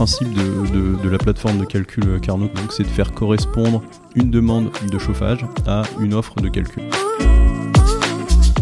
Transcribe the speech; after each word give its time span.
principe 0.00 0.32
de, 0.32 1.10
la 1.10 1.18
plateforme 1.18 1.58
de 1.58 1.66
calcul 1.66 2.18
Carnot, 2.22 2.46
donc 2.46 2.72
c'est 2.72 2.84
de 2.84 2.88
faire 2.88 3.12
correspondre 3.12 3.82
une 4.14 4.30
demande 4.30 4.70
de 4.90 4.98
chauffage 4.98 5.44
à 5.66 5.82
une 6.00 6.14
offre 6.14 6.40
de 6.40 6.48
calcul 6.48 6.84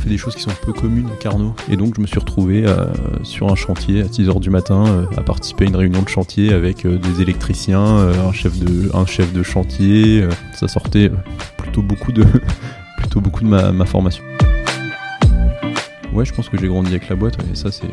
fait 0.00 0.08
des 0.08 0.18
choses 0.18 0.34
qui 0.34 0.42
sont 0.42 0.50
peu 0.66 0.72
communes 0.72 1.08
à 1.12 1.16
Carnot. 1.16 1.54
Et 1.70 1.76
donc 1.76 1.94
je 1.94 2.00
me 2.00 2.08
suis 2.08 2.18
retrouvé 2.18 2.66
euh, 2.66 2.86
sur 3.22 3.52
un 3.52 3.54
chantier 3.54 4.00
à 4.00 4.06
6h 4.06 4.40
du 4.40 4.50
matin 4.50 4.84
euh, 4.88 5.06
à 5.16 5.22
participer 5.22 5.66
à 5.66 5.68
une 5.68 5.76
réunion 5.76 6.02
de 6.02 6.08
chantier 6.08 6.52
avec 6.52 6.84
euh, 6.84 6.98
des 6.98 7.22
électriciens, 7.22 7.84
un, 7.84 8.32
chef 8.32 8.58
de, 8.58 8.90
un 8.96 9.06
chef 9.06 9.32
de 9.32 9.44
chantier. 9.44 10.26
ça 10.54 10.66
sortait 10.66 11.12
plutôt 11.56 11.82
beaucoup 11.82 12.10
de, 12.10 12.24
plutôt 12.98 13.20
beaucoup 13.20 13.44
de 13.44 13.48
ma 13.48 13.86
formation. 13.86 14.24
Ouais, 16.18 16.24
je 16.24 16.32
pense 16.32 16.48
que 16.48 16.58
j'ai 16.58 16.66
grandi 16.66 16.90
avec 16.90 17.08
la 17.08 17.14
boîte 17.14 17.36
et 17.48 17.54
ça 17.54 17.70
c'est 17.70 17.86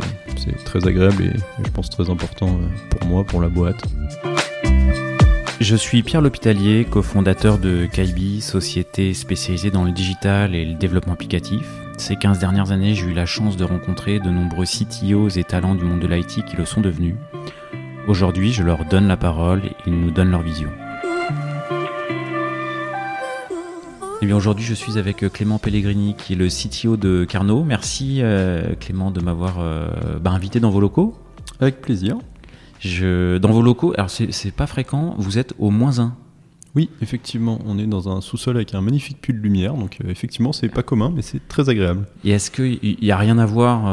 très 0.63 0.87
agréable 0.87 1.25
et, 1.25 1.63
je 1.63 1.69
pense 1.69 1.91
très 1.91 2.09
important 2.09 2.59
pour 2.89 3.07
moi, 3.07 3.23
pour 3.23 3.39
la 3.39 3.49
boîte. 3.49 3.79
Je 5.61 5.75
suis 5.75 6.01
Pierre 6.01 6.21
L'Hôpitalier, 6.21 6.87
cofondateur 6.89 7.59
de 7.59 7.85
Kaibi, 7.85 8.41
société 8.41 9.13
spécialisée 9.13 9.69
dans 9.69 9.83
le 9.83 9.91
digital 9.91 10.55
et 10.55 10.65
le 10.65 10.73
développement 10.73 11.13
applicatif. 11.13 11.67
Ces 11.99 12.15
15 12.15 12.39
dernières 12.39 12.71
années, 12.71 12.95
j'ai 12.95 13.05
eu 13.05 13.13
la 13.13 13.27
chance 13.27 13.57
de 13.57 13.63
rencontrer 13.63 14.19
de 14.19 14.31
nombreux 14.31 14.65
CTOs 14.65 15.37
et 15.37 15.43
talents 15.43 15.75
du 15.75 15.83
monde 15.83 15.99
de 15.99 16.07
l'IT 16.07 16.45
qui 16.45 16.57
le 16.57 16.65
sont 16.65 16.81
devenus. 16.81 17.13
Aujourd'hui, 18.07 18.51
je 18.51 18.63
leur 18.63 18.85
donne 18.85 19.07
la 19.07 19.17
parole 19.17 19.61
et 19.65 19.75
ils 19.85 19.93
nous 19.93 20.09
donnent 20.09 20.31
leur 20.31 20.41
vision. 20.41 20.71
Eh 24.21 24.25
bien 24.25 24.35
aujourd'hui, 24.35 24.63
je 24.63 24.73
suis 24.73 24.97
avec 24.97 25.23
euh, 25.23 25.29
Clément 25.29 25.59
Pellegrini, 25.59 26.15
qui 26.17 26.33
est 26.33 26.35
le 26.35 26.47
CTO 26.47 26.97
de 26.97 27.25
Carnot. 27.25 27.63
Merci 27.63 28.19
euh, 28.21 28.73
Clément 28.79 29.11
de 29.11 29.19
m'avoir 29.19 29.57
euh, 29.59 29.87
bah, 30.21 30.31
invité 30.31 30.59
dans 30.59 30.69
vos 30.69 30.79
locaux. 30.79 31.15
Avec 31.59 31.81
plaisir. 31.81 32.17
Je, 32.79 33.37
dans 33.37 33.51
vos 33.51 33.61
locaux, 33.61 33.93
alors 33.97 34.09
c'est 34.09 34.51
pas 34.51 34.67
fréquent, 34.67 35.15
vous 35.17 35.37
êtes 35.37 35.53
au 35.59 35.69
moins 35.69 35.99
1. 35.99 36.15
Oui, 36.75 36.89
effectivement, 37.01 37.59
on 37.65 37.79
est 37.79 37.87
dans 37.87 38.09
un 38.09 38.19
sous-sol 38.19 38.57
avec 38.57 38.73
un 38.73 38.81
magnifique 38.81 39.21
puits 39.21 39.33
de 39.33 39.39
lumière, 39.39 39.75
donc 39.75 39.97
euh, 40.03 40.09
effectivement, 40.09 40.51
c'est 40.51 40.67
pas 40.67 40.83
commun, 40.83 41.11
mais 41.15 41.21
c'est 41.21 41.47
très 41.47 41.69
agréable. 41.69 42.05
Et 42.25 42.31
est-ce 42.31 42.51
qu'il 42.51 42.97
n'y 43.01 43.11
a 43.11 43.17
rien 43.17 43.37
à 43.37 43.45
voir 43.45 43.87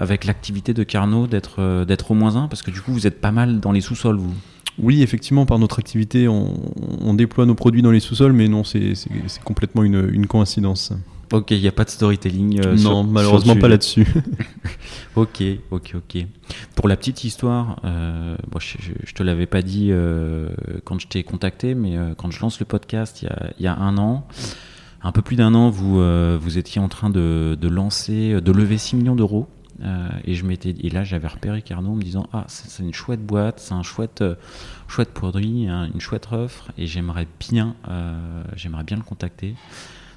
avec 0.00 0.24
l'activité 0.24 0.74
de 0.74 0.82
Carnot 0.84 1.26
d'être 1.26 1.84
d'être 1.84 2.10
au 2.10 2.14
moins 2.14 2.36
1 2.36 2.48
Parce 2.48 2.62
que 2.62 2.70
du 2.70 2.80
coup, 2.80 2.92
vous 2.92 3.06
êtes 3.06 3.20
pas 3.20 3.32
mal 3.32 3.60
dans 3.60 3.72
les 3.72 3.82
sous-sols, 3.82 4.16
vous 4.16 4.34
oui, 4.78 5.02
effectivement, 5.02 5.46
par 5.46 5.58
notre 5.58 5.78
activité, 5.78 6.28
on, 6.28 7.14
déploie 7.14 7.46
nos 7.46 7.54
produits 7.54 7.82
dans 7.82 7.90
les 7.90 8.00
sous-sols, 8.00 8.32
mais 8.32 8.48
non, 8.48 8.64
c'est 8.64 8.94
complètement 9.44 9.82
une, 9.82 10.08
une 10.12 10.26
coïncidence. 10.26 10.92
Ok, 11.32 11.50
il 11.52 11.60
n'y 11.60 11.68
a 11.68 11.72
pas 11.72 11.84
de 11.84 11.90
storytelling. 11.90 12.60
Euh, 12.64 12.76
non, 12.76 13.04
malheureusement 13.04 13.56
pas 13.56 13.68
là-dessus. 13.68 14.06
ok, 15.16 15.42
ok, 15.70 15.94
ok. 15.96 16.26
Pour 16.74 16.88
la 16.88 16.96
petite 16.96 17.24
histoire, 17.24 17.80
euh, 17.84 18.36
je, 18.58 18.90
ne 18.90 19.12
te 19.14 19.22
l'avais 19.22 19.46
pas 19.46 19.62
dit 19.62 19.88
euh, 19.90 20.50
quand 20.84 21.00
je 21.00 21.08
t'ai 21.08 21.22
contacté, 21.22 21.74
mais 21.74 21.96
quand 22.18 22.30
je 22.30 22.40
lance 22.40 22.60
le 22.60 22.66
podcast 22.66 23.22
il 23.58 23.64
y 23.64 23.66
a, 23.66 23.76
un 23.76 23.96
an, 23.96 24.26
un 25.02 25.12
peu 25.12 25.22
plus 25.22 25.36
d'un 25.36 25.54
an, 25.54 25.70
vous, 25.70 26.02
vous 26.38 26.58
étiez 26.58 26.82
en 26.82 26.88
train 26.88 27.08
de, 27.08 27.56
lancer, 27.62 28.38
de 28.40 28.52
lever 28.52 28.76
6 28.76 28.96
millions 28.96 29.16
d'euros. 29.16 29.48
Et 30.24 30.34
je 30.34 30.44
et 30.46 30.90
là 30.90 31.04
j'avais 31.04 31.28
repéré 31.28 31.62
Carnot 31.62 31.90
en 31.90 31.94
me 31.96 32.02
disant 32.02 32.26
ah 32.32 32.44
c'est 32.48 32.82
une 32.82 32.94
chouette 32.94 33.24
boîte 33.24 33.58
c'est 33.58 33.74
un 33.74 33.82
chouette 33.82 34.22
chouette 34.88 35.12
produit 35.12 35.66
une 35.66 36.00
chouette 36.00 36.28
offre 36.30 36.70
et 36.78 36.86
j'aimerais 36.86 37.26
bien 37.40 37.74
j'aimerais 38.54 38.84
bien 38.84 38.96
le 38.96 39.02
contacter 39.02 39.54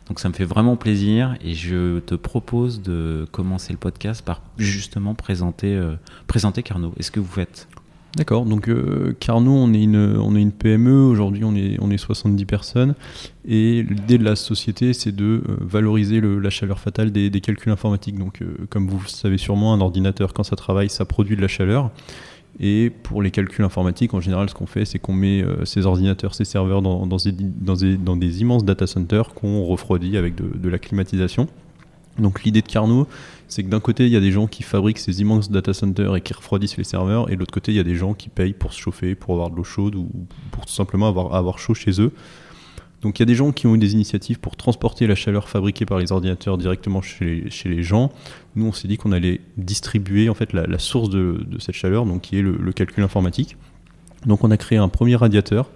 donc 0.07 0.19
ça 0.19 0.29
me 0.29 0.33
fait 0.33 0.45
vraiment 0.45 0.75
plaisir 0.75 1.35
et 1.41 1.53
je 1.53 1.99
te 1.99 2.13
propose 2.15 2.81
de 2.81 3.27
commencer 3.31 3.73
le 3.73 3.79
podcast 3.79 4.23
par 4.23 4.41
justement 4.57 5.15
présenter, 5.15 5.73
euh, 5.75 5.95
présenter 6.27 6.61
Carnot. 6.61 6.93
Est-ce 6.99 7.09
que 7.09 7.19
vous 7.19 7.31
faites 7.31 7.67
D'accord, 8.15 8.45
donc 8.45 8.69
euh, 8.69 9.13
Carnot, 9.19 9.51
on 9.51 9.73
est 9.73 9.83
une, 9.83 10.17
on 10.17 10.35
est 10.37 10.41
une 10.41 10.53
PME, 10.53 11.05
aujourd'hui 11.05 11.43
on 11.43 11.53
est, 11.53 11.77
on 11.81 11.91
est 11.91 11.97
70 11.97 12.45
personnes, 12.45 12.95
et 13.45 13.83
l'idée 13.83 14.17
de 14.17 14.23
la 14.23 14.37
société, 14.37 14.93
c'est 14.93 15.13
de 15.13 15.43
euh, 15.49 15.57
valoriser 15.59 16.21
la 16.21 16.49
chaleur 16.49 16.79
fatale 16.79 17.11
des, 17.11 17.29
calculs 17.41 17.73
informatiques. 17.73 18.17
Donc 18.17 18.39
comme 18.69 18.87
vous 18.87 18.99
le 18.99 19.09
savez 19.09 19.37
sûrement, 19.37 19.73
un 19.73 19.81
ordinateur, 19.81 20.33
quand 20.33 20.43
ça 20.43 20.55
travaille, 20.55 20.89
ça 20.89 21.03
produit 21.03 21.35
de 21.35 21.41
la 21.41 21.49
chaleur. 21.49 21.91
Et 22.59 22.89
pour 23.03 23.21
les 23.21 23.31
calculs 23.31 23.65
informatiques, 23.65 24.13
en 24.13 24.21
général, 24.21 24.49
ce 24.49 24.55
qu'on 24.55 24.65
fait, 24.65 24.85
c'est 24.85 24.99
qu'on 24.99 25.13
met 25.13 25.41
euh, 25.41 25.65
ces 25.65 25.85
ordinateurs, 25.85 26.35
ces 26.35 26.45
serveurs 26.45 26.81
dans, 26.81 27.05
des, 27.05 28.41
immenses 28.41 28.63
data 28.63 28.87
centers 28.87 29.33
qu'on 29.33 29.63
refroidit 29.65 30.15
avec 30.15 30.35
de, 30.35 30.69
la 30.69 30.79
climatisation. 30.79 31.47
Donc 32.17 32.43
l'idée 32.43 32.61
de 32.61 32.67
Carnot, 32.67 33.07
c'est 33.55 33.63
que 33.63 33.69
d'un 33.69 33.79
côté, 33.79 34.05
il 34.05 34.11
y 34.11 34.17
a 34.17 34.19
des 34.19 34.33
gens 34.33 34.47
qui 34.47 34.63
fabriquent 34.63 34.99
ces 34.99 35.21
immenses 35.21 35.49
data 35.49 35.73
centers 35.73 36.13
et 36.13 36.19
qui 36.19 36.33
refroidissent 36.33 36.75
les 36.75 36.83
serveurs, 36.83 37.31
et 37.31 37.35
de 37.35 37.39
l'autre 37.39 37.53
côté, 37.53 37.71
il 37.71 37.75
y 37.75 37.79
a 37.79 37.83
des 37.83 37.95
gens 37.95 38.13
qui 38.13 38.27
payent 38.27 38.51
pour 38.51 38.73
se 38.73 38.79
chauffer, 38.81 39.15
pour 39.15 39.33
avoir 39.33 39.49
de 39.49 39.55
l'eau 39.55 39.63
chaude 39.63 39.95
ou 39.95 40.09
pour 40.51 40.65
tout 40.65 40.73
simplement 40.73 41.07
avoir, 41.07 41.33
avoir 41.33 41.57
chaud 41.57 41.73
chez 41.73 42.01
eux. 42.01 42.11
Donc 43.01 43.17
il 43.17 43.21
y 43.21 43.23
a 43.23 43.25
des 43.27 43.35
gens 43.35 43.53
qui 43.53 43.65
ont 43.65 43.75
eu 43.75 43.77
des 43.77 43.93
initiatives 43.93 44.41
pour 44.41 44.57
transporter 44.57 45.07
la 45.07 45.15
chaleur 45.15 45.47
fabriquée 45.47 45.85
par 45.85 45.99
les 45.99 46.11
ordinateurs 46.11 46.57
directement 46.57 47.01
chez 47.01 47.45
les, 47.63 47.81
gens. 47.81 48.11
Nous, 48.57 48.65
on 48.65 48.73
s'est 48.73 48.89
dit 48.89 48.97
qu'on 48.97 49.13
allait 49.13 49.39
distribuer 49.55 50.27
en 50.27 50.33
fait 50.33 50.51
la, 50.51 50.77
source 50.77 51.09
de, 51.09 51.39
cette 51.59 51.75
chaleur, 51.75 52.05
donc 52.05 52.23
qui 52.23 52.39
est 52.39 52.41
le, 52.41 52.73
calcul 52.73 53.05
informatique. 53.05 53.55
Donc 54.25 54.43
on 54.43 54.51
a 54.51 54.57
créé 54.57 54.77
un 54.77 54.89
premier 54.89 55.15
radiateur, 55.15 55.71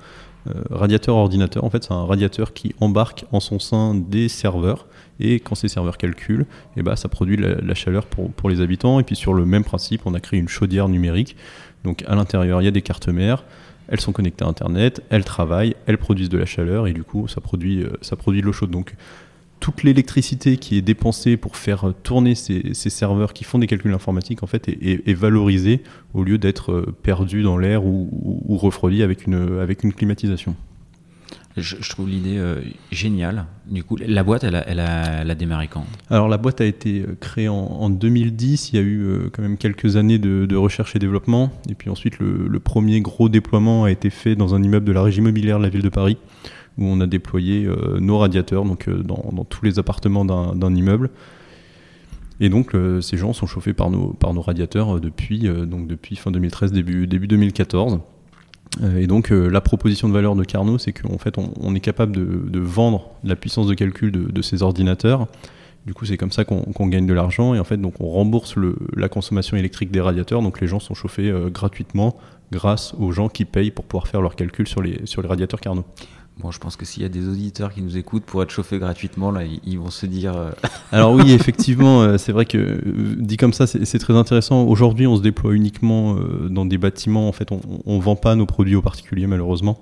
radiateur 0.71 1.15
ordinateur. 1.15 1.63
En 1.63 1.69
fait, 1.69 1.83
c'est 1.83 1.93
un 1.93 2.05
radiateur 2.05 2.53
qui 2.53 2.73
embarque 2.79 3.25
en 3.31 3.39
son 3.39 3.59
sein 3.59 3.93
des 3.93 4.29
serveurs. 4.29 4.87
Et 5.19 5.39
quand 5.39 5.55
ces 5.55 5.67
serveurs 5.67 5.97
calculent, 5.97 6.45
et 6.75 6.79
eh 6.79 6.81
ben, 6.81 6.95
ça 6.95 7.09
produit 7.09 7.35
la, 7.35 7.55
la 7.55 7.73
chaleur 7.73 8.05
pour, 8.05 8.31
pour, 8.31 8.49
les 8.49 8.61
habitants. 8.61 8.99
Et 8.99 9.03
puis 9.03 9.15
sur 9.15 9.33
le 9.33 9.45
même 9.45 9.63
principe, 9.63 10.01
on 10.05 10.13
a 10.13 10.19
créé 10.19 10.39
une 10.39 10.47
chaudière 10.47 10.87
numérique. 10.87 11.35
Donc 11.83 12.03
à 12.07 12.15
l'intérieur, 12.15 12.61
il 12.61 12.65
y 12.65 12.67
a 12.67 12.71
des 12.71 12.81
cartes 12.81 13.09
mères, 13.09 13.43
elles 13.87 13.99
sont 13.99 14.11
connectées 14.11 14.45
à 14.45 14.47
Internet, 14.47 15.03
elles 15.09 15.25
travaillent, 15.25 15.75
elles 15.85 15.97
produisent 15.97 16.29
de 16.29 16.37
la 16.37 16.45
chaleur 16.45 16.87
et 16.87 16.93
du 16.93 17.03
coup 17.03 17.27
ça 17.27 17.41
produit, 17.41 17.83
euh, 17.83 17.89
ça 18.01 18.15
produit 18.15 18.41
de 18.41 18.45
l'eau 18.45 18.53
chaude. 18.53 18.71
Donc 18.71 18.95
toute 19.59 19.83
l'électricité 19.83 20.57
qui 20.57 20.77
est 20.77 20.81
dépensée 20.81 21.37
pour 21.37 21.57
faire 21.57 21.93
tourner 22.03 22.35
ces, 22.35 22.73
serveurs 22.73 23.33
qui 23.33 23.43
font 23.43 23.59
des 23.59 23.67
calculs 23.67 23.93
informatiques 23.93 24.43
en 24.43 24.47
fait 24.47 24.67
est, 24.69 25.13
valorisée 25.13 25.83
au 26.13 26.23
lieu 26.23 26.37
d'être 26.37 26.71
euh, 26.71 26.95
perdue 27.03 27.43
dans 27.43 27.57
l'air 27.57 27.85
ou, 27.85 28.09
ou, 28.47 28.57
refroidie 28.57 29.03
avec 29.03 29.27
une, 29.27 29.59
avec 29.59 29.83
une 29.83 29.93
climatisation. 29.93 30.55
Je, 31.57 31.89
trouve 31.89 32.07
l'idée 32.07 32.37
euh, 32.37 32.61
géniale. 32.91 33.45
Du 33.69 33.83
coup, 33.83 33.97
la 33.97 34.23
boîte, 34.23 34.43
elle 34.43 34.55
a, 34.55 34.63
elle 34.67 34.79
a, 34.79 35.35
démarré 35.35 35.67
quand? 35.67 35.85
Alors, 36.09 36.27
la 36.27 36.37
boîte 36.37 36.61
a 36.61 36.65
été 36.65 37.01
euh, 37.01 37.17
créée 37.19 37.49
en, 37.49 37.89
2010. 37.89 38.71
Il 38.71 38.75
y 38.75 38.79
a 38.79 38.81
eu 38.81 39.01
euh, 39.01 39.29
quand 39.31 39.41
même 39.41 39.57
quelques 39.57 39.95
années 39.95 40.19
de, 40.19 40.55
recherche 40.55 40.95
et 40.95 40.99
développement. 40.99 41.51
Et 41.69 41.75
puis 41.75 41.89
ensuite, 41.89 42.19
le, 42.19 42.59
premier 42.59 43.01
gros 43.01 43.29
déploiement 43.29 43.85
a 43.85 43.91
été 43.91 44.09
fait 44.09 44.35
dans 44.35 44.53
un 44.53 44.61
immeuble 44.61 44.85
de 44.85 44.91
la 44.91 45.01
régie 45.01 45.19
immobilière 45.19 45.57
de 45.57 45.63
la 45.63 45.69
ville 45.69 45.81
de 45.81 45.89
Paris, 45.89 46.17
où 46.79 46.85
on 46.85 46.99
a 47.01 47.07
déployé 47.07 47.69
nos 47.99 48.17
radiateurs 48.17 48.63
donc, 48.63 48.89
dans, 48.89 49.43
tous 49.43 49.65
les 49.65 49.77
appartements 49.79 50.25
d'un 50.25 50.75
immeuble. 50.75 51.09
Et 52.39 52.49
donc, 52.49 52.75
ces 53.01 53.17
gens 53.17 53.33
sont 53.33 53.45
chauffés 53.45 53.73
par 53.73 53.89
nos, 53.89 54.41
radiateurs 54.41 54.99
depuis, 54.99 55.49
fin 56.15 56.31
2013, 56.31 56.71
début, 56.71 57.05
début 57.05 57.27
2014. 57.27 57.99
Euh, 58.81 58.97
et 58.97 59.07
donc 59.07 59.31
euh, 59.31 59.47
la 59.47 59.61
proposition 59.61 60.07
de 60.07 60.13
valeur 60.13 60.35
de 60.35 60.43
Carnot, 60.43 60.77
c'est 60.77 60.93
qu'en 60.93 61.17
fait 61.17 61.35
on, 61.37 61.75
est 61.75 61.79
capable 61.79 62.11
de, 62.13 62.59
vendre 62.59 63.09
la 63.23 63.35
puissance 63.35 63.67
de 63.67 63.73
calcul 63.73 64.11
de, 64.11 64.41
ces 64.41 64.63
ordinateurs. 64.63 65.27
Du 65.85 65.93
coup, 65.93 66.05
c'est 66.05 66.17
comme 66.17 66.31
ça 66.31 66.43
qu'on 66.43 66.87
gagne 66.87 67.07
de 67.07 67.13
l'argent 67.13 67.55
et 67.55 67.59
en 67.59 67.63
fait, 67.63 67.77
donc 67.77 67.95
on 67.99 68.09
rembourse 68.09 68.55
la 68.95 69.09
consommation 69.09 69.57
électrique 69.57 69.91
des 69.91 70.01
radiateurs. 70.01 70.41
Donc 70.41 70.61
les 70.61 70.67
gens 70.67 70.79
sont 70.79 70.93
chauffés 70.93 71.29
euh, 71.29 71.49
gratuitement 71.49 72.17
grâce 72.51 72.93
aux 72.99 73.11
gens 73.11 73.29
qui 73.29 73.45
payent 73.45 73.71
pour 73.71 73.85
pouvoir 73.85 74.07
faire 74.07 74.21
leurs 74.21 74.35
calculs 74.35 74.67
sur 74.67 74.81
les 74.81 74.99
radiateurs 75.17 75.61
Carnot. 75.61 75.85
Bon, 76.39 76.51
je 76.51 76.59
pense 76.59 76.77
que 76.77 76.85
s'il 76.85 77.03
y 77.03 77.05
a 77.05 77.09
des 77.09 77.27
auditeurs 77.27 77.73
qui 77.73 77.81
nous 77.81 77.97
écoutent 77.97 78.23
pour 78.23 78.41
être 78.41 78.49
chauffés 78.49 78.79
gratuitement, 78.79 79.29
là, 79.29 79.41
ils, 79.43 79.77
vont 79.77 79.89
se 79.89 80.05
dire. 80.05 80.37
Euh, 80.37 80.51
Alors 80.93 81.11
oui, 81.11 81.33
effectivement, 81.33 82.01
euh, 82.01 82.17
c'est 82.17 82.31
vrai 82.31 82.45
que 82.45 82.57
euh, 82.57 83.15
dit 83.17 83.35
comme 83.35 83.51
ça, 83.51 83.67
c'est 83.67 83.99
très 83.99 84.13
intéressant. 84.13 84.63
Aujourd'hui, 84.63 85.05
on 85.05 85.17
se 85.17 85.21
déploie 85.21 85.53
uniquement 85.53 86.15
dans 86.49 86.65
des 86.65 86.77
bâtiments. 86.77 87.27
En 87.27 87.33
fait, 87.33 87.51
on 87.51 87.97
ne 87.97 88.01
vend 88.01 88.15
pas 88.15 88.35
nos 88.35 88.45
produits 88.45 88.75
aux 88.75 88.81
particuliers, 88.81 89.27
malheureusement. 89.27 89.81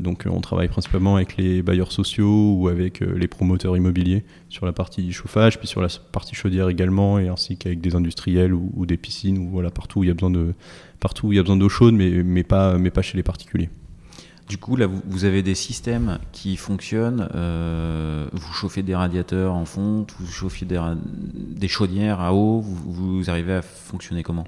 donc, 0.00 0.24
on 0.28 0.40
travaille 0.40 0.68
principalement 0.68 1.14
avec 1.14 1.36
les 1.36 1.62
bailleurs 1.62 1.92
sociaux 1.92 2.56
ou 2.58 2.68
avec 2.68 2.98
les 3.00 3.28
promoteurs 3.28 3.76
immobiliers 3.76 4.24
sur 4.48 4.66
la 4.66 4.72
partie 4.72 5.12
chauffage, 5.12 5.58
puis 5.58 5.68
sur 5.68 5.80
la 5.80 5.88
partie 6.10 6.34
chaudière 6.34 6.68
également, 6.68 7.20
et 7.20 7.28
ainsi 7.28 7.56
qu'avec 7.56 7.80
des 7.80 7.94
industriels 7.94 8.52
ou, 8.52 8.84
des 8.84 8.96
piscines, 8.96 9.38
ou 9.38 9.50
voilà 9.50 9.70
partout 9.70 10.00
où 10.00 10.02
il 10.02 10.08
y 10.08 10.10
a 10.10 10.14
besoin 10.14 10.30
de 10.30 11.60
d'eau 11.60 11.68
chaude, 11.68 11.94
mais, 11.94 12.24
mais 12.24 12.42
pas 12.42 12.78
mais 12.78 12.90
pas 12.90 13.02
chez 13.02 13.16
les 13.16 13.22
particuliers. 13.22 13.68
Du 14.48 14.58
coup, 14.58 14.76
là, 14.76 14.86
vous, 14.86 15.24
avez 15.24 15.42
des 15.42 15.54
systèmes 15.54 16.18
qui 16.32 16.56
fonctionnent. 16.56 17.28
Euh, 17.34 18.26
vous 18.32 18.52
chauffez 18.52 18.82
des 18.82 18.94
radiateurs 18.94 19.54
en 19.54 19.64
fonte, 19.64 20.14
vous 20.20 20.30
chauffez 20.30 20.66
des, 20.66 21.68
chaudières 21.68 22.20
à 22.20 22.34
eau. 22.34 22.60
Vous, 22.60 23.30
arrivez 23.30 23.54
à 23.54 23.62
fonctionner 23.62 24.22
comment? 24.22 24.44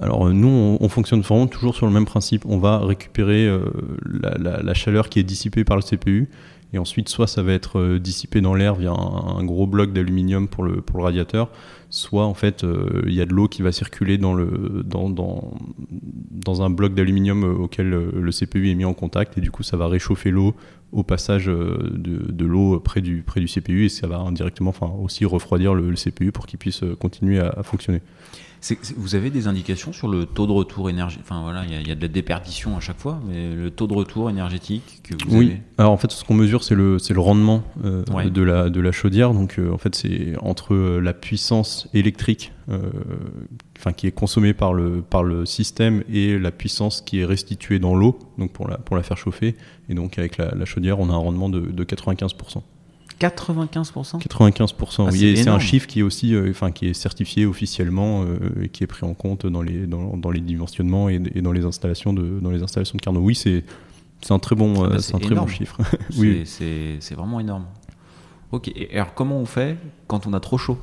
Alors 0.00 0.28
nous, 0.28 0.76
on, 0.78 0.88
fonctionne 0.88 1.22
vraiment 1.22 1.48
toujours 1.48 1.74
sur 1.74 1.86
le 1.86 1.92
même 1.92 2.04
principe. 2.04 2.44
On 2.46 2.58
va 2.58 2.78
récupérer 2.78 3.46
euh, 3.46 3.64
la, 4.04 4.74
chaleur 4.74 5.08
qui 5.08 5.18
est 5.18 5.24
dissipée 5.24 5.64
par 5.64 5.76
le 5.76 5.82
CPU 5.82 6.28
Et 6.72 6.78
ensuite, 6.78 7.08
soit 7.08 7.26
ça 7.26 7.42
va 7.42 7.52
être 7.52 7.80
euh, 7.80 7.98
dissipé 7.98 8.40
dans 8.40 8.54
l'air 8.54 8.76
via 8.76 8.92
un, 8.92 9.42
gros 9.42 9.66
bloc 9.66 9.92
d'aluminium 9.92 10.46
pour 10.46 10.62
le 10.62 10.82
radiateur, 10.94 11.50
soit 11.90 12.24
en 12.24 12.34
fait 12.34 12.64
euh, 12.64 13.02
il 13.06 13.14
y 13.14 13.20
a 13.20 13.26
de 13.26 13.32
l'eau 13.32 13.48
qui 13.48 13.62
va 13.62 13.72
circuler 13.72 14.18
dans, 14.18 14.36
un 16.60 16.70
bloc 16.70 16.94
d'aluminium 16.94 17.44
auquel 17.44 17.90
le 17.90 18.30
CPU 18.30 18.70
est 18.70 18.74
mis 18.74 18.84
en 18.84 18.94
contact 18.94 19.38
et 19.38 19.40
du 19.40 19.50
coup 19.50 19.62
ça 19.62 19.76
va 19.76 19.88
réchauffer 19.88 20.30
l'eau 20.30 20.54
au 20.92 21.02
passage 21.02 21.46
de, 21.46 22.44
l'eau 22.44 22.78
près 22.80 23.00
du, 23.00 23.24
CPU 23.24 23.84
et 23.84 23.88
ça 23.88 24.06
va 24.06 24.18
indirectement 24.18 24.72
aussi 25.02 25.24
refroidir 25.24 25.74
le, 25.74 25.94
CPU 25.94 26.32
pour 26.32 26.46
qu'il 26.46 26.58
puisse 26.58 26.82
continuer 26.98 27.40
à 27.40 27.62
fonctionner 27.62 28.00
vous 28.96 29.14
avez 29.14 29.30
des 29.30 29.46
indications 29.46 29.92
sur 29.92 30.08
le 30.08 30.26
taux 30.26 30.46
de 30.46 30.52
retour 30.52 30.90
énergétique 30.90 31.22
Enfin 31.24 31.42
voilà, 31.42 31.64
il 31.64 31.86
y, 31.86 31.90
a 31.90 31.94
de 31.94 32.00
la 32.00 32.08
déperdition 32.08 32.76
à 32.76 32.80
chaque 32.80 32.98
fois, 32.98 33.20
mais 33.26 33.54
le 33.54 33.70
taux 33.70 33.86
de 33.86 33.94
retour 33.94 34.30
énergétique 34.30 35.00
que 35.02 35.14
vous 35.14 35.36
oui. 35.36 35.56
Alors 35.78 35.92
en 35.92 35.96
fait, 35.96 36.10
ce 36.10 36.24
qu'on 36.24 36.34
mesure, 36.34 36.64
c'est 36.64 36.74
le, 36.74 36.96
le 37.08 37.20
rendement 37.20 37.62
euh, 37.84 38.02
de, 38.30 38.42
la, 38.42 38.70
de 38.70 38.80
la 38.80 38.92
chaudière. 38.92 39.32
Donc 39.32 39.58
euh, 39.58 39.72
en 39.72 39.78
fait, 39.78 39.94
c'est 39.94 40.34
entre 40.40 40.74
euh, 40.74 41.00
la 41.00 41.12
puissance 41.12 41.88
électrique 41.94 42.52
enfin, 43.78 43.92
qui 43.92 44.08
est 44.08 44.12
consommée 44.12 44.52
par 44.52 44.74
le, 44.74 45.00
par 45.00 45.22
le 45.22 45.46
système 45.46 46.02
et 46.12 46.36
la 46.36 46.50
puissance 46.50 47.00
qui 47.00 47.20
est 47.20 47.24
restituée 47.24 47.78
dans 47.78 47.94
l'eau, 47.94 48.18
donc 48.38 48.52
pour 48.52 48.68
la, 48.68 48.78
pour 48.78 48.96
la 48.96 49.04
faire 49.04 49.16
chauffer. 49.16 49.54
Et 49.88 49.94
donc 49.94 50.18
avec 50.18 50.36
la, 50.36 50.64
chaudière, 50.64 50.98
on 50.98 51.08
a 51.10 51.12
un 51.12 51.18
rendement 51.18 51.48
de, 51.48 51.60
de 51.60 51.84
95%. 51.84 52.62
95% 53.20 54.20
95%, 54.20 55.10
oui. 55.10 55.36
c'est 55.36 55.48
un 55.48 55.58
chiffre 55.58 55.86
qui 55.86 56.00
est 56.00 56.02
aussi, 56.02 56.34
euh, 56.34 56.50
enfin, 56.50 56.70
qui 56.70 56.88
est 56.88 56.94
certifié 56.94 57.46
officiellement 57.46 58.24
euh, 58.24 58.62
et 58.62 58.68
qui 58.68 58.84
est 58.84 58.86
pris 58.86 59.06
en 59.06 59.14
compte 59.14 59.46
dans 59.46 59.62
les, 59.62 59.86
dans, 59.86 60.16
dans 60.16 60.30
les 60.30 60.40
dimensionnements 60.40 61.08
et, 61.08 61.18
dans 61.18 61.52
les 61.52 61.64
installations 61.64 62.12
de, 62.12 62.40
dans 62.40 62.50
les 62.50 62.62
installations 62.62 62.96
de 62.96 63.02
Carnot. 63.02 63.20
Oui, 63.20 63.34
c'est, 63.34 63.64
c'est 64.20 64.32
un 64.32 64.38
très 64.38 64.54
bon, 64.54 64.84
ah 64.84 64.88
bah, 64.88 64.94
euh, 64.96 64.98
c'est 64.98 65.14
un 65.14 65.18
très 65.18 65.34
bon 65.34 65.46
chiffre. 65.46 65.78
oui. 66.18 66.42
C'est, 66.44 66.96
c'est 67.00 67.14
vraiment 67.14 67.40
énorme. 67.40 67.64
Et 68.74 68.94
alors 68.94 69.14
comment 69.14 69.38
on 69.38 69.46
fait 69.46 69.76
quand 70.06 70.26
on 70.26 70.32
a 70.32 70.40
trop 70.40 70.58
chaud? 70.58 70.78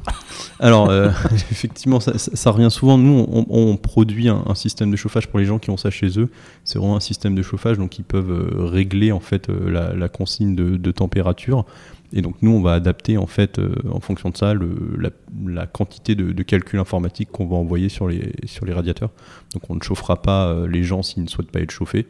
Alors, 0.60 0.92
effectivement, 1.52 2.00
ça, 2.00 2.52
revient 2.52 2.72
souvent. 2.72 2.98
Nous, 2.98 3.26
on, 3.50 3.78
produit 3.78 4.30
un, 4.30 4.56
système 4.56 4.92
de 4.92 4.96
chauffage 4.96 5.28
pour 5.28 5.40
les 5.40 5.46
gens 5.46 5.60
qui 5.60 5.70
ont 5.70 5.78
ça 5.78 5.90
chez 5.90 6.20
eux. 6.20 6.30
C'est 6.64 6.80
vraiment 6.80 6.96
un 6.96 7.02
système 7.02 7.36
de 7.36 7.42
chauffage, 7.42 7.78
donc 7.78 7.98
ils 8.00 8.04
peuvent 8.04 8.70
régler 8.70 9.12
en 9.12 9.20
fait 9.20 9.48
la, 9.50 9.94
la 9.94 10.10
consigne 10.10 10.56
de, 10.56 10.92
température. 10.92 11.66
Et 12.14 12.22
donc 12.22 12.36
nous, 12.42 12.52
on 12.52 12.62
va 12.62 12.74
adapter 12.74 13.18
en 13.18 13.26
fait, 13.26 13.58
euh, 13.58 13.74
en 13.92 14.00
fonction 14.00 14.30
de 14.30 14.38
ça, 14.38 14.54
la, 14.54 15.66
quantité 15.66 16.14
de, 16.14 16.32
de, 16.32 16.44
calcul 16.44 16.80
informatique 16.80 17.30
qu'on 17.32 17.48
va 17.48 17.56
envoyer 17.56 17.90
sur 17.90 18.08
les, 18.08 18.34
sur 18.46 18.66
les 18.66 18.74
radiateurs. 18.74 19.10
Donc 19.54 19.64
on 19.70 19.76
ne 19.76 19.82
chauffera 19.82 20.22
pas 20.22 20.48
euh, 20.48 20.68
les 20.68 20.84
gens 20.84 21.02
s'ils 21.02 21.24
ne 21.24 21.28
souhaitent 21.28 21.52
pas 21.52 21.60
être 21.60 21.72
chauffés. 21.72 22.08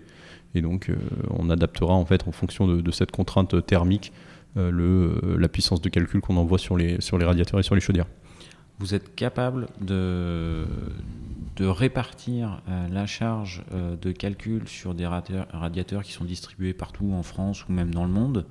Et 0.56 0.62
donc 0.62 0.89
euh, 0.89 0.95
on 1.30 1.50
adaptera 1.50 1.94
en 1.94 2.06
fait 2.06 2.27
en 2.27 2.33
fonction 2.33 2.68
de, 2.68 2.92
cette 2.92 3.12
contrainte 3.12 3.65
thermique 3.65 4.12
le, 4.56 5.38
la 5.38 5.48
puissance 5.48 5.82
de 5.82 5.90
calcul 5.90 6.22
qu'on 6.22 6.38
envoie 6.38 6.58
sur 6.58 6.78
les, 6.78 7.02
sur 7.02 7.18
les 7.18 7.26
radiateurs 7.26 7.60
et 7.60 7.64
sur 7.64 7.76
les 7.76 7.82
chaudières. 7.82 8.08
Vous 8.80 8.94
êtes 8.94 9.16
capable 9.16 9.68
de, 9.82 10.66
de 11.56 11.66
répartir 11.66 12.62
la 12.92 13.06
charge 13.06 13.64
de 14.02 14.12
calcul 14.12 14.68
sur 14.68 14.94
des 14.94 15.08
radiateurs 15.08 16.04
qui 16.04 16.12
sont 16.12 16.26
distribués 16.26 16.74
partout 16.74 17.12
en 17.14 17.24
France 17.24 17.68
ou 17.68 17.72
même 17.72 17.94
dans 17.94 18.06
le 18.06 18.12
monde 18.12 18.46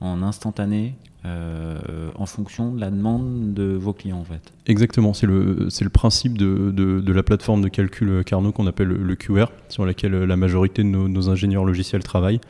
en 0.00 0.22
instantané 0.22 0.94
euh, 1.24 2.10
en 2.14 2.26
fonction 2.26 2.72
de 2.72 2.80
la 2.80 2.90
demande 2.90 3.52
de 3.54 3.72
vos 3.74 3.92
clients 3.92 4.18
en 4.18 4.24
fait? 4.24 4.52
Exactement, 4.66 5.12
c'est 5.12 5.26
le, 5.26 5.68
le 5.80 5.88
principe 5.88 6.38
de, 6.38 6.70
de, 6.70 7.12
la 7.12 7.22
plateforme 7.22 7.62
de 7.62 7.68
calcul 7.68 8.22
Carnot 8.24 8.52
qu'on 8.52 8.66
appelle 8.66 8.88
le 8.88 9.16
QR, 9.16 9.46
sur 9.68 9.84
laquelle 9.84 10.12
la 10.12 10.36
majorité 10.36 10.82
de 10.82 10.88
nos, 10.88 11.28
ingénieurs 11.28 11.64
logiciels 11.64 12.04
travaillent. 12.04 12.40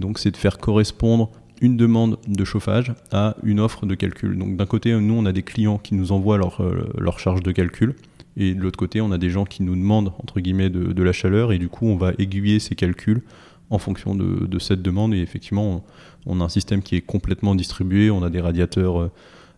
Donc 0.00 0.18
c'est 0.18 0.30
de 0.30 0.36
faire 0.36 0.58
correspondre 0.58 1.30
une 1.60 1.76
demande 1.76 2.18
de 2.26 2.44
chauffage 2.44 2.92
à 3.12 3.36
une 3.42 3.60
offre 3.60 3.86
de 3.86 3.94
calcul. 3.94 4.38
Donc 4.38 4.56
d'un 4.56 4.66
côté, 4.66 4.98
nous, 4.98 5.14
on 5.14 5.26
a 5.26 5.32
des 5.32 5.42
clients 5.42 5.78
qui 5.78 5.94
nous 5.94 6.12
envoient 6.12 6.38
leur, 6.38 6.62
euh, 6.62 6.88
leur 6.98 7.18
charge 7.18 7.42
de 7.42 7.52
calcul. 7.52 7.94
Et 8.36 8.54
de 8.54 8.60
l'autre 8.60 8.78
côté, 8.78 9.00
on 9.00 9.10
a 9.10 9.18
des 9.18 9.30
gens 9.30 9.44
qui 9.44 9.62
nous 9.62 9.74
demandent, 9.74 10.12
entre 10.22 10.38
guillemets, 10.40 10.70
de, 10.70 11.02
la 11.02 11.12
chaleur. 11.12 11.50
Et 11.50 11.58
du 11.58 11.68
coup, 11.68 11.86
on 11.86 11.96
va 11.96 12.12
aiguiller 12.18 12.60
ces 12.60 12.76
calculs 12.76 13.22
en 13.70 13.78
fonction 13.78 14.14
de, 14.14 14.58
cette 14.60 14.80
demande. 14.80 15.12
Et 15.12 15.18
effectivement, 15.18 15.84
on 16.26 16.40
a 16.40 16.44
un 16.44 16.48
système 16.48 16.82
qui 16.82 16.94
est 16.94 17.00
complètement 17.00 17.56
distribué. 17.56 18.10
On 18.10 18.22
a 18.22 18.30
des 18.30 18.40
radiateurs 18.40 19.00
euh, 19.00 19.10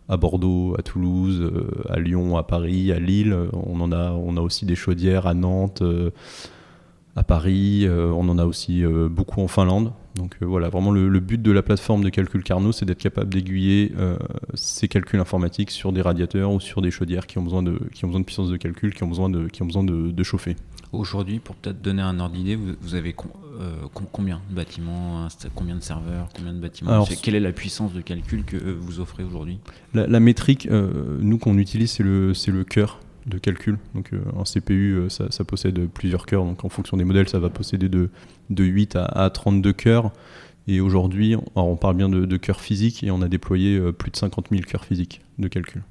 à 0.09 0.17
Bordeaux, 0.17 0.75
à 0.79 0.81
Toulouse, 0.81 1.39
euh, 1.41 1.69
à 1.89 1.99
Lyon, 1.99 2.37
à 2.37 2.43
Paris, 2.43 2.91
à 2.91 2.99
Lille. 2.99 3.37
On 3.53 3.79
en 3.81 3.91
a, 3.91 4.11
on 4.13 4.35
a 4.35 4.41
aussi 4.41 4.65
des 4.65 4.75
chaudières 4.75 5.27
à 5.27 5.35
Nantes, 5.35 5.83
à 7.15 7.23
Paris. 7.23 7.87
On 7.87 8.27
en 8.29 8.39
a 8.39 8.45
aussi 8.45 8.83
beaucoup 9.11 9.41
en 9.41 9.47
Finlande. 9.47 9.91
Donc 10.15 10.35
voilà, 10.41 10.69
vraiment 10.69 10.91
le, 10.91 11.19
but 11.19 11.41
de 11.41 11.51
la 11.51 11.63
plateforme 11.63 12.03
de 12.03 12.09
calcul 12.09 12.43
Carnot, 12.43 12.73
c'est 12.73 12.85
d'être 12.85 12.99
capable 12.99 13.33
d'aiguiller 13.33 13.93
ces 14.55 14.87
calculs 14.87 15.19
informatiques 15.19 15.71
sur 15.71 15.93
des 15.93 16.01
radiateurs 16.01 16.51
ou 16.51 16.59
sur 16.59 16.81
des 16.81 16.91
chaudières 16.91 17.27
qui 17.27 17.37
ont 17.37 17.43
besoin 17.43 17.63
de, 17.63 17.79
qui 17.93 18.03
ont 18.03 18.09
besoin 18.09 18.19
de 18.19 18.25
puissance 18.25 18.49
de 18.49 18.57
calcul, 18.57 18.93
qui 18.93 19.03
ont 19.03 19.07
besoin 19.07 19.29
de, 19.29 19.47
qui 19.47 19.61
ont 19.61 19.67
besoin 19.67 19.83
de 19.83 20.23
chauffer. 20.23 20.55
Aujourd'hui, 20.93 21.39
pour 21.39 21.55
peut-être 21.55 21.81
donner 21.81 22.01
un 22.01 22.19
ordre 22.19 22.35
d'idée, 22.35 22.57
vous, 22.57 22.95
avez 22.95 23.15
euh, 23.61 23.71
combien 24.11 24.41
de 24.49 24.55
bâtiments, 24.55 25.25
combien 25.55 25.75
de 25.75 25.81
serveurs, 25.81 26.27
combien 26.35 26.51
de 26.51 26.59
bâtiments 26.59 27.05
Quelle 27.23 27.35
est 27.35 27.39
la 27.39 27.53
puissance 27.53 27.93
de 27.93 28.01
calcul 28.01 28.43
que 28.43 28.57
euh, 28.57 28.75
vous 28.77 28.99
offrez 28.99 29.23
aujourd'hui? 29.23 29.59
La, 29.93 30.19
métrique, 30.19 30.67
euh, 30.69 31.17
nous 31.21 31.37
qu'on 31.37 31.57
utilise, 31.57 31.91
c'est 31.91 32.03
le, 32.03 32.33
le 32.47 32.63
cœur 32.65 32.99
de 33.25 33.37
calcul. 33.37 33.77
Donc 33.95 34.11
un 34.13 34.43
CPU, 34.43 35.03
ça, 35.09 35.43
possède 35.43 35.87
plusieurs 35.87 36.25
cœurs. 36.25 36.43
Donc 36.43 36.65
en 36.65 36.69
fonction 36.69 36.97
des 36.97 37.03
modèles, 37.03 37.29
ça 37.29 37.39
va 37.39 37.49
posséder 37.49 37.89
de, 37.89 38.09
de 38.49 38.63
8 38.63 38.95
à, 38.95 39.29
32 39.29 39.73
cœurs. 39.73 40.11
Et 40.67 40.79
aujourd'hui, 40.79 41.35
on 41.55 41.75
parle 41.75 41.95
bien 41.95 42.09
de, 42.09 42.25
de 42.25 42.37
cœurs 42.37 42.61
physiques 42.61 43.03
et 43.03 43.11
on 43.11 43.21
a 43.21 43.27
déployé 43.27 43.79
plus 43.93 44.11
de 44.11 44.17
50 44.17 44.47
000 44.51 44.63
cœurs 44.63 44.85
physiques 44.85 45.21
de 45.39 45.47
calcul. 45.47 45.81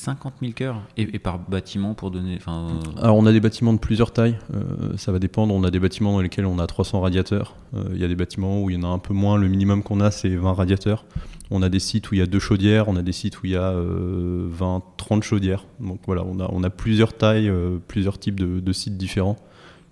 50 0.00 0.34
000 0.40 0.52
cœurs 0.52 0.80
et, 0.96 1.18
par 1.18 1.38
bâtiment 1.38 1.92
pour 1.92 2.10
donner. 2.10 2.38
Euh, 2.48 2.68
Alors 2.96 3.16
on 3.18 3.26
a 3.26 3.32
des 3.32 3.40
bâtiments 3.40 3.74
de 3.74 3.78
plusieurs 3.78 4.12
tailles, 4.12 4.38
euh, 4.54 4.96
ça 4.96 5.12
va 5.12 5.18
dépendre. 5.18 5.54
On 5.54 5.62
a 5.62 5.70
des 5.70 5.78
bâtiments 5.78 6.12
dans 6.12 6.22
lesquels 6.22 6.46
on 6.46 6.58
a 6.58 6.66
300 6.66 7.00
radiateurs. 7.00 7.54
Euh, 7.74 7.84
il 7.92 8.00
y 8.00 8.04
a 8.04 8.08
des 8.08 8.14
bâtiments 8.14 8.62
où 8.62 8.70
il 8.70 8.76
y 8.76 8.78
en 8.78 8.90
a 8.90 8.92
un 8.92 8.98
peu 8.98 9.12
moins. 9.12 9.36
Le 9.36 9.48
minimum 9.48 9.82
qu'on 9.82 10.00
a 10.00 10.10
c'est 10.10 10.34
20 10.34 10.54
radiateurs. 10.54 11.04
On 11.50 11.62
a 11.62 11.68
des 11.68 11.80
sites 11.80 12.10
où 12.10 12.14
il 12.14 12.18
y 12.18 12.22
a 12.22 12.26
deux 12.26 12.38
chaudières. 12.38 12.88
On 12.88 12.96
a 12.96 13.02
des 13.02 13.12
sites 13.12 13.42
où 13.42 13.46
il 13.46 13.52
y 13.52 13.56
a 13.56 13.74
20, 13.74 14.82
30 14.96 15.22
chaudières. 15.22 15.66
Donc 15.80 16.00
voilà, 16.06 16.24
on 16.24 16.62
a, 16.62 16.70
plusieurs 16.70 17.12
tailles, 17.12 17.52
plusieurs 17.86 18.18
types 18.18 18.40
de, 18.40 18.72
sites 18.72 18.96
différents. 18.96 19.36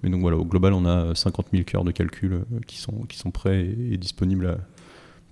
Mais 0.02 0.08
donc 0.08 0.20
voilà, 0.20 0.36
au 0.36 0.44
global 0.44 0.72
on 0.72 0.86
a 0.86 1.14
50 1.14 1.48
000 1.52 1.64
cœurs 1.64 1.84
de 1.84 1.90
calcul 1.90 2.44
qui, 2.66 2.78
sont, 2.78 3.04
qui 3.08 3.18
sont 3.18 3.32
prêts 3.32 3.60
et, 3.90 3.96
disponibles 3.98 4.58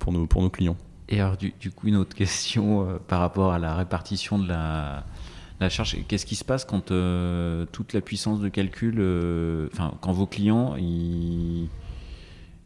pour 0.01 0.13
nos 0.13 0.51
clients. 0.51 0.77
Et 1.09 1.21
alors, 1.21 1.37
du, 1.37 1.71
coup, 1.71 1.87
une 1.87 1.97
autre 1.97 2.17
question 2.17 2.89
euh, 2.89 2.99
par 2.99 3.21
rapport 3.21 3.53
à 3.53 3.59
la 3.59 3.75
répartition 3.75 4.39
de 4.39 4.49
la, 4.49 5.05
charge. 5.69 5.97
Qu'est-ce 6.09 6.27
qui 6.27 6.35
se 6.35 6.45
passe 6.45 6.65
quand 6.65 6.91
euh, 6.91 7.65
toute 7.73 7.93
la 7.93 8.01
puissance 8.01 8.41
de 8.41 8.49
calcul, 8.49 8.97
euh, 8.99 9.69
enfin, 9.73 9.95
quand 10.01 10.13
vos 10.13 10.27
clients, 10.27 10.75
ils 10.77 11.69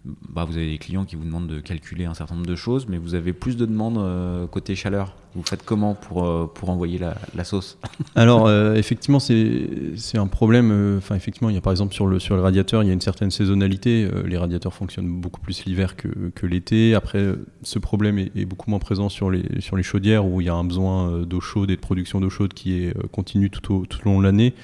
bah, 0.04 0.45
vous 0.45 0.57
avez 0.57 0.71
des 0.71 0.78
clients 0.78 1.04
qui 1.04 1.14
vous 1.14 1.25
demandent 1.25 1.47
de 1.47 1.61
calculer 1.61 2.07
un 2.07 2.14
certain 2.14 2.35
nombre 2.35 2.47
de 2.47 2.57
choses, 2.57 2.87
mais 2.88 2.97
vous 2.97 3.14
avez 3.14 3.35
plus 3.35 3.57
de 3.57 3.66
demandes 3.66 3.99
euh, 3.99 4.47
côté 4.47 4.75
chaleur. 4.75 5.14
Vous 5.35 5.42
faites 5.42 5.62
comment 5.62 5.95
pour, 5.95 6.25
euh, 6.25 6.50
pour 6.52 6.71
envoyer 6.71 6.99
la, 6.99 7.45
sauce 7.45 7.78
Alors, 8.14 8.47
euh, 8.47 8.75
effectivement, 8.76 9.21
c'est 9.21 10.19
un 10.19 10.26
problème. 10.26 10.97
Enfin, 10.97 11.16
effectivement, 11.16 11.50
il 11.50 11.54
y 11.54 11.59
a 11.59 11.61
par 11.61 11.73
exemple 11.73 11.92
sur 11.92 12.07
le, 12.07 12.19
sur 12.19 12.35
le 12.35 12.40
radiateur, 12.40 12.83
il 12.83 12.87
y 12.87 12.90
a 12.90 12.95
une 12.95 13.02
certaine 13.02 13.30
saisonnalité. 13.30 14.09
les 14.25 14.38
radiateurs 14.38 14.73
fonctionnent 14.73 15.21
beaucoup 15.21 15.40
plus 15.40 15.64
l'hiver 15.66 15.97
que, 15.97 16.47
l'été. 16.47 16.95
Après, 16.95 17.35
ce 17.62 17.78
problème 17.78 18.19
est, 18.19 18.47
beaucoup 18.47 18.71
moins 18.71 18.78
présent 18.78 19.11
sur 19.11 19.30
les, 19.30 19.61
sur 19.61 19.76
les 19.76 19.83
chaudières 19.83 20.26
où 20.26 20.40
il 20.40 20.47
y 20.47 20.50
a 20.50 20.54
un 20.54 20.64
besoin 20.64 21.23
d'eau 21.23 21.40
chaude 21.40 21.71
et 21.71 21.76
de 21.76 21.80
production 21.80 22.21
d'eau 22.21 22.30
chaude 22.30 22.54
qui 22.54 22.83
est 22.83 23.09
continu 23.09 23.50
tout 23.50 23.75
au, 23.75 23.87
tout 23.87 24.00
au 24.00 24.04
long 24.11 24.19
de 24.19 24.25
l'année. 24.25 24.54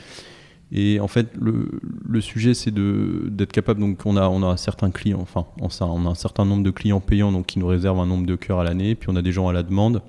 Et 0.73 0.99
en 0.99 1.06
fait, 1.06 1.28
le, 1.40 2.20
sujet, 2.20 2.54
c'est 2.54 2.73
d'être 2.75 3.52
capable. 3.52 3.80
Donc, 3.80 4.04
on 4.04 4.16
a, 4.16 4.28
on 4.28 4.42
a 4.42 4.56
certains 4.56 4.90
enfin, 5.14 5.46
on 5.61 6.06
a 6.06 6.08
un 6.11 6.14
certain 6.14 6.44
nombre 6.44 6.64
de 6.64 6.70
clients 6.70 7.00
payants 7.00 7.42
qui 7.42 7.58
nous 7.58 7.66
réservent 7.66 8.00
un 8.00 8.06
nombre 8.06 8.26
de 8.26 8.35
cœurs 8.35 8.61
à 8.61 8.64
l'année. 8.64 8.94
Puis, 8.94 9.08
on 9.11 9.16
a 9.16 9.23
des 9.23 9.32
gens 9.32 9.49
à 9.49 9.52
la 9.52 9.62
demande. 9.62 10.02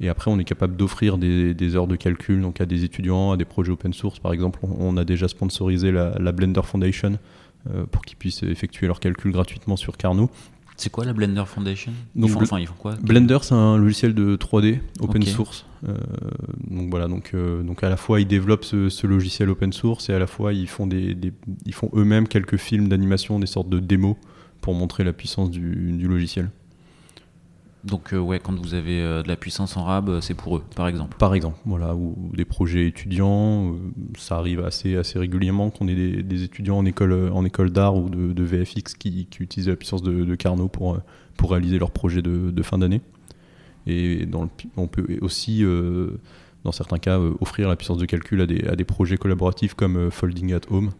Et 0.00 0.08
après, 0.08 0.30
on 0.30 0.38
est 0.38 0.44
capable 0.44 0.76
d'offrir 0.76 1.18
des, 1.18 1.76
heures 1.76 1.86
de 1.86 1.96
calcul 1.96 2.40
donc 2.42 2.60
à 2.60 2.66
des 2.66 2.84
étudiants, 2.84 3.32
à 3.32 3.36
des 3.36 3.44
projets 3.44 3.72
open 3.72 3.92
source. 3.92 4.18
Par 4.18 4.32
exemple, 4.32 4.58
on, 4.62 4.96
a 4.96 5.04
déjà 5.04 5.28
sponsorisé 5.28 5.92
la, 5.92 6.18
la 6.18 6.32
Blender 6.32 6.62
Foundation 6.64 7.18
euh, 7.72 7.86
pour 7.86 8.02
qu'ils 8.02 8.18
puissent 8.18 8.42
effectuer 8.42 8.86
leurs 8.86 9.00
calculs 9.00 9.32
gratuitement 9.32 9.76
sur 9.76 9.96
Carnot. 9.96 10.28
C'est 10.76 10.90
quoi 10.90 11.04
la 11.04 11.12
Blender 11.12 11.44
Foundation? 11.46 11.92
Donc, 12.16 12.30
quoi? 12.78 12.94
Blender, 13.00 13.38
c'est 13.42 13.54
un 13.54 13.76
logiciel 13.76 14.14
de 14.14 14.36
3D 14.36 14.80
open 15.00 15.22
source. 15.22 15.66
Euh, 15.88 15.96
donc 16.68 16.90
voilà, 16.90 17.08
donc, 17.08 17.32
euh, 17.34 17.62
donc 17.62 17.84
à 17.84 17.88
la 17.88 17.96
fois 17.96 18.20
ils 18.20 18.26
développent 18.26 18.64
ce, 18.64 19.06
logiciel 19.06 19.50
open 19.50 19.72
source 19.72 20.08
et 20.08 20.14
à 20.14 20.18
la 20.18 20.26
fois 20.26 20.52
ils 20.52 20.68
font, 20.68 20.86
des, 20.86 21.16
ils 21.66 21.74
font 21.74 21.90
eux-mêmes 21.94 22.26
quelques 22.26 22.56
films 22.56 22.88
d'animation, 22.88 23.38
des 23.38 23.46
sortes 23.46 23.68
de 23.68 23.78
démos 23.78 24.16
pour 24.60 24.74
montrer 24.74 25.04
la 25.04 25.12
puissance 25.12 25.50
du, 25.50 26.08
logiciel. 26.08 26.50
Donc 27.84 28.12
ouais, 28.12 28.40
quand 28.40 28.58
vous 28.58 28.74
avez 28.74 29.00
de 29.00 29.28
la 29.28 29.36
puissance 29.36 29.76
en 29.76 29.84
RAB, 29.84 30.20
c'est 30.20 30.34
pour 30.34 30.56
eux, 30.56 30.62
par 30.74 30.88
exemple. 30.88 31.16
Par 31.18 31.34
exemple, 31.34 31.58
voilà, 31.66 31.94
ou, 31.94 32.30
des 32.34 32.46
projets 32.46 32.86
étudiants, 32.86 33.74
ça 34.16 34.36
arrive 34.36 34.64
assez, 34.64 34.98
régulièrement 35.14 35.70
qu'on 35.70 35.86
ait 35.88 36.22
des, 36.22 36.42
étudiants 36.44 36.78
en 36.78 36.86
école, 36.86 37.70
d'art 37.70 37.96
ou 37.96 38.08
de, 38.08 38.42
VFX 38.42 38.94
qui, 38.94 39.28
utilisent 39.38 39.68
la 39.68 39.76
puissance 39.76 40.02
de, 40.02 40.34
Carnot 40.34 40.68
pour, 40.68 41.02
réaliser 41.50 41.78
leurs 41.78 41.90
projets 41.90 42.22
de, 42.22 42.62
fin 42.62 42.78
d'année. 42.78 43.02
Et 43.86 44.26
on 44.76 44.86
peut 44.86 45.18
aussi 45.20 45.62
dans 46.64 46.72
certains 46.72 46.98
cas, 46.98 47.18
euh, 47.18 47.34
offrir 47.40 47.68
la 47.68 47.76
puissance 47.76 47.98
de 47.98 48.06
calcul 48.06 48.40
à 48.40 48.46
des, 48.46 48.84
projets 48.84 49.16
collaboratifs 49.16 49.74
comme 49.74 49.96
euh, 49.96 50.10
Folding 50.10 50.54
at 50.54 50.60
Home, 50.70 50.90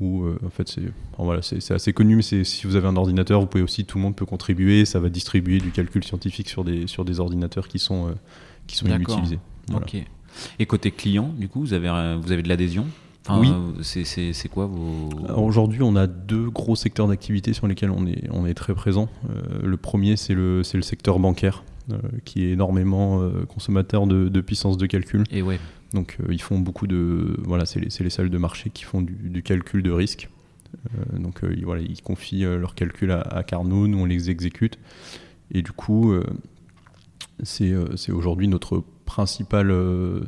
où 0.00 0.24
euh, 0.24 0.38
en 0.46 0.50
fait 0.50 0.68
c'est 0.68 0.82
voilà, 1.18 1.40
assez 1.40 1.92
connu, 1.92 2.16
mais 2.16 2.22
si 2.22 2.66
vous 2.66 2.76
avez 2.76 2.86
un 2.86 2.96
ordinateur, 2.96 3.40
vous 3.40 3.46
pouvez 3.46 3.64
aussi, 3.64 3.84
tout 3.84 3.98
le 3.98 4.02
monde 4.02 4.16
peut 4.16 4.26
contribuer, 4.26 4.84
ça 4.84 5.00
va 5.00 5.08
distribuer 5.08 5.58
du 5.58 5.70
calcul 5.70 6.04
scientifique 6.04 6.48
sur 6.48 6.64
des, 6.64 6.86
sur 6.86 7.04
des 7.04 7.20
ordinateurs 7.20 7.68
qui 7.68 7.78
sont, 7.78 8.14
qui 8.66 8.76
sont 8.76 8.86
utilisés. 8.86 9.38
Ok. 9.74 9.96
Et 10.58 10.66
côté 10.66 10.90
client, 10.90 11.32
du 11.36 11.48
coup, 11.48 11.60
vous 11.60 11.72
avez, 11.72 11.88
vous 12.20 12.32
avez 12.32 12.42
de 12.42 12.48
l'adhésion? 12.48 12.86
Oui. 13.30 13.50
C'est 13.82 14.48
quoi 14.48 14.66
vos... 14.66 15.10
Aujourd'hui, 15.36 15.82
on 15.82 15.96
a 15.96 16.06
deux 16.06 16.48
gros 16.48 16.76
secteurs 16.76 17.08
d'activité 17.08 17.52
sur 17.52 17.66
lesquels 17.66 17.90
on 17.90 18.06
est, 18.06 18.28
on 18.30 18.46
est 18.46 18.54
très 18.54 18.74
présent. 18.74 19.08
le 19.62 19.76
premier, 19.76 20.16
c'est 20.16 20.34
le, 20.34 20.62
le 20.72 20.82
secteur 20.82 21.18
bancaire. 21.18 21.62
Euh, 21.90 21.96
qui 22.26 22.44
est 22.44 22.50
énormément 22.50 23.22
euh, 23.22 23.46
consommateur 23.46 24.06
de, 24.06 24.40
puissance 24.42 24.76
de 24.76 24.84
calcul. 24.84 25.24
Et 25.30 25.40
ouais. 25.40 25.58
Donc 25.92 26.16
euh, 26.20 26.32
ils 26.32 26.42
font 26.42 26.58
beaucoup 26.58 26.86
de... 26.86 27.36
Voilà, 27.44 27.66
c'est 27.66 27.80
les, 27.80 27.88
les, 28.00 28.10
salles 28.10 28.30
de 28.30 28.38
marché 28.38 28.70
qui 28.70 28.84
font 28.84 29.02
du, 29.02 29.42
calcul 29.42 29.82
de 29.82 29.90
risque. 29.90 30.28
donc 31.12 31.40
ils, 31.50 31.64
voilà, 31.64 31.82
ils 31.82 32.02
confient 32.02 32.42
leurs 32.42 32.74
calculs 32.74 33.10
à, 33.10 33.20
à, 33.20 33.42
Carnot, 33.42 33.86
nous 33.86 33.98
on 33.98 34.04
les 34.04 34.30
exécute. 34.30 34.78
Et 35.50 35.62
du 35.62 35.72
coup, 35.72 36.14
c'est 37.42 37.72
aujourd'hui 38.12 38.48
notre 38.48 38.84
principale 39.06 39.74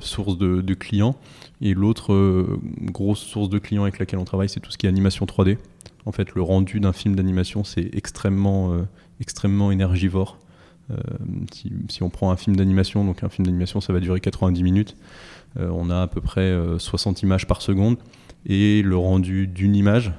source 0.01 0.39
de, 0.39 0.75
clients. 0.75 1.15
Et 1.61 1.75
l'autre 1.75 2.59
grosse 2.81 3.21
source 3.21 3.51
de 3.51 3.59
clients 3.59 3.83
avec 3.83 3.99
laquelle 3.99 4.19
on 4.19 4.25
travaille, 4.25 4.49
c'est 4.49 4.61
tout 4.61 4.71
ce 4.71 4.79
qui 4.79 4.87
est 4.87 4.89
animation 4.89 5.27
3D. 5.27 5.59
En 6.07 6.13
fait, 6.13 6.35
le 6.35 6.41
rendu 6.41 6.81
d'un 6.81 6.95
film 6.95 7.17
d'animation, 7.17 7.65
c'est 7.65 7.91
extrêmement, 7.93 8.75
extrêmement 9.21 9.71
énergivore. 9.71 10.39
Euh, 10.91 10.97
si, 11.89 12.03
on 12.03 12.11
prend 12.11 12.31
un 12.31 12.37
film 12.37 12.57
d'animation, 12.57 13.05
donc 13.05 13.23
un 13.23 13.29
film 13.29 13.47
d'animation 13.47 13.81
ça 13.81 13.93
va 13.93 14.01
durer 14.01 14.21
90 14.21 14.63
minutes, 14.63 14.97
euh, 14.97 15.05
on 15.57 15.91
a 15.91 16.03
à 16.03 16.07
peu 16.07 16.21
près 16.21 16.55
60 16.79 17.17
euh, 17.17 17.21
images 17.27 17.47
par 17.47 17.63
seconde 17.63 17.97
et 18.47 18.83
le 18.83 18.97
rendu 18.97 19.47
d'une 19.47 19.77
image, 19.77 20.13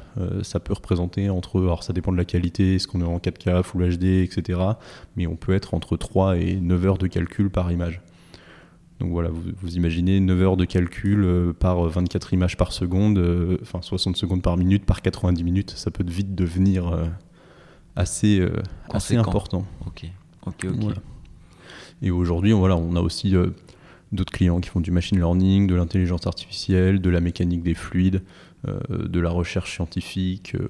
ça 0.43 0.59
peut 0.59 0.73
représenter 0.73 1.31
entre, 1.31 1.59
alors 1.59 1.83
ça 1.83 1.91
dépend 1.91 2.11
de 2.11 2.17
la 2.17 2.25
qualité, 2.25 2.75
est-ce 2.75 2.87
qu'on 2.87 3.01
est 3.01 3.05
en 3.05 3.17
4K, 3.17 3.63
Full 3.63 3.97
HD, 3.97 4.03
etc. 4.03 4.59
Mais 5.15 5.25
on 5.25 5.35
peut 5.35 5.53
être 5.53 5.73
entre 5.73 5.97
3 5.97 6.37
et 6.37 6.59
9 6.59 6.85
heures 6.85 6.97
de 6.99 7.07
calcul 7.07 7.49
par 7.49 7.71
image. 7.71 7.99
Donc 8.99 9.09
voilà, 9.09 9.31
vous, 9.31 9.75
imaginez 9.75 10.19
9 10.19 10.41
heures 10.43 10.57
de 10.57 10.65
calcul 10.65 11.53
par 11.59 11.81
24 11.81 12.33
images 12.33 12.57
par 12.57 12.73
seconde, 12.73 13.57
enfin 13.63 13.81
60 13.81 14.15
secondes 14.15 14.43
par 14.43 14.55
minute, 14.55 14.85
par 14.85 15.01
90 15.01 15.43
minutes, 15.43 15.71
ça 15.71 15.89
peut 15.89 16.05
vite 16.07 16.35
devenir 16.35 17.09
assez, 17.95 18.47
assez 18.93 19.15
important. 19.15 19.65
Ok. 19.87 20.05
Ok, 20.45 20.65
ok. 20.65 20.93
Et 22.01 22.11
aujourd'hui, 22.11 22.51
voilà, 22.51 22.75
on 22.75 22.95
a 22.95 23.01
aussi 23.01 23.35
euh, 23.35 23.47
d'autres 24.11 24.31
clients 24.31 24.59
qui 24.59 24.69
font 24.69 24.81
du 24.81 24.91
machine 24.91 25.17
learning, 25.17 25.67
de 25.67 25.75
l'intelligence 25.75 26.27
artificielle, 26.27 27.01
de 27.01 27.09
la 27.09 27.21
mécanique 27.21 27.63
des 27.63 27.73
fluides, 27.73 28.23
euh, 28.67 28.79
de 29.07 29.19
la 29.19 29.29
recherche 29.29 29.73
scientifique, 29.73 30.55
euh, 30.55 30.67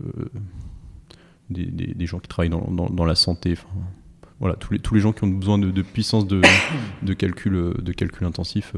des, 1.50 1.66
des, 1.66 2.06
gens 2.06 2.20
qui 2.20 2.30
travaillent 2.30 2.50
dans, 2.50 2.90
dans, 2.90 3.06
la 3.06 3.16
santé. 3.16 3.56
Voilà, 4.40 4.56
tous 4.56 4.74
les, 4.74 4.80
tous 4.80 4.96
les 4.96 5.02
gens 5.02 5.12
qui 5.12 5.24
ont 5.24 5.28
besoin 5.28 5.58
de, 5.58 5.82
puissance 5.82 6.26
de, 6.26 6.42
de, 7.02 7.14
calcul, 7.14 7.74
de 7.78 7.92
calcul 7.92 8.26
intensif 8.26 8.74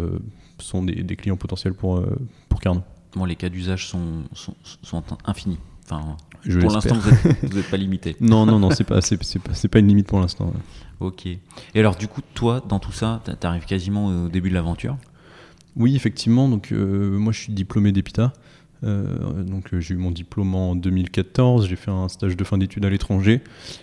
sont 0.58 0.84
des, 0.84 1.15
clients 1.15 1.38
potentiels 1.38 1.75
pour, 1.75 2.03
pour 2.50 2.60
Carnot. 2.60 2.82
Les 3.27 3.36
cas 3.36 3.50
d'usage 3.50 3.88
sont, 3.88 4.24
sont, 4.34 4.55
sont 4.82 5.03
infinis. 5.25 5.60
Enfin, 5.86 6.17
pour 6.60 6.72
l'instant, 6.72 6.96
vous 6.96 7.56
n'êtes 7.56 7.70
pas 7.70 7.78
limité. 7.86 8.16
non, 8.20 8.46
non, 8.46 8.60
non, 8.60 8.72
c'est 8.72 8.84
pas, 8.84 9.02
c'est, 9.02 9.18
pas, 9.18 9.52
pas, 9.72 9.80
une 9.80 9.88
limite 9.88 10.08
pour 10.08 10.20
l'instant. 10.20 10.54
Ok. 11.00 11.26
Et 11.26 11.40
alors, 11.76 11.96
du 11.96 12.08
coup, 12.08 12.22
toi, 12.34 12.64
dans 12.68 12.80
tout 12.80 12.92
ça, 12.92 13.22
tu 13.40 13.48
arrives 13.48 13.66
quasiment 13.66 14.08
au 14.08 14.30
début 14.30 14.50
de 14.50 14.54
l'aventure? 14.54 14.98
Oui, 15.76 15.96
effectivement. 15.96 16.50
Donc, 16.50 16.72
euh, 16.72 17.18
moi, 17.18 17.34
je 17.34 17.40
suis 17.40 17.54
diplômé 17.54 17.92
d'EPITA. 17.92 18.34
Euh, 18.84 19.44
donc, 19.44 19.74
euh, 19.74 19.80
j'ai 19.80 19.94
eu 19.94 19.98
mon 19.98 20.12
diplôme 20.12 20.54
en 20.56 20.76
2014. 20.76 21.68
J'ai 21.68 21.76
fait 21.76 21.92
un 21.92 22.10
stage 22.10 22.38
de 22.38 22.44
fin 22.44 22.58
d'études 22.58 22.86
à 22.86 22.90
l'étranger. 22.90 23.42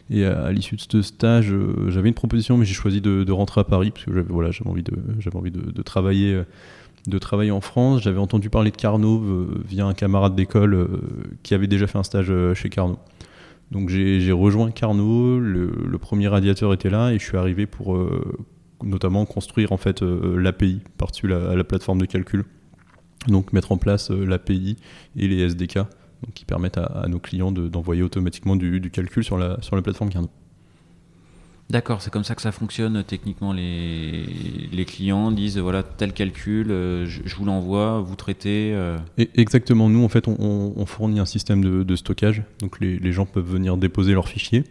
Et 0.09 0.25
à, 0.25 0.53
l'issue 0.53 0.77
de 0.77 0.81
ce 0.81 1.03
stage, 1.03 1.55
j'avais 1.89 2.09
une 2.09 2.15
proposition, 2.15 2.57
mais 2.57 2.65
j'ai 2.65 2.75
choisi 2.75 3.01
de, 3.01 3.31
rentrer 3.33 3.61
à 3.61 3.65
Paris 3.65 3.91
parce 3.91 4.05
que 4.05 4.13
j'avais, 4.13 4.29
voilà, 4.29 4.51
j'avais 4.51 4.71
envie 4.71 4.83
de, 4.83 4.97
j'avais 5.19 5.37
envie 5.37 5.51
de, 5.51 5.71
de 5.71 5.83
travailler 5.83 6.43
de 7.07 7.19
travailler 7.19 7.51
en 7.51 7.61
France. 7.61 8.03
J'avais 8.03 8.19
entendu 8.19 8.51
parler 8.51 8.71
de 8.71 8.77
Carnot 8.77 9.23
euh, 9.23 9.63
via 9.67 9.87
un 9.87 9.95
camarade 9.95 10.35
d'école 10.35 10.75
euh, 10.75 10.89
qui 11.43 11.55
avait 11.55 11.67
déjà 11.67 11.87
fait 11.87 11.99
un 11.99 12.03
stage 12.03 12.31
euh, 12.31 12.55
chez 12.55 12.69
Carnot. 12.69 12.99
Donc 13.71 13.89
j'ai 13.89 14.33
rejoint 14.33 14.73
Carnot, 14.73 15.39
le, 15.39 15.99
premier 15.99 16.27
radiateur 16.27 16.73
était 16.73 16.91
là 16.91 17.13
et 17.13 17.21
je 17.21 17.25
suis 17.25 17.37
arrivé 17.37 17.67
pour 17.67 17.97
notamment 18.83 19.25
construire 19.27 19.71
en 19.71 19.77
fait 19.77 20.03
l'API 20.03 20.81
par-dessus 20.99 21.29
la, 21.29 21.63
plateforme 21.63 22.01
de 22.01 22.07
calcul. 22.07 22.45
Donc 23.29 23.53
mettre 23.53 23.71
en 23.71 23.77
place 23.77 24.11
l'API 24.11 24.77
et 25.15 25.29
les 25.29 25.49
SDK 25.49 25.83
qui 26.35 26.45
permettent 26.45 26.79
à, 26.79 27.07
nos 27.07 27.21
clients 27.21 27.53
d'envoyer 27.53 28.03
automatiquement 28.03 28.57
du, 28.57 28.91
calcul 28.91 29.23
sur 29.23 29.39
la 29.39 29.59
plateforme 29.85 30.11
Carnot. 30.11 30.31
D'accord, 31.71 32.03
c'est 32.03 32.11
comme 32.11 32.25
ça 32.25 32.35
que 32.35 32.43
ça 32.43 32.51
fonctionne 32.51 33.05
techniquement. 33.05 33.53
Les, 33.53 34.85
clients 34.89 35.31
disent 35.31 35.57
voilà 35.57 35.85
tel 35.85 36.13
calcul, 36.13 36.73
euh, 36.73 37.07
je, 37.07 37.37
vous 37.37 37.45
l'envoie, 37.45 38.01
vous 38.01 38.17
traitez. 38.17 38.73
Euh. 38.75 38.99
exactement. 39.37 39.89
Nous 39.89 40.03
en 40.03 40.09
fait 40.09 40.27
on, 40.27 40.87
fournit 40.87 41.21
un 41.21 41.27
système 41.27 41.85
de, 41.85 41.97
stockage, 41.97 42.43
donc 42.59 42.81
les, 42.81 43.13
gens 43.13 43.25
peuvent 43.25 43.49
venir 43.49 43.77
déposer 43.77 44.15
leurs 44.15 44.29
fichiers. 44.29 44.65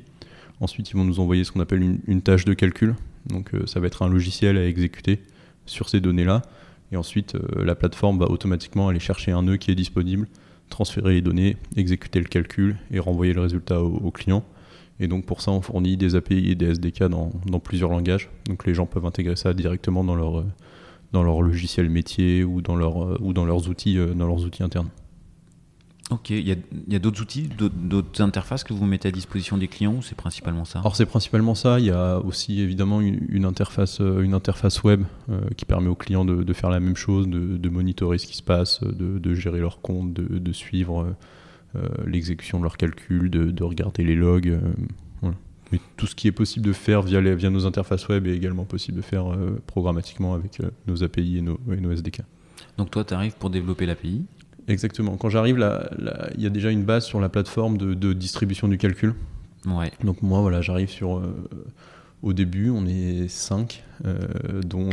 Ensuite 0.59 0.91
ils 0.91 0.97
vont 0.97 1.05
nous 1.05 1.21
envoyer 1.21 1.45
ce 1.45 1.53
qu'on 1.53 1.61
appelle 1.61 1.99
une, 2.05 2.21
tâche 2.21 2.43
de 2.43 2.53
calcul. 2.53 2.95
Donc 3.27 3.53
euh, 3.53 3.65
ça 3.65 3.79
va 3.79 3.87
être 3.87 4.01
un 4.01 4.09
logiciel 4.09 4.57
à 4.57 4.67
exécuter 4.67 5.21
sur 5.65 5.87
ces 5.87 6.01
données-là. 6.01 6.41
Et 6.91 6.97
ensuite 6.97 7.37
la 7.55 7.75
plateforme 7.75 8.19
va 8.19 8.29
automatiquement 8.29 8.89
aller 8.89 8.99
chercher 8.99 9.31
un 9.31 9.43
nœud 9.43 9.55
qui 9.55 9.71
est 9.71 9.75
disponible, 9.75 10.27
transférer 10.69 11.13
les 11.13 11.21
données, 11.21 11.55
exécuter 11.77 12.19
le 12.19 12.25
calcul 12.25 12.75
et 12.91 12.99
renvoyer 12.99 13.31
le 13.31 13.39
résultat 13.39 13.81
au 13.81 14.11
client. 14.11 14.43
Et 14.99 15.07
donc 15.07 15.25
pour 15.25 15.41
ça, 15.41 15.51
on 15.51 15.61
fournit 15.61 15.97
des 15.97 16.15
API 16.15 16.51
et 16.51 16.55
des 16.55 16.71
SDK 16.71 17.05
dans, 17.05 17.31
dans, 17.45 17.59
plusieurs 17.59 17.89
langages. 17.89 18.29
Donc 18.47 18.65
les 18.65 18.73
gens 18.73 18.85
peuvent 18.85 19.05
intégrer 19.05 19.35
ça 19.35 19.53
directement 19.53 20.03
dans 20.03 20.15
leur, 20.15 20.43
dans 21.13 21.23
leur 21.23 21.41
logiciel 21.41 21.89
métier 21.89 22.43
ou 22.43 22.61
dans, 22.61 22.75
leur, 22.75 23.21
ou 23.21 23.33
dans, 23.33 23.45
leurs, 23.45 23.69
outils, 23.69 23.97
euh, 23.97 24.13
dans 24.13 24.27
leurs 24.27 24.43
outils 24.43 24.63
internes. 24.63 24.89
Ok, 26.09 26.31
il 26.31 26.47
y 26.47 26.51
a, 26.51 26.55
y 26.87 26.95
a 26.95 26.99
d'autres 26.99 27.21
outils, 27.21 27.47
d'autres 27.47 28.21
interfaces 28.21 28.63
que 28.63 28.73
vous 28.73 28.85
mettez 28.85 29.09
à 29.09 29.11
disposition 29.11 29.57
des 29.59 29.67
clients 29.67 29.93
ou 29.93 30.01
c'est 30.01 30.15
principalement 30.15 30.65
ça? 30.65 30.79
Alors 30.79 30.95
c'est 30.95 31.05
principalement 31.05 31.53
ça, 31.53 31.79
il 31.79 31.85
y 31.85 31.91
a 31.91 32.17
aussi 32.17 32.61
évidemment 32.61 32.99
une, 32.99 33.45
interface, 33.45 34.01
euh, 34.01 34.21
une 34.21 34.33
interface 34.33 34.81
web 34.83 35.03
euh, 35.29 35.39
qui 35.55 35.65
permet 35.65 35.87
aux 35.87 35.95
clients 35.95 36.25
de, 36.25 36.41
de, 36.41 36.53
faire 36.53 36.71
la 36.71 36.79
même 36.79 36.95
chose, 36.95 37.27
de, 37.27 37.57
de 37.57 37.69
monitorer 37.69 38.17
ce 38.17 38.25
qui 38.25 38.35
se 38.35 38.41
passe, 38.41 38.81
de, 38.81 39.19
de 39.19 39.33
gérer 39.35 39.59
leur 39.59 39.81
compte, 39.81 40.11
de, 40.13 40.51
suivre 40.51 41.03
euh, 41.03 41.15
l'exécution 42.05 42.57
de 42.57 42.63
leurs 42.63 42.77
calculs, 42.77 43.29
de, 43.29 43.63
regarder 43.63 44.03
les 44.03 44.15
logs. 44.15 44.47
Euh, 44.49 45.31
Mais 45.71 45.79
tout 45.97 46.07
ce 46.07 46.15
qui 46.15 46.27
est 46.27 46.31
possible 46.31 46.65
de 46.65 46.73
faire 46.73 47.03
via, 47.03 47.21
les, 47.21 47.35
via 47.35 47.51
nos 47.51 47.67
interfaces 47.67 48.07
web 48.07 48.25
est 48.25 48.35
également 48.35 48.65
possible 48.65 48.97
de 48.97 49.03
faire 49.03 49.31
euh, 49.31 49.61
programmatiquement 49.67 50.33
avec 50.33 50.59
nos 50.87 51.03
API 51.03 51.37
et 51.37 51.41
nos, 51.41 51.59
nos 51.67 51.91
SDK. 51.91 52.21
Donc 52.77 52.89
toi, 52.89 53.03
tu 53.03 53.13
arrives 53.13 53.35
pour 53.37 53.49
développer 53.49 53.85
l'API 53.85 54.23
Exactement. 54.67 55.17
Quand 55.17 55.29
j'arrive, 55.29 55.57
il 56.35 56.43
y 56.43 56.45
a 56.45 56.49
déjà 56.49 56.69
une 56.71 56.83
base 56.83 57.05
sur 57.05 57.19
la 57.19 57.29
plateforme 57.29 57.77
de, 57.77 58.13
distribution 58.13 58.67
du 58.67 58.77
calcul. 58.77 59.13
Ouais. 59.65 59.91
Donc 60.03 60.21
moi, 60.21 60.41
voilà, 60.41 60.61
j'arrive 60.61 60.89
sur... 60.89 61.21
au 62.21 62.33
début, 62.33 62.69
on 62.69 62.85
est 62.85 63.27
5, 63.27 63.83
dont 64.63 64.89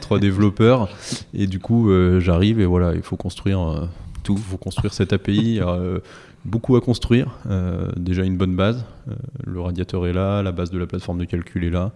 3, 0.00 0.18
développeurs. 0.20 0.88
Et 1.34 1.46
du 1.46 1.60
coup, 1.60 1.88
j'arrive 2.18 2.58
et 2.58 2.66
voilà, 2.66 2.94
il 2.94 3.02
faut 3.02 3.16
construire 3.16 3.88
il 4.34 4.42
faut 4.42 4.56
construire 4.56 4.92
cette 4.92 5.12
API. 5.12 5.36
Il 5.36 5.54
y 5.54 5.60
a 5.60 5.68
euh, 5.68 6.00
beaucoup 6.44 6.76
à 6.76 6.80
construire. 6.80 7.38
Euh, 7.46 7.90
déjà 7.96 8.24
une 8.24 8.36
bonne 8.36 8.56
base. 8.56 8.84
Euh, 9.08 9.14
le 9.44 9.60
radiateur 9.60 10.06
est 10.06 10.12
là, 10.12 10.42
la 10.42 10.52
base 10.52 10.70
de 10.70 10.78
la 10.78 10.86
plateforme 10.86 11.18
de 11.18 11.24
calcul 11.24 11.64
est 11.64 11.70
là. 11.70 11.92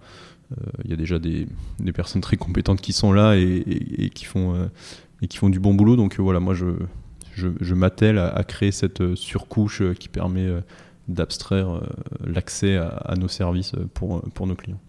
Il 0.84 0.90
y 0.90 0.92
a 0.92 0.96
déjà 0.96 1.20
des, 1.20 1.46
personnes 1.94 2.22
très 2.22 2.36
compétentes 2.36 2.80
qui 2.80 2.92
sont 2.92 3.12
là 3.12 3.36
et, 3.36 4.10
qui, 4.12 4.24
font, 4.24 4.68
et 5.22 5.28
qui 5.28 5.38
font 5.38 5.48
du 5.48 5.60
bon 5.60 5.74
boulot. 5.74 5.94
Donc 5.94 6.18
voilà, 6.18 6.40
moi 6.40 6.54
je, 6.54 6.66
je, 7.36 7.74
m'attelle 7.74 8.18
à, 8.18 8.42
créer 8.42 8.72
cette 8.72 9.14
surcouche 9.14 9.80
qui 10.00 10.08
permet 10.08 10.48
d'abstraire 11.06 11.80
l'accès 12.26 12.76
à, 12.78 13.14
nos 13.16 13.28
services 13.28 13.74
pour, 13.94 14.22
pour 14.32 14.48
nos 14.48 14.56
clients. 14.56 14.80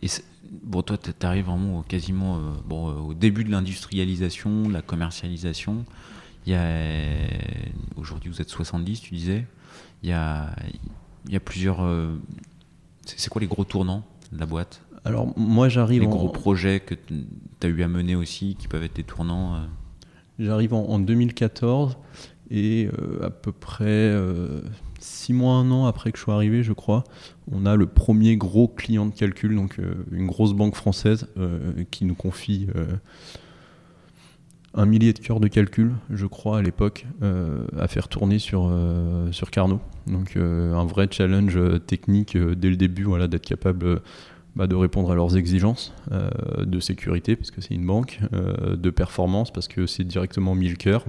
Et 0.00 0.06
bon, 0.50 0.82
toi, 0.82 0.98
tu 0.98 1.10
arrives 1.26 1.46
vraiment 1.46 1.82
quasiment 1.82 2.40
bon, 2.66 2.92
au 2.94 3.14
début 3.14 3.44
de 3.44 3.50
l'industrialisation, 3.50 4.68
de 4.68 4.72
la 4.72 4.82
commercialisation. 4.82 5.84
Il 6.46 6.52
y 6.52 6.56
a 6.56 6.64
aujourd'hui 7.96 8.30
vous 8.30 8.40
êtes 8.40 8.48
70, 8.48 9.00
tu 9.00 9.14
disais. 9.14 9.46
Il 10.02 10.08
y 10.08 10.12
a, 10.12 10.54
il 11.26 11.32
y 11.32 11.36
a 11.36 11.40
plusieurs. 11.40 11.82
Euh, 11.82 12.16
C'est 13.04 13.28
quoi 13.30 13.40
les 13.40 13.46
gros 13.46 13.64
tournants 13.64 14.04
de 14.32 14.38
la 14.38 14.46
boîte? 14.46 14.82
Alors, 15.04 15.36
moi, 15.38 15.68
j'arrive 15.68 16.02
Les 16.02 16.06
en... 16.06 16.10
gros 16.10 16.28
projets 16.28 16.80
que 16.80 16.94
tu 16.94 17.66
as 17.66 17.68
eu 17.68 17.82
à 17.82 17.88
mener 17.88 18.16
aussi, 18.16 18.56
qui 18.58 18.68
peuvent 18.68 18.82
être 18.82 18.96
des 18.96 19.04
tournants 19.04 19.56
euh? 19.56 19.66
J'arrive 20.38 20.72
en, 20.72 20.86
en 20.88 20.98
2014 20.98 21.98
et 22.50 22.88
euh, 22.98 23.26
à 23.26 23.30
peu 23.30 23.52
près 23.52 23.84
euh, 23.84 24.62
six 25.00 25.32
mois, 25.32 25.54
un 25.54 25.70
an 25.70 25.86
après 25.86 26.12
que 26.12 26.18
je 26.18 26.22
sois 26.22 26.34
arrivé, 26.34 26.62
je 26.62 26.72
crois, 26.72 27.04
on 27.50 27.66
a 27.66 27.76
le 27.76 27.86
premier 27.86 28.36
gros 28.36 28.68
client 28.68 29.06
de 29.06 29.14
calcul, 29.14 29.56
donc 29.56 29.78
euh, 29.78 29.94
une 30.12 30.26
grosse 30.26 30.52
banque 30.52 30.76
française 30.76 31.26
euh, 31.38 31.84
qui 31.90 32.04
nous 32.04 32.14
confie 32.14 32.68
euh, 32.76 32.86
un 34.74 34.86
millier 34.86 35.12
de 35.12 35.18
cœurs 35.18 35.40
de 35.40 35.48
calcul, 35.48 35.92
je 36.10 36.26
crois, 36.26 36.58
à 36.58 36.62
l'époque, 36.62 37.06
euh, 37.22 37.66
à 37.78 37.88
faire 37.88 38.08
tourner 38.08 38.38
sur, 38.38 38.68
euh, 38.70 39.30
Carnot. 39.50 39.80
Donc 40.06 40.36
euh, 40.36 40.74
un 40.74 40.84
vrai 40.84 41.08
challenge 41.10 41.56
euh, 41.56 41.78
technique 41.78 42.36
euh, 42.36 42.54
dès 42.54 42.70
le 42.70 42.76
début, 42.76 43.02
voilà, 43.02 43.26
d'être 43.26 43.46
capable 43.46 43.86
euh, 43.86 43.98
bah, 44.54 44.66
de 44.66 44.74
répondre 44.74 45.10
à 45.10 45.14
leurs 45.14 45.36
exigences 45.36 45.92
euh, 46.12 46.30
de 46.64 46.80
sécurité, 46.80 47.36
parce 47.36 47.50
que 47.50 47.60
c'est 47.60 47.74
une 47.74 47.86
banque, 47.86 48.20
euh, 48.32 48.76
de 48.76 48.90
performance, 48.90 49.50
parce 49.52 49.68
que 49.68 49.86
c'est 49.86 50.04
directement 50.04 50.54
1000 50.54 50.76
cœurs. 50.76 51.04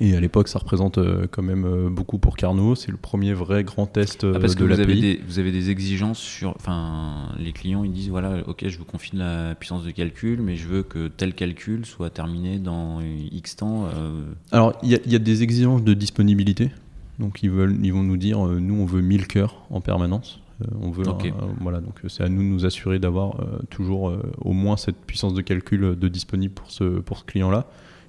Et 0.00 0.14
à 0.14 0.20
l'époque, 0.20 0.48
ça 0.48 0.58
représente 0.58 0.98
euh, 0.98 1.26
quand 1.30 1.42
même 1.42 1.64
euh, 1.64 1.88
beaucoup 1.88 2.18
pour 2.18 2.36
Carnot. 2.36 2.74
C'est 2.74 2.90
le 2.90 2.98
premier 2.98 3.32
vrai 3.32 3.64
grand 3.64 3.86
test 3.86 4.22
euh, 4.24 4.34
Ah, 4.36 4.38
parce 4.38 4.54
que 4.54 4.62
de 4.64 4.68
vous 4.74 4.80
avez, 4.80 4.94
des, 5.00 5.20
vous 5.26 5.38
avez 5.38 5.50
des 5.50 5.70
exigences 5.70 6.18
sur. 6.18 6.50
Enfin, 6.56 7.32
les 7.38 7.52
clients 7.52 7.84
ils 7.84 7.92
disent 7.92 8.10
voilà, 8.10 8.46
ok, 8.46 8.64
je 8.68 8.78
vous 8.78 8.84
confie 8.84 9.12
de 9.12 9.18
la 9.20 9.54
puissance 9.54 9.84
de 9.84 9.90
calcul, 9.90 10.40
mais 10.42 10.56
je 10.56 10.68
veux 10.68 10.82
que 10.82 11.08
tel 11.08 11.32
calcul 11.34 11.86
soit 11.86 12.10
terminé 12.10 12.58
dans 12.58 13.00
X 13.00 13.56
temps. 13.56 13.86
euh, 13.94 14.24
Alors, 14.52 14.74
il 14.82 14.90
y, 14.90 14.94
a- 14.94 15.00
il 15.06 15.12
y 15.12 15.16
a 15.16 15.20
des 15.20 15.42
exigences 15.42 15.82
de 15.82 15.94
disponibilité. 15.94 16.70
Donc, 17.18 17.42
ils, 17.42 17.50
veulent, 17.50 17.76
ils 17.82 17.92
vont 17.92 18.02
nous 18.04 18.16
dire, 18.18 18.46
euh, 18.46 18.60
nous, 18.60 18.74
on 18.74 18.84
veut 18.84 19.00
1000 19.00 19.26
cœurs 19.26 19.56
en 19.70 19.80
permanence. 19.80 20.40
Euh, 20.62 20.66
on 20.82 20.90
veut, 20.90 21.04
un- 21.08 21.54
voilà, 21.62 21.80
donc 21.80 21.94
euh, 22.04 22.08
c'est 22.08 22.22
à 22.22 22.28
nous 22.28 22.42
de 22.42 22.46
nous 22.48 22.66
assurer 22.66 22.98
d'avoir 22.98 23.40
euh, 23.40 23.58
toujours 23.70 24.10
euh, 24.10 24.20
au 24.40 24.52
moins 24.52 24.76
cette 24.76 24.96
puissance 24.96 25.32
de 25.34 25.40
calcul 25.40 25.82
euh, 25.84 25.94
de 25.96 26.08
disponible 26.08 26.52
pour 26.54 26.70
ce, 26.70 26.84
pour 27.00 27.16
ce 27.18 27.24
client-là. 27.24 27.66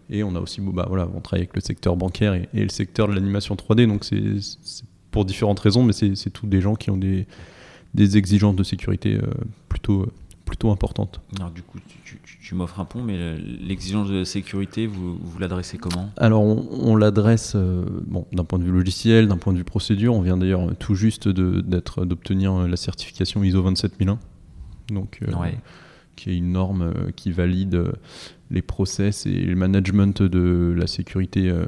Et 0.09 0.23
on 0.23 0.35
a 0.35 0.39
aussi, 0.39 0.59
bah, 0.61 0.85
voilà, 0.87 1.07
on 1.15 1.19
travaille 1.21 1.41
avec 1.43 1.55
le 1.55 1.61
secteur 1.61 1.95
bancaire 1.95 2.33
et, 2.33 2.49
et 2.53 2.63
le 2.63 2.69
secteur 2.69 3.07
de 3.07 3.13
l'animation 3.13 3.55
3D. 3.55 3.87
Donc, 3.87 4.03
c'est 4.03 4.83
pour 5.11 5.25
différentes 5.25 5.59
raisons, 5.59 5.83
mais 5.83 5.93
c'est 5.93 6.29
tous 6.31 6.47
des 6.47 6.61
gens 6.61 6.75
qui 6.75 6.89
ont 6.91 6.97
des, 6.97 7.27
des 7.93 8.17
exigences 8.17 8.55
de 8.55 8.63
sécurité 8.63 9.15
euh, 9.15 9.27
plutôt, 9.67 10.01
euh, 10.03 10.11
plutôt 10.45 10.71
importantes. 10.71 11.21
Alors, 11.37 11.51
du 11.51 11.61
coup, 11.61 11.77
tu, 11.87 12.17
tu- 12.23 12.37
tu 12.41 12.55
m'offres 12.55 12.79
un 12.79 12.85
pont, 12.85 13.03
mais 13.03 13.37
l'exigence 13.37 14.09
de 14.09 14.23
sécurité, 14.23 14.87
vous, 14.87 15.15
vous 15.21 15.37
l'adressez 15.39 15.77
comment? 15.77 16.09
Alors, 16.17 16.41
on, 16.41 16.67
on 16.71 16.95
l'adresse 16.95 17.53
euh, 17.55 17.85
bon, 18.07 18.25
d'un 18.31 18.43
point 18.43 18.57
de 18.57 18.63
vue 18.63 18.71
logiciel, 18.71 19.27
d'un 19.27 19.37
point 19.37 19.53
de 19.53 19.59
vue 19.59 19.63
procédure. 19.63 20.15
On 20.15 20.21
vient 20.21 20.37
d'ailleurs 20.37 20.75
tout 20.77 20.95
juste 20.95 21.27
d'obtenir 21.27 22.53
euh, 22.53 22.67
la 22.67 22.77
certification 22.77 23.43
ISO 23.43 23.61
27001, 23.61 24.17
donc 24.91 25.19
euh, 25.21 25.31
Ouais. 25.35 25.55
qui 26.15 26.31
est 26.31 26.37
une 26.37 26.51
norme 26.51 26.81
euh, 26.81 27.11
qui 27.15 27.31
valide 27.31 27.75
euh, 27.75 27.91
les 28.51 28.61
process 28.61 29.25
et 29.25 29.41
le 29.41 29.55
management 29.55 30.21
de 30.21 30.73
la 30.75 30.87
sécurité 30.87 31.49
euh, 31.49 31.65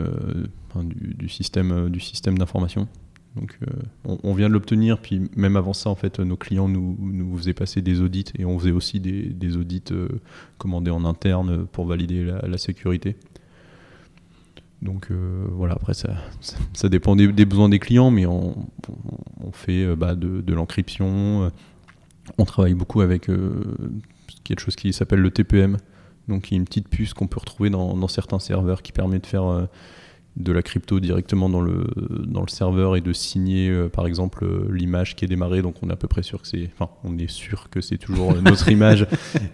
du, 0.83 1.29
système 1.29 1.71
euh, 1.71 1.89
du 1.89 1.99
système 1.99 2.37
d'information. 2.37 2.87
Donc, 3.35 3.57
euh, 3.63 4.17
on, 4.23 4.33
vient 4.33 4.49
de 4.49 4.53
l'obtenir, 4.53 4.99
puis 4.99 5.29
même 5.37 5.55
avant 5.55 5.71
ça, 5.71 5.89
en 5.89 5.95
fait, 5.95 6.19
nos 6.19 6.35
clients 6.35 6.67
nous, 6.67 6.97
nous 6.99 7.37
faisaient 7.37 7.53
passer 7.53 7.81
des 7.81 8.01
audits 8.01 8.25
et 8.37 8.43
on 8.43 8.59
faisait 8.59 8.71
aussi 8.71 8.99
des, 8.99 9.55
audits 9.55 9.85
commandés 10.57 10.91
en 10.91 11.05
interne 11.05 11.65
pour 11.67 11.85
valider 11.85 12.25
la, 12.25 12.57
sécurité. 12.57 13.15
Donc 14.81 15.09
voilà, 15.49 15.75
après 15.75 15.93
ça, 15.93 16.17
ça, 16.73 16.89
dépend 16.89 17.15
des, 17.15 17.45
besoins 17.45 17.69
des 17.69 17.79
clients, 17.79 18.11
mais 18.11 18.25
on, 18.25 18.67
fait 19.53 19.95
bah, 19.95 20.15
de, 20.15 20.53
l'encryption. 20.53 21.49
On 22.37 22.43
travaille 22.43 22.73
beaucoup 22.73 22.99
avec 22.99 23.29
quelque 24.43 24.59
chose 24.59 24.75
qui 24.75 24.91
s'appelle 24.91 25.21
le 25.21 25.31
TPM, 25.31 25.77
donc 26.31 26.43
qui 26.43 26.55
est 26.55 26.57
une 26.57 26.65
petite 26.65 26.89
puce 26.89 27.13
qu'on 27.13 27.27
peut 27.27 27.39
retrouver 27.39 27.69
dans, 27.69 27.95
dans 27.95 28.07
certains 28.07 28.39
serveurs 28.39 28.81
qui 28.81 28.91
permet 28.91 29.19
de 29.19 29.25
faire 29.27 29.43
euh, 29.45 29.65
de 30.37 30.53
la 30.53 30.61
crypto 30.63 31.01
directement 31.01 31.49
dans 31.49 31.59
le, 31.59 31.85
dans 32.25 32.39
le 32.41 32.47
serveur 32.47 32.95
et 32.95 33.01
de 33.01 33.11
signer 33.11 33.69
euh, 33.69 33.89
par 33.89 34.07
exemple 34.07 34.45
euh, 34.45 34.65
l'image 34.71 35.15
qui 35.17 35.25
est 35.25 35.27
démarrée. 35.27 35.61
Donc 35.61 35.75
on 35.83 35.89
est 35.89 35.93
à 35.93 35.97
peu 35.97 36.07
près 36.07 36.23
sûr 36.23 36.41
que 36.41 36.47
c'est, 36.47 36.69
enfin 36.73 36.89
on 37.03 37.17
est 37.17 37.29
sûr 37.29 37.69
que 37.69 37.81
c'est 37.81 37.97
toujours 37.97 38.31
euh, 38.31 38.41
notre 38.41 38.69
image 38.77 39.05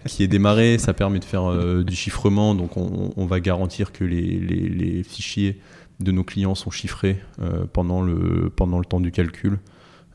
qui 0.06 0.22
est 0.22 0.28
démarrée. 0.28 0.78
Ça 0.78 0.94
permet 0.94 1.18
de 1.18 1.24
faire 1.24 1.52
du 1.84 1.96
chiffrement, 1.96 2.54
donc 2.54 2.76
on, 2.76 3.12
on 3.16 3.26
va 3.26 3.40
garantir 3.40 3.90
que 3.92 4.04
les, 4.04 4.38
les- 4.38 4.68
les 4.68 5.02
fichiers 5.02 5.60
de 6.00 6.12
nos 6.12 6.22
clients 6.22 6.54
sont 6.54 6.70
chiffrés 6.70 7.18
pendant, 7.72 8.02
le, 8.02 8.50
pendant 8.54 8.78
le 8.78 8.84
temps 8.84 9.00
du 9.00 9.10
calcul. 9.10 9.58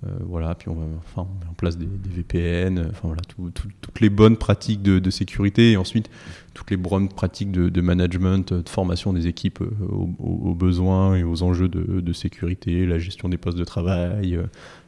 Euh, 0.06 0.12
voilà, 0.28 0.54
puis 0.56 0.70
on, 0.70 0.74
va, 0.76 0.86
enfin, 0.98 1.28
on 1.30 1.40
met 1.46 1.50
en 1.50 1.54
place 1.54 1.78
des, 1.78 1.86
des 1.86 2.10
VPN, 2.10 2.78
euh, 2.78 2.88
enfin 2.90 3.08
voilà, 3.08 3.22
tout- 3.28 3.52
tout- 3.54 3.70
toutes 3.80 4.00
les 4.02 4.10
bonnes 4.10 4.36
pratiques 4.38 4.82
de, 4.82 5.00
de 5.00 5.10
sécurité 5.10 5.72
et 5.72 5.78
ensuite 5.78 6.10
toutes 6.54 6.70
les 6.72 6.78
bonnes 6.78 7.08
pratiques 7.10 7.52
de, 7.52 7.70
de 7.70 7.82
management, 7.82 8.52
euh, 8.52 8.62
de 8.64 8.70
formation 8.70 9.14
des 9.14 9.28
équipes 9.28 9.64
aux, 9.90 10.54
besoins 10.56 11.16
et 11.16 11.24
aux 11.24 11.42
enjeux 11.44 11.70
de, 11.70 12.02
de 12.02 12.14
sécurité, 12.14 12.86
la 12.86 13.00
gestion 13.00 13.30
des 13.30 13.38
postes 13.38 13.58
de 13.58 13.64
travail, 13.64 14.34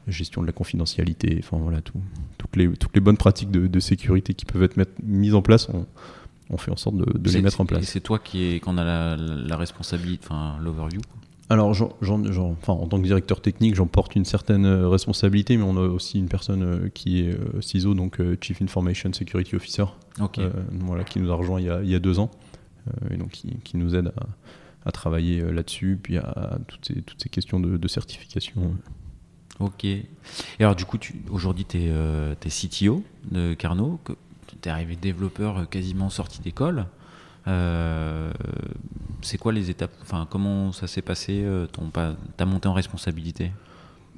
la 0.07 0.11
gestion 0.11 0.41
de 0.41 0.47
la 0.47 0.53
confidentialité, 0.53 1.37
enfin 1.39 1.57
voilà, 1.57 1.81
tout- 1.81 2.01
toutes, 2.37 2.55
les, 2.57 2.69
toutes 2.73 2.93
les 2.93 3.01
bonnes 3.01 3.17
pratiques 3.17 3.51
de, 3.51 3.79
sécurité 3.79 4.33
qui 4.33 4.45
peuvent 4.45 4.63
être 4.63 4.77
mises 5.03 5.33
en 5.35 5.41
place, 5.41 5.69
on, 5.73 5.85
on 6.49 6.57
fait 6.57 6.71
en 6.71 6.77
sorte 6.77 6.97
de, 6.97 7.05
les 7.31 7.41
mettre 7.41 7.61
en 7.61 7.63
Et 7.65 7.67
place. 7.67 7.85
c'est 7.85 8.01
toi 8.01 8.19
qui 8.19 8.43
est, 8.43 8.59
qu'on 8.59 8.77
a 8.77 8.83
la, 8.83 9.15
la 9.17 9.55
responsabilité, 9.57 10.25
enfin 10.29 10.57
l'overview. 10.61 10.99
Alors, 11.49 11.69
enfin, 11.69 12.73
en 12.73 12.87
tant 12.87 12.97
que 12.97 13.03
directeur 13.03 13.39
technique, 13.39 13.75
j'en 13.75 13.85
porte 13.85 14.15
une 14.15 14.25
certaine 14.25 14.65
euh, 14.65 14.89
responsabilité, 14.89 15.57
mais 15.57 15.63
on 15.63 15.77
a 15.77 15.81
aussi 15.81 16.17
une 16.17 16.27
personne 16.27 16.63
euh, 16.63 16.89
qui 16.89 17.21
est 17.21 17.33
euh, 17.33 17.61
CISO, 17.61 17.93
donc 17.93 18.19
Chief 18.41 18.61
Information 18.63 19.13
Security 19.13 19.55
Officer, 19.55 19.85
euh, 20.39 20.49
voilà, 20.79 21.03
qui 21.03 21.19
nous 21.19 21.31
a 21.31 21.35
rejoint 21.35 21.59
il 21.59 21.67
y 21.67 21.69
a, 21.69 21.83
il 21.83 21.89
y 21.89 21.95
a 21.95 21.99
deux 21.99 22.17
ans, 22.17 22.31
euh, 22.87 23.13
et 23.13 23.17
donc 23.17 23.29
qui, 23.29 23.57
qui 23.63 23.77
nous 23.77 23.95
aide 23.95 24.11
à, 24.17 24.89
à 24.89 24.91
travailler 24.91 25.41
là-dessus, 25.51 25.99
puis 26.01 26.17
à 26.17 26.57
toutes 26.67 26.85
ces, 26.85 27.01
toutes 27.03 27.21
ces 27.21 27.29
questions 27.29 27.59
de, 27.59 27.77
de 27.77 27.87
certification. 27.87 28.73
Ok. 29.59 29.85
Et 29.85 30.07
alors, 30.59 30.75
du 30.75 30.85
coup, 30.85 30.97
aujourd'hui, 31.29 31.65
tu 31.65 31.77
es, 31.77 32.49
CTO 32.49 33.03
de 33.31 33.53
Carnot. 33.53 33.99
Tu 34.61 34.67
es 34.67 34.71
arrivé 34.71 34.95
développeur 34.95 35.69
quasiment 35.69 36.09
sorti 36.09 36.41
d'école. 36.41 36.87
Euh, 37.47 38.31
c'est 39.21 39.37
quoi 39.37 39.53
les 39.53 39.69
étapes 39.69 39.93
Enfin, 40.01 40.27
comment 40.29 40.71
ça 40.71 40.87
s'est 40.87 41.01
passé 41.01 41.41
euh, 41.43 41.67
ton, 41.67 41.91
Ta 42.37 42.45
montée 42.45 42.67
en 42.67 42.73
responsabilité? 42.73 43.51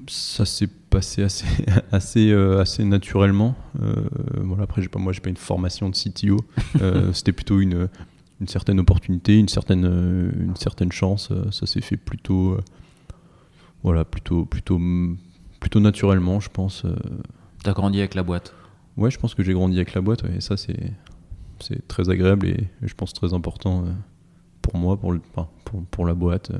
Ça 0.07 0.45
s'est 0.45 0.67
passé 0.67 1.23
assez, 1.23 1.45
assez, 1.91 2.31
euh, 2.31 2.61
assez 2.61 2.83
naturellement. 2.83 3.55
Euh, 3.81 3.95
voilà, 4.37 4.63
après, 4.63 4.81
j'ai 4.81 4.89
pas, 4.89 4.99
moi, 4.99 5.13
j'ai 5.13 5.21
pas 5.21 5.29
une 5.29 5.37
formation 5.37 5.89
de 5.89 5.95
CTO. 5.95 6.37
C'était 7.13 7.31
plutôt 7.33 7.59
une, 7.59 7.89
une 8.39 8.47
certaine 8.47 8.79
opportunité, 8.79 9.37
une 9.37 9.49
certaine, 9.49 9.85
une 9.85 10.55
certaine 10.55 10.91
chance. 10.91 11.31
Ça 11.51 11.65
s'est 11.65 11.81
fait 11.81 11.97
plutôt, 11.97 12.57
voilà, 13.83 14.05
plutôt, 14.05 14.45
plutôt, 14.45 14.79
plutôt 15.59 15.79
naturellement, 15.79 16.39
je 16.39 16.49
pense. 16.49 16.85
Euh, 16.85 16.95
Tu 17.63 17.69
as 17.69 17.73
grandi 17.73 17.99
avec 17.99 18.15
la 18.15 18.23
boîte? 18.23 18.53
Ouais, 18.95 19.11
je 19.11 19.19
pense 19.19 19.35
que 19.35 19.43
j'ai 19.43 19.53
grandi 19.53 19.77
avec 19.77 19.93
la 19.93 20.01
boîte, 20.01 20.23
ouais, 20.23 20.35
et 20.37 20.41
ça, 20.41 20.57
c'est, 20.57 20.91
c'est 21.61 21.87
très 21.87 22.09
agréable 22.09 22.47
et, 22.47 22.51
et 22.83 22.87
je 22.87 22.93
pense 22.95 23.13
très 23.13 23.33
important 23.33 23.83
euh, 23.85 23.89
pour 24.61 24.77
moi, 24.77 24.97
pour, 24.97 25.11
le, 25.13 25.21
pour, 25.65 25.83
pour 25.91 26.05
la 26.05 26.13
boîte. 26.13 26.51
euh. 26.51 26.57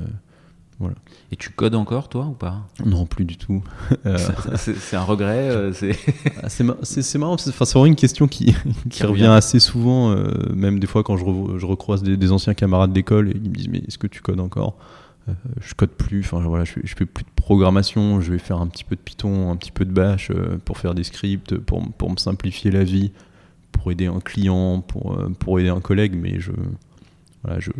Et 1.32 1.36
tu 1.36 1.50
codes 1.50 1.74
encore, 1.74 2.08
toi, 2.08 2.26
ou 2.26 2.34
pas? 2.34 2.68
Non, 2.86 3.04
plus 3.04 3.24
du 3.24 3.36
tout. 3.36 3.64
Euh, 4.06 4.16
C'est 4.56 4.94
un 4.96 5.02
regret 5.02 5.50
euh, 5.50 5.72
c'est... 5.72 5.96
Ah, 6.42 6.48
C'est 6.48 6.62
mar- 6.62 6.76
c'est- 6.82 7.02
c'est 7.02 7.18
marrant, 7.18 7.36
c'est 7.36 7.52
vraiment 7.52 7.86
une 7.86 7.96
question 7.96 8.28
qui, 8.28 8.46
qui 8.54 8.88
Qui 8.88 9.02
revient 9.02 9.24
revient. 9.24 9.32
assez 9.36 9.58
souvent, 9.58 10.12
euh, 10.12 10.30
même 10.54 10.78
des 10.78 10.86
fois 10.86 11.02
quand 11.02 11.16
je, 11.16 11.24
je 11.58 11.66
recroise 11.66 12.04
des, 12.04 12.16
des 12.16 12.30
anciens 12.30 12.54
camarades 12.54 12.92
d'école 12.92 13.28
et 13.28 13.32
ils 13.34 13.50
me 13.50 13.56
disent 13.56 13.68
mais 13.68 13.78
est-ce 13.88 13.98
que 13.98 14.06
tu 14.06 14.20
codes 14.22 14.38
encore? 14.40 14.76
Je 15.60 15.74
code 15.74 15.90
plus, 15.90 16.20
enfin 16.20 16.40
voilà, 16.40 16.64
je, 16.64 16.72
fais- 16.72 16.80
je 16.84 16.94
fais 16.96 17.04
plus 17.04 17.24
de 17.24 17.28
programmation, 17.36 18.20
je 18.22 18.32
vais 18.32 18.38
faire 18.38 18.60
un 18.62 18.66
petit 18.66 18.84
peu 18.84 18.94
de 18.96 19.00
Python, 19.00 19.50
un 19.50 19.56
petit 19.56 19.72
peu 19.72 19.84
de 19.84 19.90
Bash 19.92 20.30
pour 20.64 20.78
faire 20.78 20.94
des 20.94 21.04
scripts, 21.04 21.58
pour, 21.58 21.82
pour 21.98 22.10
me 22.10 22.16
simplifier 22.16 22.70
la 22.70 22.82
vie, 22.84 23.10
pour 23.78 23.90
aider 23.92 24.06
un 24.06 24.20
client, 24.20 24.80
pour, 24.80 25.14
euh, 25.18 25.28
pour 25.38 25.58
aider 25.60 25.68
un 25.70 25.80
collègue, 25.80 26.14
mais 26.16 26.38
je 26.40 26.52
voilà, 27.44 27.60
je, 27.60 27.70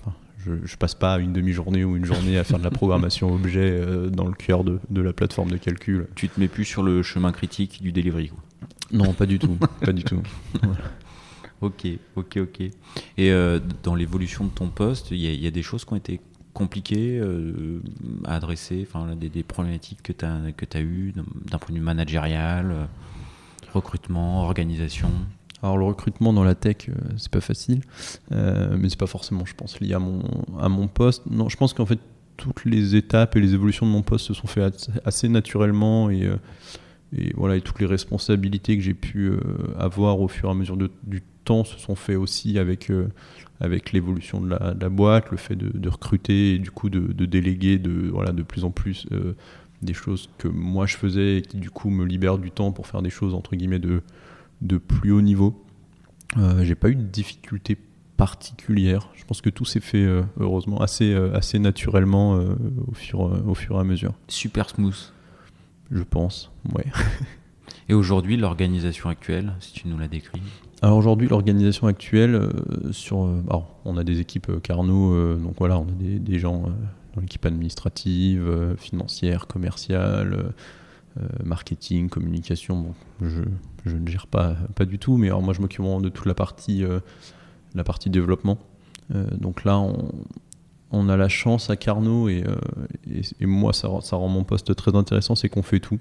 enfin, 0.00 0.14
je, 0.38 0.52
je 0.64 0.76
passe 0.76 0.94
pas 0.94 1.18
une 1.18 1.32
demi-journée 1.32 1.84
ou 1.84 1.96
une 1.96 2.04
journée 2.04 2.38
à 2.38 2.44
faire 2.44 2.58
de 2.58 2.64
la 2.64 2.70
programmation 2.70 3.34
objet 3.34 3.70
euh, 3.72 4.08
dans 4.10 4.26
le 4.26 4.34
cœur 4.34 4.64
de, 4.64 4.78
de 4.90 5.00
la 5.02 5.12
plateforme 5.12 5.50
de 5.50 5.56
calcul. 5.56 6.06
Tu 6.14 6.28
te 6.28 6.38
mets 6.40 6.48
plus 6.48 6.64
sur 6.64 6.82
le 6.82 7.02
chemin 7.02 7.32
critique 7.32 7.82
du 7.82 7.92
delivery. 7.92 8.28
quoi. 8.28 8.38
Non, 8.92 9.12
pas 9.12 9.26
du 9.26 9.38
tout, 9.38 9.56
pas 9.84 9.92
du 9.92 10.04
tout. 10.04 10.22
Ok, 11.60 11.86
ok, 12.16 12.36
ok. 12.42 12.60
Et 12.60 12.72
euh, 13.32 13.58
dans 13.82 13.94
l'évolution 13.94 14.44
de 14.44 14.50
ton 14.50 14.68
poste, 14.68 15.10
il 15.10 15.18
y, 15.18 15.26
a- 15.26 15.32
il 15.32 15.40
y 15.42 15.46
a 15.46 15.50
des 15.50 15.62
choses 15.62 15.84
qui 15.84 15.92
ont 15.92 15.96
été 15.96 16.20
compliquées 16.52 17.18
euh, 17.20 17.80
à 18.24 18.36
adresser, 18.36 18.86
enfin 18.88 19.16
des, 19.16 19.28
des 19.28 19.42
problématiques 19.42 20.02
que 20.02 20.12
tu 20.12 20.24
as, 20.24 20.52
que 20.56 20.66
as 20.76 20.82
eues 20.82 21.12
d'un 21.50 21.58
point 21.58 21.70
de 21.74 21.78
vue 21.78 21.84
managérial, 21.84 22.88
recrutement, 23.74 24.42
organisation. 24.44 25.10
Alors 25.64 25.78
le 25.78 25.86
recrutement 25.86 26.34
dans 26.34 26.44
la 26.44 26.54
tech, 26.54 26.88
euh, 26.90 26.92
c'est 27.16 27.30
pas 27.30 27.40
facile, 27.40 27.80
euh, 28.32 28.76
mais 28.78 28.90
c'est 28.90 28.98
pas 28.98 29.06
forcément, 29.06 29.46
je 29.46 29.54
pense, 29.54 29.80
lié 29.80 29.94
à 29.94 29.98
mon, 29.98 30.22
à 30.60 30.68
mon 30.68 30.88
poste. 30.88 31.22
Non, 31.24 31.48
je 31.48 31.56
pense 31.56 31.72
qu'en 31.72 31.86
fait 31.86 31.98
toutes 32.36 32.66
les 32.66 32.96
étapes 32.96 33.36
et 33.36 33.40
les 33.40 33.54
évolutions 33.54 33.86
de 33.86 33.90
mon 33.90 34.02
poste 34.02 34.26
se 34.26 34.34
sont 34.34 34.46
fait 34.46 34.62
assez, 35.06 35.28
naturellement 35.28 36.10
et, 36.10 36.24
euh, 36.24 36.36
et 37.16 37.32
voilà, 37.34 37.56
et 37.56 37.62
toutes 37.62 37.80
les 37.80 37.86
responsabilités 37.86 38.76
que 38.76 38.82
j'ai 38.82 38.92
pu 38.92 39.32
avoir 39.78 40.20
au 40.20 40.28
fur 40.28 40.48
et 40.48 40.52
à 40.52 40.54
mesure 40.54 40.76
du 40.76 41.22
temps 41.44 41.62
se 41.62 41.78
sont 41.78 41.94
fait 41.94 42.16
aussi 42.16 42.58
avec, 42.58 42.90
avec 43.60 43.92
l'évolution 43.92 44.40
de 44.40 44.48
la, 44.50 44.88
boîte, 44.88 45.30
le 45.30 45.36
fait 45.36 45.54
de, 45.54 45.88
recruter 45.88 46.54
et 46.54 46.58
du 46.58 46.72
coup 46.72 46.90
de, 46.90 47.24
déléguer 47.24 47.78
de, 47.78 48.10
voilà, 48.12 48.32
de 48.32 48.42
plus 48.42 48.64
en 48.64 48.72
plus 48.72 49.06
des 49.82 49.94
choses 49.94 50.30
que 50.38 50.48
moi 50.48 50.86
je 50.86 50.96
faisais 50.96 51.38
et 51.38 51.42
qui 51.42 51.58
du 51.58 51.70
coup 51.70 51.90
me 51.90 52.04
libèrent 52.04 52.38
du 52.38 52.50
temps 52.50 52.72
pour 52.72 52.86
faire 52.86 53.02
des 53.02 53.10
choses 53.10 53.34
entre 53.34 53.56
guillemets 53.56 53.78
de, 53.78 54.02
de 54.62 54.78
plus 54.78 55.12
haut 55.12 55.22
niveau. 55.22 55.64
Euh, 56.36 56.64
j'ai 56.64 56.74
pas 56.74 56.88
eu 56.88 56.96
de 56.96 57.02
difficultés 57.02 57.76
particulières. 58.16 59.10
Je 59.14 59.24
pense 59.24 59.40
que 59.40 59.50
tout 59.50 59.64
s'est 59.64 59.80
fait 59.80 60.04
euh, 60.04 60.22
heureusement 60.38 60.80
assez, 60.80 61.12
euh, 61.12 61.34
assez 61.34 61.58
naturellement 61.58 62.34
au, 62.34 62.94
fur, 62.94 63.20
au 63.20 63.54
fur 63.54 63.76
et 63.76 63.80
à 63.80 63.84
mesure. 63.84 64.14
Super 64.28 64.70
smooth. 64.70 65.12
Je 65.90 66.02
pense, 66.02 66.50
ouais. 66.74 66.86
et 67.88 67.94
aujourd'hui, 67.94 68.36
l'organisation 68.36 69.10
actuelle, 69.10 69.52
si 69.60 69.72
tu 69.72 69.88
nous 69.88 69.98
la 69.98 70.08
décris 70.08 70.42
alors 70.82 70.98
aujourd'hui, 70.98 71.28
l'organisation 71.28 71.86
actuelle, 71.86 72.50
sur, 72.90 73.16
on 73.86 73.96
a 73.96 74.04
des 74.04 74.20
équipes 74.20 74.60
Carnot, 74.60 75.36
donc 75.36 75.54
voilà, 75.56 75.78
on 75.78 75.84
a 75.84 75.92
des, 75.92 76.18
des 76.18 76.38
gens 76.38 76.64
dans 77.14 77.20
l'équipe 77.20 77.46
administrative, 77.46 78.74
financière, 78.76 79.46
commerciale, 79.46 80.52
euh, 81.20 81.26
marketing, 81.44 82.08
communication, 82.08 82.92
je, 83.22 83.42
ne 83.88 84.06
gère 84.08 84.26
pas, 84.26 84.56
pas 84.74 84.84
du 84.84 84.98
tout, 84.98 85.16
mais 85.16 85.28
alors 85.28 85.42
moi 85.42 85.54
je 85.54 85.60
m'occupe 85.60 85.84
de 85.84 86.08
toute 86.08 86.26
la 86.26 86.34
partie, 86.34 86.82
euh, 86.82 86.98
la 87.76 87.84
partie 87.84 88.10
développement. 88.10 88.58
Euh, 89.14 89.24
donc 89.36 89.62
là, 89.62 89.80
on, 90.90 91.08
a 91.08 91.16
la 91.16 91.28
chance 91.28 91.70
à 91.70 91.76
Carnot, 91.76 92.28
et, 92.28 92.42
et, 93.40 93.46
moi 93.46 93.72
ça, 93.72 93.88
ça, 94.00 94.16
rend 94.16 94.28
mon 94.28 94.42
poste 94.42 94.74
très 94.74 94.96
intéressant, 94.96 95.36
c'est 95.36 95.48
qu'on 95.48 95.62
fait 95.62 95.80
tout. 95.80 96.00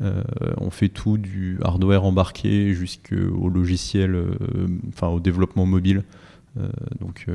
on 0.00 0.70
fait 0.70 0.88
tout 0.88 1.18
du 1.18 1.58
hardware 1.62 2.04
embarqué 2.04 2.72
jusqu'au 2.72 3.48
logiciel, 3.48 4.24
enfin 4.88 5.08
au 5.08 5.20
développement 5.20 5.66
mobile. 5.66 6.04
donc, 7.00 7.26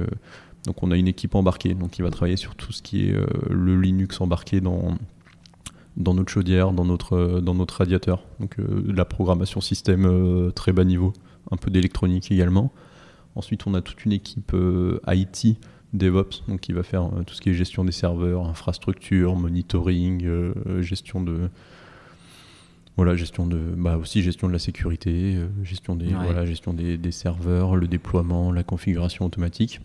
donc 0.65 0.83
on 0.83 0.91
a 0.91 0.97
une 0.97 1.07
équipe 1.07 1.35
embarquée. 1.35 1.73
Donc 1.73 1.91
qui 1.91 2.01
va 2.01 2.11
travailler 2.11 2.37
sur 2.37 2.55
tout 2.55 2.71
ce 2.71 2.81
qui 2.81 3.05
est 3.05 3.15
le 3.49 3.79
Linux 3.79 4.21
embarqué 4.21 4.61
dans 4.61 4.97
dans 5.97 6.13
notre 6.13 6.31
chaudière, 6.31 6.71
dans 6.71 6.85
notre, 6.85 7.13
euh, 7.15 7.41
dans 7.41 7.53
notre 7.53 7.75
radiateur. 7.75 8.23
Donc 8.39 8.59
euh, 8.59 8.83
la 8.93 9.05
programmation 9.05 9.61
système 9.61 10.05
euh, 10.05 10.51
très 10.51 10.71
bas 10.71 10.83
niveau, 10.83 11.13
un 11.51 11.57
peu 11.57 11.69
d'électronique 11.69 12.31
également. 12.31 12.71
Ensuite, 13.35 13.65
on 13.67 13.73
a 13.73 13.81
toute 13.81 14.03
une 14.05 14.11
équipe 14.11 14.53
IT 15.07 15.57
DevOps, 15.93 16.43
donc 16.49 16.59
qui 16.59 16.73
va 16.73 16.83
faire 16.83 17.09
tout 17.25 17.33
ce 17.33 17.39
qui 17.39 17.49
est 17.49 17.53
gestion 17.53 17.85
des 17.85 17.93
serveurs, 17.93 18.45
infrastructure, 18.45 19.37
monitoring, 19.37 20.29
gestion 20.81 21.21
de 21.21 21.49
voilà, 22.97 23.15
gestion 23.15 23.47
de, 23.47 23.57
bah 23.57 23.95
aussi 23.95 24.21
gestion 24.21 24.49
de 24.49 24.53
la 24.53 24.59
sécurité, 24.59 25.37
gestion 25.63 25.95
des, 25.95 26.07
voilà, 26.07 26.45
gestion 26.45 26.73
des, 26.73 26.97
des, 26.97 27.11
serveurs, 27.13 27.77
le 27.77 27.87
déploiement, 27.87 28.51
la 28.51 28.63
configuration 28.63 29.25
automatique 29.25 29.79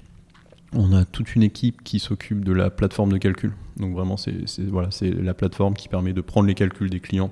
on 0.76 0.92
a 0.92 1.04
toute 1.04 1.34
une 1.34 1.42
équipe 1.42 1.82
qui 1.82 1.98
s'occupe 1.98 2.44
de 2.44 2.52
la 2.52 2.70
plateforme 2.70 3.12
de 3.12 3.18
calcul. 3.18 3.52
Donc 3.78 3.94
vraiment, 3.94 4.16
c'est 4.16 4.44
voilà, 4.68 4.90
la 5.02 5.34
plateforme 5.34 5.74
qui 5.74 5.88
permet 5.88 6.12
de 6.12 6.20
prendre 6.20 6.46
les 6.46 6.54
calculs 6.54 6.90
des 6.90 7.00
clients, 7.00 7.30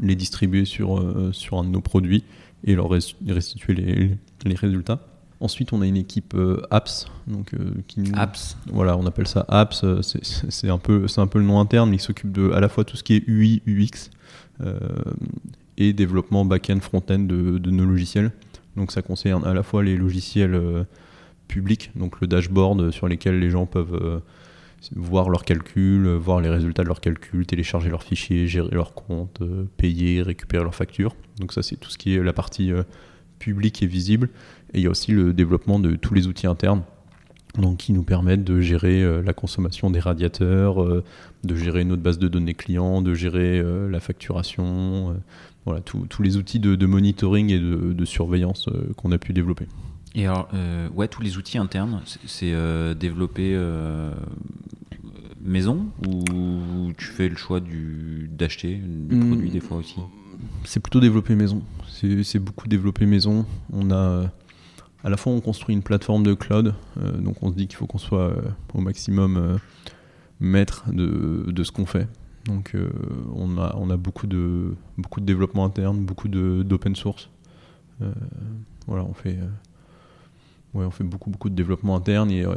les 0.00 0.14
distribuer 0.14 0.64
sur, 0.64 0.98
euh, 0.98 1.30
sur 1.32 1.58
un 1.58 1.64
de 1.64 1.70
nos 1.70 1.80
produits 1.80 2.24
et 2.64 2.74
leur 2.74 2.90
restituer 2.90 3.74
les, 4.44 4.54
résultats. 4.54 5.00
Ensuite, 5.40 5.72
on 5.72 5.82
a 5.82 5.86
une 5.86 5.96
équipe 5.96 6.34
euh, 6.34 6.60
apps, 6.70 7.06
donc 7.28 7.54
euh, 7.54 7.70
qui 7.86 8.02
apps. 8.14 8.56
Voilà, 8.72 8.96
on 8.96 9.06
appelle 9.06 9.28
ça 9.28 9.44
apps. 9.48 9.84
C'est 10.02 10.68
un 10.68 10.78
peu, 10.78 11.06
c'est 11.06 11.20
un 11.20 11.28
peu 11.28 11.38
le 11.38 11.44
nom 11.44 11.60
interne, 11.60 11.90
mais 11.90 11.96
ils 11.96 12.00
s'occupent 12.00 12.32
de 12.32 12.50
à 12.50 12.60
la 12.60 12.68
fois 12.68 12.84
tout 12.84 12.96
ce 12.96 13.04
qui 13.04 13.14
est 13.14 13.24
UI, 13.26 13.62
UX 13.66 14.10
et 15.76 15.92
développement 15.92 16.44
back-end, 16.44 16.80
front-end 16.80 17.20
de, 17.20 17.58
de, 17.58 17.70
nos 17.70 17.84
logiciels. 17.84 18.32
Donc 18.76 18.90
ça 18.90 19.00
concerne 19.00 19.44
à 19.44 19.54
la 19.54 19.62
fois 19.62 19.84
les 19.84 19.96
logiciels 19.96 20.60
public, 21.48 21.90
donc 21.96 22.20
le 22.20 22.26
dashboard 22.26 22.92
sur 22.92 23.08
lequel 23.08 23.40
les 23.40 23.50
gens 23.50 23.66
peuvent 23.66 23.98
euh, 24.00 24.20
voir 24.94 25.30
leurs 25.30 25.44
calculs, 25.44 26.06
voir 26.08 26.40
les 26.40 26.50
résultats 26.50 26.84
de 26.84 26.88
leurs 26.88 27.00
calculs, 27.00 27.46
télécharger 27.46 27.88
leurs 27.88 28.04
fichiers, 28.04 28.46
gérer 28.46 28.70
leurs 28.70 28.94
comptes, 28.94 29.40
euh, 29.40 29.64
payer, 29.76 30.22
récupérer 30.22 30.62
leurs 30.62 30.74
factures. 30.74 31.16
Donc 31.40 31.52
ça 31.52 31.62
c'est 31.62 31.76
tout 31.76 31.90
ce 31.90 31.98
qui 31.98 32.14
est 32.14 32.22
la 32.22 32.32
partie 32.32 32.70
euh, 32.70 32.84
publique 33.38 33.82
et 33.82 33.86
visible. 33.86 34.28
Et 34.74 34.78
il 34.78 34.84
y 34.84 34.86
a 34.86 34.90
aussi 34.90 35.10
le 35.12 35.32
développement 35.32 35.80
de 35.80 35.96
tous 35.96 36.14
les 36.14 36.28
outils 36.28 36.46
internes 36.46 36.82
donc 37.56 37.78
qui 37.78 37.92
nous 37.92 38.02
permettent 38.02 38.44
de 38.44 38.60
gérer 38.60 39.22
la 39.22 39.32
consommation 39.32 39.90
des 39.90 39.98
radiateurs, 39.98 40.84
de 41.42 41.56
gérer 41.56 41.82
notre 41.82 42.02
base 42.02 42.18
de 42.18 42.28
données 42.28 42.54
clients, 42.54 43.00
de 43.00 43.14
gérer 43.14 43.64
la 43.88 43.98
facturation, 43.98 45.16
voilà, 45.64 45.80
tous 45.80 46.22
les 46.22 46.36
outils 46.36 46.60
de, 46.60 46.86
monitoring 46.86 47.50
et 47.50 47.58
de 47.58 48.04
surveillance 48.04 48.68
qu'on 48.96 49.10
a 49.10 49.18
pu 49.18 49.32
développer. 49.32 49.66
Et 50.18 50.26
alors, 50.26 50.48
euh, 50.52 50.88
ouais, 50.90 51.06
tous 51.06 51.22
les 51.22 51.36
outils 51.36 51.58
internes, 51.58 52.02
c'est 52.26 52.52
euh, 52.52 52.92
développé 52.92 53.52
euh, 53.54 54.12
maison 55.40 55.86
ou 56.08 56.92
tu 56.98 57.06
fais 57.06 57.28
le 57.28 57.36
choix 57.36 57.60
d'acheter 57.60 58.80
des 58.82 59.14
hmm. 59.14 59.28
produits 59.28 59.50
des 59.50 59.60
fois 59.60 59.76
aussi? 59.76 59.94
C'est 60.64 60.80
plutôt 60.80 60.98
développé 60.98 61.36
maison. 61.36 61.62
C'est 62.24 62.40
beaucoup 62.40 62.66
développé 62.66 63.06
maison. 63.06 63.46
On 63.72 63.92
a 63.92 64.32
à 65.04 65.08
la 65.08 65.16
fois 65.16 65.32
on 65.32 65.40
construit 65.40 65.72
une 65.76 65.84
plateforme 65.84 66.24
de 66.24 66.34
cloud, 66.34 66.74
donc 66.96 67.40
on 67.42 67.50
se 67.50 67.56
dit 67.56 67.68
qu'il 67.68 67.76
faut 67.76 67.86
qu'on 67.86 67.98
soit 67.98 68.34
au 68.74 68.80
maximum 68.80 69.60
maître 70.40 70.84
de, 70.92 71.44
de 71.46 71.62
ce 71.62 71.70
qu'on 71.70 71.86
fait. 71.86 72.08
Donc 72.46 72.74
on, 73.34 73.56
a, 73.58 73.76
on 73.76 73.88
a 73.90 73.96
beaucoup 73.96 74.26
de, 74.26 74.74
beaucoup 74.96 75.20
de 75.20 75.26
développement 75.26 75.64
interne, 75.64 76.04
beaucoup 76.04 76.28
d'open 76.28 76.96
source. 76.96 77.30
voilà, 78.88 79.04
on 79.04 79.14
fait 79.14 79.38
Ouais, 80.74 80.84
on 80.84 80.90
fait 80.90 81.04
beaucoup, 81.04 81.30
beaucoup 81.30 81.48
de 81.48 81.54
développement 81.54 81.96
interne 81.96 82.30
et, 82.30 82.44
euh, 82.44 82.54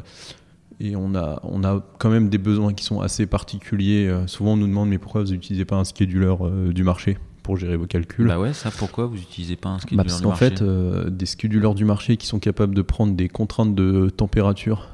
et 0.80 0.96
on, 0.96 1.16
a, 1.16 1.40
on 1.44 1.64
a 1.64 1.84
quand 1.98 2.10
même 2.10 2.30
des 2.30 2.38
besoins 2.38 2.74
qui 2.74 2.84
sont 2.84 3.02
assez 3.02 3.26
particuliers. 3.26 4.08
Euh, 4.08 4.28
souvent, 4.28 4.54
on 4.54 4.58
nous 4.58 4.68
demande 4.68 4.90
mais 4.90 4.98
pourquoi 4.98 5.24
vous 5.24 5.32
n'utilisez 5.32 5.66
pas 5.66 5.78
un 5.78 5.84
scheduler 5.84 6.34
euh, 6.42 6.74
du 6.74 6.84
marché 6.84 7.18
pour 7.42 7.58
gérer 7.58 7.78
vos 7.78 7.88
calculs? 7.88 8.28
Bah 8.28 8.38
ouais, 8.38 8.54
ça 8.54 8.70
pourquoi 8.70 9.06
vous 9.06 9.16
n'utilisez 9.16 9.56
pas 9.56 9.70
un 9.70 9.80
scheduler 9.80 9.98
bah 9.98 10.04
parce 10.08 10.22
qu'en 10.22 10.36
fait, 10.36 10.62
des 10.62 11.26
schedulers 11.26 11.74
du 11.74 11.86
marché 11.86 12.18
qui 12.18 12.28
sont 12.28 12.40
capables 12.40 12.76
de 12.76 12.82
prendre 12.82 13.14
des 13.14 13.30
contraintes 13.30 13.76
de 13.76 14.10
température 14.10 14.90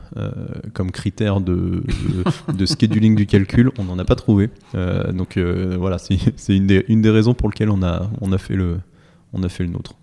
comme 0.73 0.91
critère 0.91 1.41
de, 1.41 1.83
de, 2.53 2.65
scheduling 2.65 3.15
du 3.15 3.25
calcul, 3.25 3.71
on 3.77 3.83
n'en 3.83 3.99
a 3.99 4.05
pas 4.05 4.15
trouvé. 4.15 4.49
donc 5.13 5.37
voilà, 5.37 5.97
c'est 5.97 6.55
une 6.55 6.67
des, 6.67 6.85
une 6.87 7.01
des 7.01 7.09
raisons 7.09 7.33
pour 7.33 7.49
lesquelles 7.49 7.69
on 7.69 7.83
a, 7.83 8.09
on 8.21 8.31
a, 8.31 8.37
fait, 8.37 8.55
le, 8.55 8.79
on 9.33 9.43
a 9.43 9.49
fait 9.49 9.65
le 9.65 9.69
nôtre. 9.71 9.95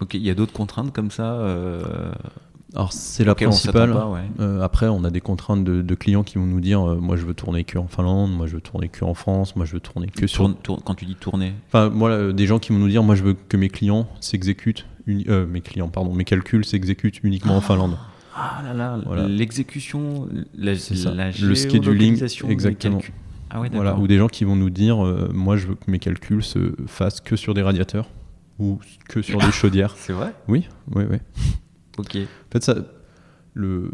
Ok, 0.00 0.14
il 0.14 0.22
y 0.22 0.30
a 0.30 0.34
d'autres 0.34 0.52
contraintes 0.52 0.92
comme 0.92 1.10
ça 1.10 1.32
euh, 1.32 2.12
Alors 2.74 2.92
c'est 2.92 3.24
la 3.24 3.34
principale. 3.34 3.96
Euh, 4.38 4.62
après, 4.62 4.86
on 4.86 5.02
a 5.04 5.10
des 5.10 5.20
contraintes 5.20 5.64
de, 5.64 5.94
clients 5.94 6.22
qui 6.22 6.38
vont 6.38 6.46
nous 6.46 6.60
dire 6.60 6.88
euh, 6.88 6.96
moi 6.96 7.16
je 7.16 7.26
veux 7.26 7.34
tourner 7.34 7.64
que 7.64 7.78
en 7.78 7.88
Finlande, 7.88 8.30
moi 8.30 8.46
je 8.46 8.54
veux 8.54 8.60
tourner 8.60 8.88
que 8.88 9.04
en 9.04 9.14
France, 9.14 9.56
moi 9.56 9.66
je 9.66 9.72
veux 9.72 9.80
tourner 9.80 10.06
que 10.06 10.26
sur. 10.26 10.54
quand 10.62 10.94
tu 10.94 11.04
dis 11.04 11.16
tourner 11.16 11.54
Enfin, 11.68 11.90
moi, 11.90 12.32
des 12.32 12.46
gens 12.46 12.58
qui 12.58 12.72
vont 12.72 12.78
nous 12.78 12.88
dire 12.88 13.02
moi 13.02 13.16
je 13.16 13.24
veux 13.24 13.34
que 13.34 13.56
mes 13.56 13.68
clients 13.68 14.08
s'exécutent, 14.20 14.86
mes 15.06 15.60
clients, 15.62 15.88
pardon, 15.88 16.14
mes 16.14 16.24
calculs 16.24 16.64
s'exécutent 16.64 17.20
uniquement 17.24 17.56
en 17.56 17.60
Finlande. 17.60 17.96
Ah 18.40 18.62
là 18.62 18.72
là, 18.72 19.26
l'exécution, 19.26 20.28
la, 20.56 20.74
la, 21.12 21.30
le 21.32 21.54
scheduling, 21.56 22.22
exactement. 22.48 23.00
Ah 23.50 23.60
ouais, 23.60 23.70
voilà, 23.72 23.96
ou 23.96 24.06
des 24.06 24.18
gens 24.18 24.28
qui 24.28 24.44
vont 24.44 24.54
nous 24.54 24.70
dire 24.70 24.98
moi 25.32 25.56
je 25.56 25.66
veux 25.66 25.74
que 25.74 25.90
mes 25.90 25.98
calculs 25.98 26.44
se 26.44 26.74
fassent 26.86 27.20
que 27.20 27.34
sur 27.34 27.54
des 27.54 27.62
radiateurs 27.62 28.06
ou 28.58 28.78
que 29.08 29.22
sur 29.22 29.38
des 29.40 29.52
chaudières. 29.52 29.94
C'est 29.98 30.12
vrai 30.12 30.34
Oui, 30.48 30.68
oui, 30.94 31.04
oui. 31.08 31.18
Ok. 31.96 32.16
En 32.16 32.52
fait, 32.52 32.62
ça, 32.62 32.74
le, 33.54 33.90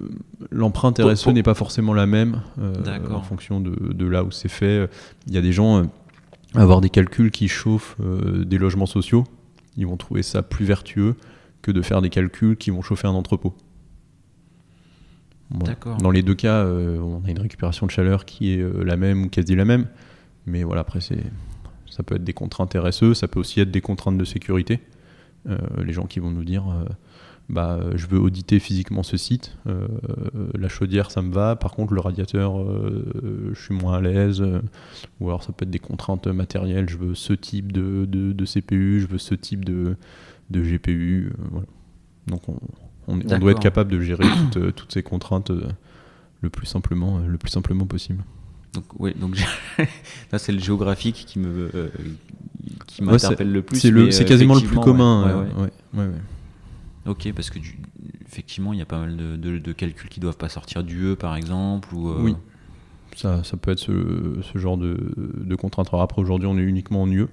l'empreinte 0.50 0.98
RSE 0.98 1.29
n'est 1.29 1.42
pas 1.42 1.55
forcément 1.55 1.94
la 1.94 2.07
même 2.07 2.42
euh, 2.59 2.74
en 3.11 3.22
fonction 3.22 3.61
de, 3.61 3.70
de, 3.92 4.07
là 4.07 4.22
où 4.22 4.31
c'est 4.31 4.48
fait. 4.48 4.88
Il 5.27 5.33
y 5.33 5.38
a 5.38 5.40
des 5.40 5.53
gens, 5.53 5.79
euh, 5.79 5.85
avoir 6.55 6.81
des 6.81 6.90
calculs 6.90 7.31
qui 7.31 7.48
chauffent 7.48 7.96
euh, 8.00 8.44
des 8.44 8.59
logements 8.59 8.87
sociaux, 8.87 9.24
ils 9.77 9.87
vont 9.87 9.96
trouver 9.96 10.22
ça 10.22 10.42
plus 10.42 10.66
vertueux 10.66 11.16
que 11.62 11.70
de 11.70 11.81
faire 11.81 12.03
des 12.03 12.11
calculs 12.11 12.57
qui 12.57 12.70
vont 12.70 12.83
chauffer 12.83 13.09
un 13.09 13.12
entrepôt. 13.12 13.55
Dans 16.00 16.11
les 16.11 16.22
deux 16.22 16.35
cas, 16.35 16.64
on 16.66 17.22
a 17.24 17.31
une 17.31 17.38
récupération 17.38 17.87
de 17.87 17.90
chaleur 17.90 18.24
qui 18.24 18.55
est 18.55 18.85
la 18.85 18.96
même 18.96 19.24
ou 19.24 19.29
quasi 19.29 19.55
la 19.55 19.64
même. 19.64 19.87
Mais 20.46 20.62
voilà, 20.62 20.81
après, 20.81 21.00
c'est 21.00 21.22
ça 21.94 22.02
peut 22.02 22.16
être 22.16 22.24
des 22.24 22.33
contraintes 22.33 22.74
RSE, 22.74 23.12
ça 23.12 23.28
peut 23.28 23.38
aussi 23.38 23.61
être 23.61 23.70
des 23.70 23.80
contraintes 23.80 24.18
de 24.18 24.24
sécurité. 24.24 24.80
Euh, 25.48 25.59
les 25.85 25.92
gens 25.92 26.07
qui 26.07 26.18
vont 26.18 26.30
nous 26.30 26.42
dire 26.42 26.64
euh, 26.68 26.85
bah, 27.48 27.78
je 27.94 28.07
veux 28.09 28.18
auditer 28.18 28.59
physiquement 28.59 29.04
ce 29.04 29.16
site, 29.16 29.57
euh, 29.68 29.87
la 30.54 30.68
chaudière 30.68 31.12
ça 31.12 31.22
me 31.22 31.33
va, 31.33 31.54
par 31.54 31.72
contre 31.72 31.92
le 31.92 32.00
radiateur 32.00 32.54
je 33.52 33.61
suis 33.61 33.74
moins 33.74 33.98
à 33.98 34.00
l'aise, 34.00 34.42
ou 35.20 35.28
alors 35.28 35.44
ça 35.44 35.52
peut 35.52 35.64
être 35.64 35.70
des 35.70 35.78
contraintes 35.78 36.26
matérielles, 36.26 36.88
je 36.88 36.96
veux 36.96 37.14
ce 37.14 37.33
type 37.33 37.70
de, 37.70 38.07
de, 38.07 38.44
CPU, 38.44 39.00
je 39.00 39.07
veux 39.07 39.18
ce 39.18 39.37
type 39.37 39.64
de, 39.64 39.96
de 40.50 40.62
GPU. 40.62 41.33
Donc 42.26 42.48
on, 42.48 42.59
on, 43.07 43.18
doit 43.18 43.52
être 43.52 43.61
capable 43.61 43.92
de 43.92 44.00
gérer 44.00 44.24
toutes, 44.50 44.74
toutes 44.74 44.92
ces 44.92 45.02
contraintes 45.02 45.52
le, 46.40 46.50
plus 46.50 46.66
simplement, 46.66 47.18
le 47.18 47.38
plus 47.38 47.50
simplement 47.50 47.87
possible. 47.87 48.24
Donc, 48.74 48.84
ouais, 48.98 49.14
donc 49.14 49.38
là, 50.32 50.38
c'est 50.38 50.52
le 50.52 50.58
géographique 50.58 51.24
qui 51.26 51.38
me 51.38 51.70
euh, 51.74 51.88
qui 52.87 53.02
m'interpelle 53.02 53.52
le 53.52 53.62
plus. 53.62 53.78
C'est 53.78 53.90
le, 53.90 54.10
c'est 54.10 54.24
quasiment 54.24 54.54
le 54.54 54.60
plus 54.60 54.78
commun. 54.78 55.46
Ouais, 55.94 56.06
ok, 57.06 57.32
parce 57.34 57.50
que 57.50 57.58
effectivement, 58.26 58.72
il 58.72 58.80
y 58.80 58.82
a 58.82 58.87
pas 58.87 58.98
mal 58.98 59.16
de, 59.16 59.58
de, 59.58 59.72
calculs 59.72 60.08
qui 60.08 60.18
doivent 60.18 60.37
pas 60.37 60.48
sortir 60.48 60.82
du 60.82 61.04
E, 61.04 61.14
par 61.14 61.37
exemple. 61.37 61.94
Ou, 61.94 62.12
Oui. 62.18 62.34
Ça, 63.14 63.44
ça 63.44 63.56
peut 63.56 63.70
être 63.70 63.78
ce, 63.78 64.40
ce 64.42 64.58
genre 64.58 64.76
de, 64.76 64.96
de 65.16 65.54
contrainte. 65.54 65.88
Alors 65.92 66.02
après, 66.02 66.20
aujourd'hui, 66.20 66.48
on 66.48 66.58
est 66.58 66.62
uniquement 66.62 67.02
en 67.02 67.10
UE. 67.10 67.28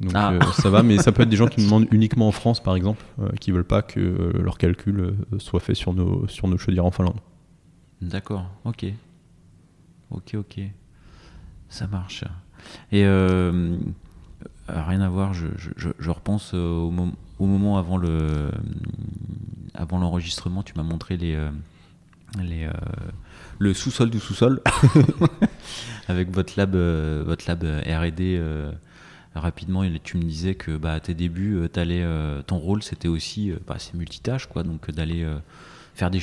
Donc 0.00 0.12
ah. 0.14 0.32
ça 0.54 0.70
va, 0.70 0.82
mais 0.82 0.96
ça 0.96 1.12
peut 1.12 1.24
être 1.24 1.28
des 1.28 1.36
gens 1.36 1.46
qui 1.46 1.62
demandent 1.64 1.86
uniquement 1.90 2.26
en 2.26 2.32
France, 2.32 2.62
par 2.62 2.74
exemple, 2.74 3.04
qui 3.38 3.50
veulent 3.50 3.64
pas 3.64 3.82
que 3.82 4.32
leur 4.40 4.56
calcul 4.56 5.14
soit 5.36 5.60
fait 5.60 5.74
sur 5.74 5.92
nos, 5.92 6.26
sur 6.26 6.48
nos 6.48 6.56
chaudières 6.56 6.86
en 6.86 6.90
Finlande. 6.90 7.20
D'accord, 8.00 8.46
ok. 8.64 8.86
Ok, 10.10 10.34
ok. 10.34 10.60
Ça 11.68 11.86
marche. 11.86 12.24
Et 12.92 13.04
euh, 13.04 13.76
rien 14.68 15.00
à 15.00 15.08
voir, 15.08 15.32
je, 15.32 16.10
repense 16.10 16.54
au, 16.54 16.92
au, 17.38 17.46
moment 17.46 17.78
avant 17.78 17.96
le 17.96 18.50
avant 19.74 19.98
l'enregistrement, 19.98 20.62
tu 20.62 20.74
m'as 20.76 20.82
montré 20.82 21.16
les, 21.16 21.34
euh, 21.34 21.50
les 22.42 22.64
euh, 22.64 22.72
le 23.58 23.72
sous-sol 23.72 24.10
du 24.10 24.18
sous-sol 24.18 24.60
avec 26.08 26.30
votre 26.30 26.54
lab 26.56 26.74
votre 26.74 27.48
lab 27.48 27.64
R&D 27.64 28.42
rapidement 29.34 29.84
tu 30.02 30.16
me 30.16 30.22
disais 30.24 30.56
que 30.56 30.76
bah, 30.76 30.94
à 30.94 31.00
tes 31.00 31.14
débuts 31.14 31.68
allais, 31.76 32.04
ton 32.46 32.58
rôle 32.58 32.82
c'était 32.82 33.08
aussi 33.08 33.52
bah, 33.66 33.76
c'est 33.78 33.94
multitâche 33.94 34.46
quoi 34.46 34.64
donc 34.64 34.90
d'aller 34.90 35.24
faire 36.00 36.10
des 36.10 36.20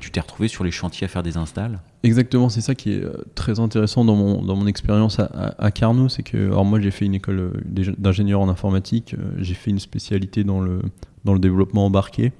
tu 0.00 0.10
t'es 0.10 0.20
retrouvé 0.20 0.48
sur 0.48 0.64
les 0.64 0.70
chantiers 0.70 1.04
à 1.04 1.08
faire 1.08 1.22
des 1.22 1.36
installs? 1.36 1.78
Exactement, 2.02 2.48
c'est 2.48 2.60
ça 2.60 2.74
qui 2.74 2.92
est 2.92 3.04
euh, 3.04 3.24
très 3.34 3.60
intéressant 3.60 4.04
dans 4.04 4.16
mon, 4.16 4.42
dans 4.42 4.56
mon 4.56 4.66
expérience 4.66 5.20
à, 5.20 5.54
à, 5.58 5.70
Carnot, 5.70 6.08
c'est 6.08 6.22
que 6.22 6.46
alors 6.46 6.64
moi 6.64 6.80
j'ai 6.80 6.90
fait 6.90 7.04
une 7.04 7.14
école 7.14 7.38
euh, 7.38 7.94
d'ingénieur 7.98 8.40
en 8.40 8.48
informatique, 8.48 9.14
euh, 9.14 9.22
j'ai 9.38 9.54
fait 9.54 9.70
une 9.70 9.78
spécialité 9.78 10.42
dans 10.42 10.60
le, 10.60 10.80
dans 11.24 11.32
le 11.32 11.38
développement 11.38 11.86
embarqué, 11.86 12.32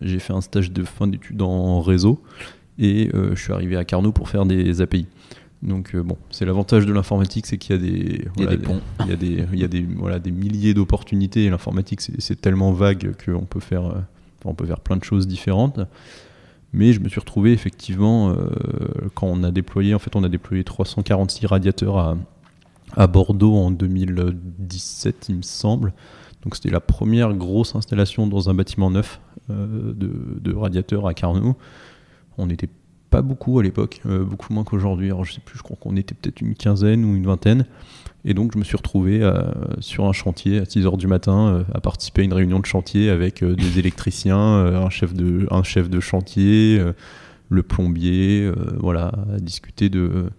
j'ai 0.00 0.18
fait 0.18 0.32
un 0.32 0.40
stage 0.40 0.72
de 0.72 0.82
fin 0.82 1.06
d'études 1.08 1.42
en 1.42 1.82
réseau 1.82 2.22
et 2.78 3.10
je 3.12 3.38
suis 3.38 3.52
arrivé 3.52 3.76
à 3.76 3.84
Carnot 3.84 4.12
pour 4.12 4.30
faire 4.30 4.46
des 4.46 4.80
API. 4.80 5.06
Donc 5.62 5.94
bon, 5.94 6.16
c'est 6.30 6.46
l'avantage 6.46 6.86
de 6.86 6.92
l'informatique, 6.92 7.44
c'est 7.44 7.58
qu'il 7.58 7.76
y 7.76 7.78
a 7.78 7.82
des, 7.82 8.24
il 8.36 8.44
y 8.44 8.46
a 8.46 8.50
des 8.50 8.56
ponts, 8.56 8.80
il 9.00 9.10
y 9.10 9.12
a 9.12 9.16
des, 9.16 9.44
il 9.52 9.58
y 9.58 9.64
a 9.64 9.68
des, 9.68 9.84
voilà, 9.96 10.20
des 10.20 10.30
milliers 10.30 10.72
d'opportunités. 10.72 11.44
Et 11.44 11.50
l'informatique, 11.50 12.00
c'est 12.00 12.40
tellement 12.40 12.72
vague 12.72 13.12
qu'on 13.22 13.44
peut 13.44 13.60
faire, 13.60 13.92
on 14.44 14.54
peut 14.54 14.66
faire 14.66 14.80
plein 14.80 14.96
de 14.96 15.04
choses 15.04 15.26
différentes. 15.26 15.80
Mais 16.72 16.92
je 16.92 17.00
me 17.00 17.08
suis 17.08 17.20
retrouvé 17.20 17.52
effectivement, 17.52 18.30
euh, 18.30 18.50
quand 19.14 19.26
on 19.26 19.42
a 19.42 19.50
déployé, 19.50 19.94
en 19.94 19.98
fait 19.98 20.14
on 20.16 20.22
a 20.22 20.28
déployé 20.28 20.64
346 20.64 21.46
radiateurs 21.46 22.16
à, 22.96 23.06
Bordeaux 23.06 23.54
en 23.54 23.70
2017 23.70 25.26
il 25.28 25.36
me 25.36 25.42
semble. 25.42 25.92
Donc 26.42 26.56
c'était 26.56 26.70
la 26.70 26.80
première 26.80 27.34
grosse 27.34 27.74
installation 27.74 28.26
dans 28.26 28.48
un 28.48 28.54
bâtiment 28.54 28.90
neuf 28.90 29.20
euh, 29.50 29.92
de, 29.94 30.54
radiateurs 30.54 31.06
à 31.06 31.14
Carnot. 31.14 31.56
On 32.36 32.46
n'était 32.46 32.68
pas 33.10 33.22
beaucoup 33.22 33.58
à 33.58 33.62
l'époque, 33.62 34.00
euh, 34.06 34.24
beaucoup 34.24 34.52
moins 34.52 34.64
qu'aujourd'hui. 34.64 35.10
Je 35.22 35.32
sais 35.32 35.40
plus, 35.40 35.58
je 35.58 35.62
crois 35.62 35.76
qu'on 35.80 35.96
était 35.96 36.14
peut-être 36.14 36.40
une 36.40 36.54
quinzaine 36.54 37.04
ou 37.04 37.16
une 37.16 37.26
vingtaine. 37.26 37.64
Et 38.24 38.34
donc 38.34 38.52
je 38.52 38.58
me 38.58 38.64
suis 38.64 38.76
retrouvé 38.76 39.22
euh, 39.22 39.42
sur 39.80 40.06
un 40.06 40.12
chantier 40.12 40.58
à 40.58 40.64
6h 40.64 40.96
du 40.96 41.06
matin 41.06 41.48
euh, 41.48 41.64
à 41.72 41.80
participer 41.80 42.22
à 42.22 42.24
une 42.24 42.32
réunion 42.32 42.58
de 42.58 42.66
chantier 42.66 43.10
avec 43.10 43.42
euh, 43.42 43.54
des 43.54 43.78
électriciens, 43.78 44.36
un, 44.36 44.90
chef 44.90 45.14
de, 45.14 45.46
un 45.50 45.62
chef 45.62 45.88
de 45.88 46.00
chantier, 46.00 46.82
le 47.48 47.62
plombier, 47.62 48.50
voilà, 48.78 49.12
à 49.34 49.38
discuter 49.38 49.88
de 49.88 50.30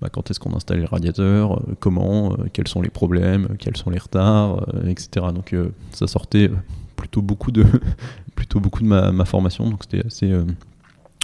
bah, 0.00 0.08
quand 0.10 0.30
est-ce 0.30 0.40
qu'on 0.40 0.54
installe 0.54 0.80
les 0.80 0.86
radiateurs, 0.86 1.62
comment, 1.80 2.36
quels 2.52 2.68
sont 2.68 2.80
les 2.80 2.88
problèmes, 2.88 3.48
quels 3.58 3.76
sont 3.76 3.90
les 3.90 3.98
retards, 3.98 4.66
etc. 4.86 5.26
Donc 5.34 5.54
ça 5.90 6.06
sortait 6.06 6.50
plutôt 6.96 7.22
beaucoup 7.22 7.50
de, 7.50 7.66
plutôt 8.34 8.60
beaucoup 8.60 8.82
de 8.82 8.88
ma, 8.88 9.12
ma 9.12 9.24
formation, 9.24 9.68
donc 9.68 9.82
c'était 9.82 10.06
assez 10.06 10.32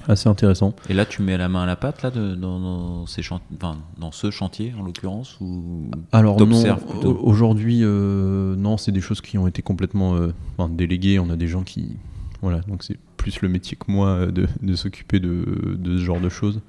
assez 0.09 0.29
intéressant. 0.29 0.75
Et 0.89 0.95
là, 0.95 1.05
tu 1.05 1.23
mets 1.23 1.37
la 1.37 1.49
main 1.49 1.63
à 1.63 1.67
la 1.67 1.77
pâte 1.77 2.03
là, 2.03 2.11
de, 2.11 2.35
dans, 2.35 3.07
ces 3.07 3.23
enfin, 3.31 3.79
dans 3.99 4.13
ce 4.13 4.31
chantier 4.31 4.75
en 4.79 4.83
l'occurrence 4.83 5.39
ou 5.41 5.91
Alors 6.13 6.41
non, 6.41 6.63
aujourd'hui, 7.05 7.81
euh, 7.83 8.55
non, 8.57 8.77
c'est 8.77 8.93
des 8.93 9.01
choses 9.01 9.21
qui 9.21 9.39
ont 9.39 9.47
été 9.47 9.63
complètement 9.63 10.17
euh, 10.17 10.33
déléguées. 10.69 11.19
On 11.19 11.31
a 11.31 11.37
des 11.37 11.49
gens 11.49 11.63
qui, 11.63 11.97
voilà, 12.43 12.61
donc 12.61 12.83
c'est 12.83 12.99
plus 13.17 13.41
le 13.41 13.49
métier 13.49 13.77
que 13.77 13.91
moi 13.91 14.09
euh, 14.09 14.31
de, 14.31 14.47
de 14.63 14.75
s'occuper 14.75 15.21
de, 15.21 15.77
de, 15.79 15.99
ce 15.99 16.03
genre 16.03 16.21
de 16.21 16.29
choses. 16.29 16.61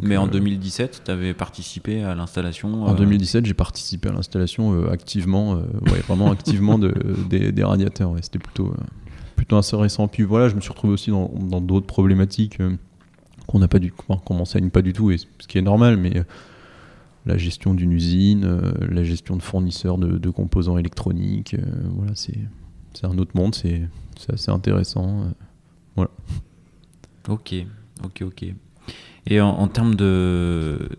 Mais 0.00 0.16
en 0.16 0.26
2017, 0.26 1.02
tu 1.04 1.10
avais 1.10 1.34
participé 1.34 2.02
à 2.02 2.14
l'installation 2.14 2.84
En 2.84 2.94
2017, 2.94 3.44
j'ai 3.44 3.52
participé 3.52 4.08
à 4.08 4.12
l'installation 4.12 4.88
activement, 4.88 5.56
ouais, 5.56 6.00
vraiment 6.08 6.32
activement 6.32 6.78
de, 6.78 6.94
des, 7.28 7.52
des, 7.52 7.62
radiateurs. 7.62 8.14
C'était 8.22 8.38
plutôt 8.38 8.74
plutôt 9.34 9.56
intéressant. 9.56 10.08
Puis 10.08 10.22
voilà, 10.22 10.48
je 10.48 10.54
me 10.54 10.60
suis 10.60 10.70
retrouvé 10.70 10.92
aussi 10.92 11.10
dans 11.10 11.60
d'autres 11.60 11.86
problématiques 11.86 12.60
euh, 12.60 12.76
qu'on 13.46 13.58
n'a 13.58 13.68
pas 13.68 13.78
du 13.78 13.92
qu'on 13.92 14.34
m'enseigne 14.34 14.70
pas 14.70 14.82
du 14.82 14.92
tout, 14.92 15.10
et 15.10 15.18
ce 15.18 15.46
qui 15.46 15.58
est 15.58 15.62
normal, 15.62 15.96
mais 15.96 16.16
euh, 16.16 16.24
la 17.26 17.36
gestion 17.36 17.74
d'une 17.74 17.92
usine, 17.92 18.44
euh, 18.44 18.72
la 18.90 19.04
gestion 19.04 19.36
de 19.36 19.42
fournisseurs 19.42 19.98
de, 19.98 20.30
composants 20.30 20.78
électroniques, 20.78 21.56
voilà, 21.96 22.12
c'est 22.14 22.38
un 23.02 23.18
autre 23.18 23.32
monde, 23.34 23.54
c'est 23.54 23.88
assez 24.32 24.50
intéressant. 24.50 25.26
voilà. 25.96 26.10
Ok, 27.28 27.54
ok, 28.04 28.22
ok. 28.22 28.44
Et 29.26 29.40
en, 29.40 29.68
termes 29.68 29.94
de, 29.94 30.90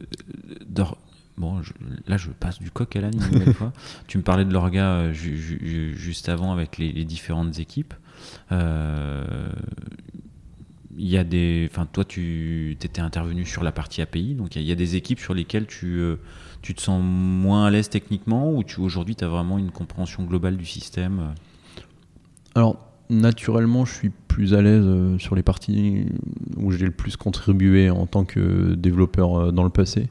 bon, 1.38 1.62
là 2.08 2.18
je 2.18 2.32
passe 2.32 2.58
du 2.58 2.72
coq 2.72 2.96
à 2.96 3.02
l'âne 3.02 3.20
une 3.32 3.54
fois. 3.54 3.72
Tu 4.08 4.18
me 4.18 4.24
parlais 4.24 4.46
de 4.46 4.52
l'orga 4.52 5.12
juste 5.14 6.30
avant 6.30 6.52
avec 6.52 6.80
les 6.80 7.06
différentes 7.06 7.60
équipes. 7.60 7.94
Euh, 8.52 9.50
il 10.98 11.08
y 11.08 11.24
des. 11.26 11.68
Enfin, 11.70 11.86
toi, 11.92 12.06
tu 12.06 12.72
étais 12.72 13.02
intervenu 13.02 13.46
sur 13.46 13.64
la 13.64 13.72
partie 13.72 14.02
API, 14.02 14.34
donc 14.36 14.56
il 14.56 14.62
y, 14.62 14.72
a 14.72 14.76
des 14.76 14.96
équipes 14.96 15.20
sur 15.20 15.34
lesquelles 15.34 15.68
tu, 15.68 16.00
euh, 16.00 16.16
tu 16.62 16.74
te 16.74 16.82
sens 16.82 17.02
moins 17.04 17.66
à 17.66 17.70
l'aise 17.70 17.90
techniquement 17.90 18.54
ou 18.54 18.64
tu 18.64 18.80
aujourd'hui 18.80 19.16
tu 19.16 19.26
as 19.26 19.28
vraiment 19.28 19.58
une 19.58 19.72
compréhension 19.72 20.24
globale 20.24 20.56
du 20.56 20.66
système 20.66 21.34
Alors, 22.56 22.80
naturellement, 23.10 23.84
je 23.84 23.94
suis 23.94 24.12
plus 24.28 24.54
à 24.54 24.62
l'aise 24.62 24.86
euh, 24.86 25.18
sur 25.20 25.36
les 25.36 25.44
parties 25.44 26.06
où 26.56 26.72
j'ai 26.72 26.86
le 26.86 26.92
plus 26.92 27.18
contribué 27.18 27.90
en 27.90 28.06
tant 28.08 28.24
que 28.24 28.74
développeur 28.76 29.52
dans 29.52 29.64
le 29.64 29.70
passé. 29.70 30.08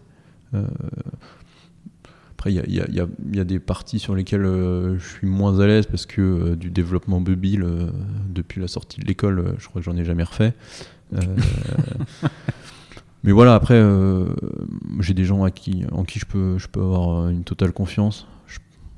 Après, 2.44 2.52
il 2.52 2.74
y 3.32 3.40
a, 3.40 3.44
des 3.44 3.58
parties 3.58 3.98
sur 3.98 4.14
lesquelles 4.14 4.44
euh, 4.44 4.98
je 4.98 5.08
suis 5.14 5.26
moins 5.26 5.60
à 5.60 5.66
l'aise 5.66 5.86
parce 5.86 6.04
que 6.04 6.20
euh, 6.20 6.56
du 6.56 6.68
développement 6.68 7.18
mobile, 7.18 7.62
euh, 7.62 7.86
depuis 8.28 8.60
la 8.60 8.68
sortie 8.68 9.00
de 9.00 9.06
l'école, 9.06 9.54
je 9.56 9.66
crois 9.66 9.80
que 9.80 9.86
j'en 9.86 9.96
ai 9.96 10.04
jamais 10.04 10.24
refait. 10.24 10.52
mais 13.24 13.32
voilà, 13.32 13.54
après, 13.54 13.82
j'ai 15.00 15.14
des 15.14 15.24
gens 15.24 15.46
en 15.46 15.50
qui 15.50 15.86
je 16.18 16.26
peux, 16.26 16.58
avoir 16.76 17.30
une 17.30 17.44
totale 17.44 17.72
confiance. 17.72 18.26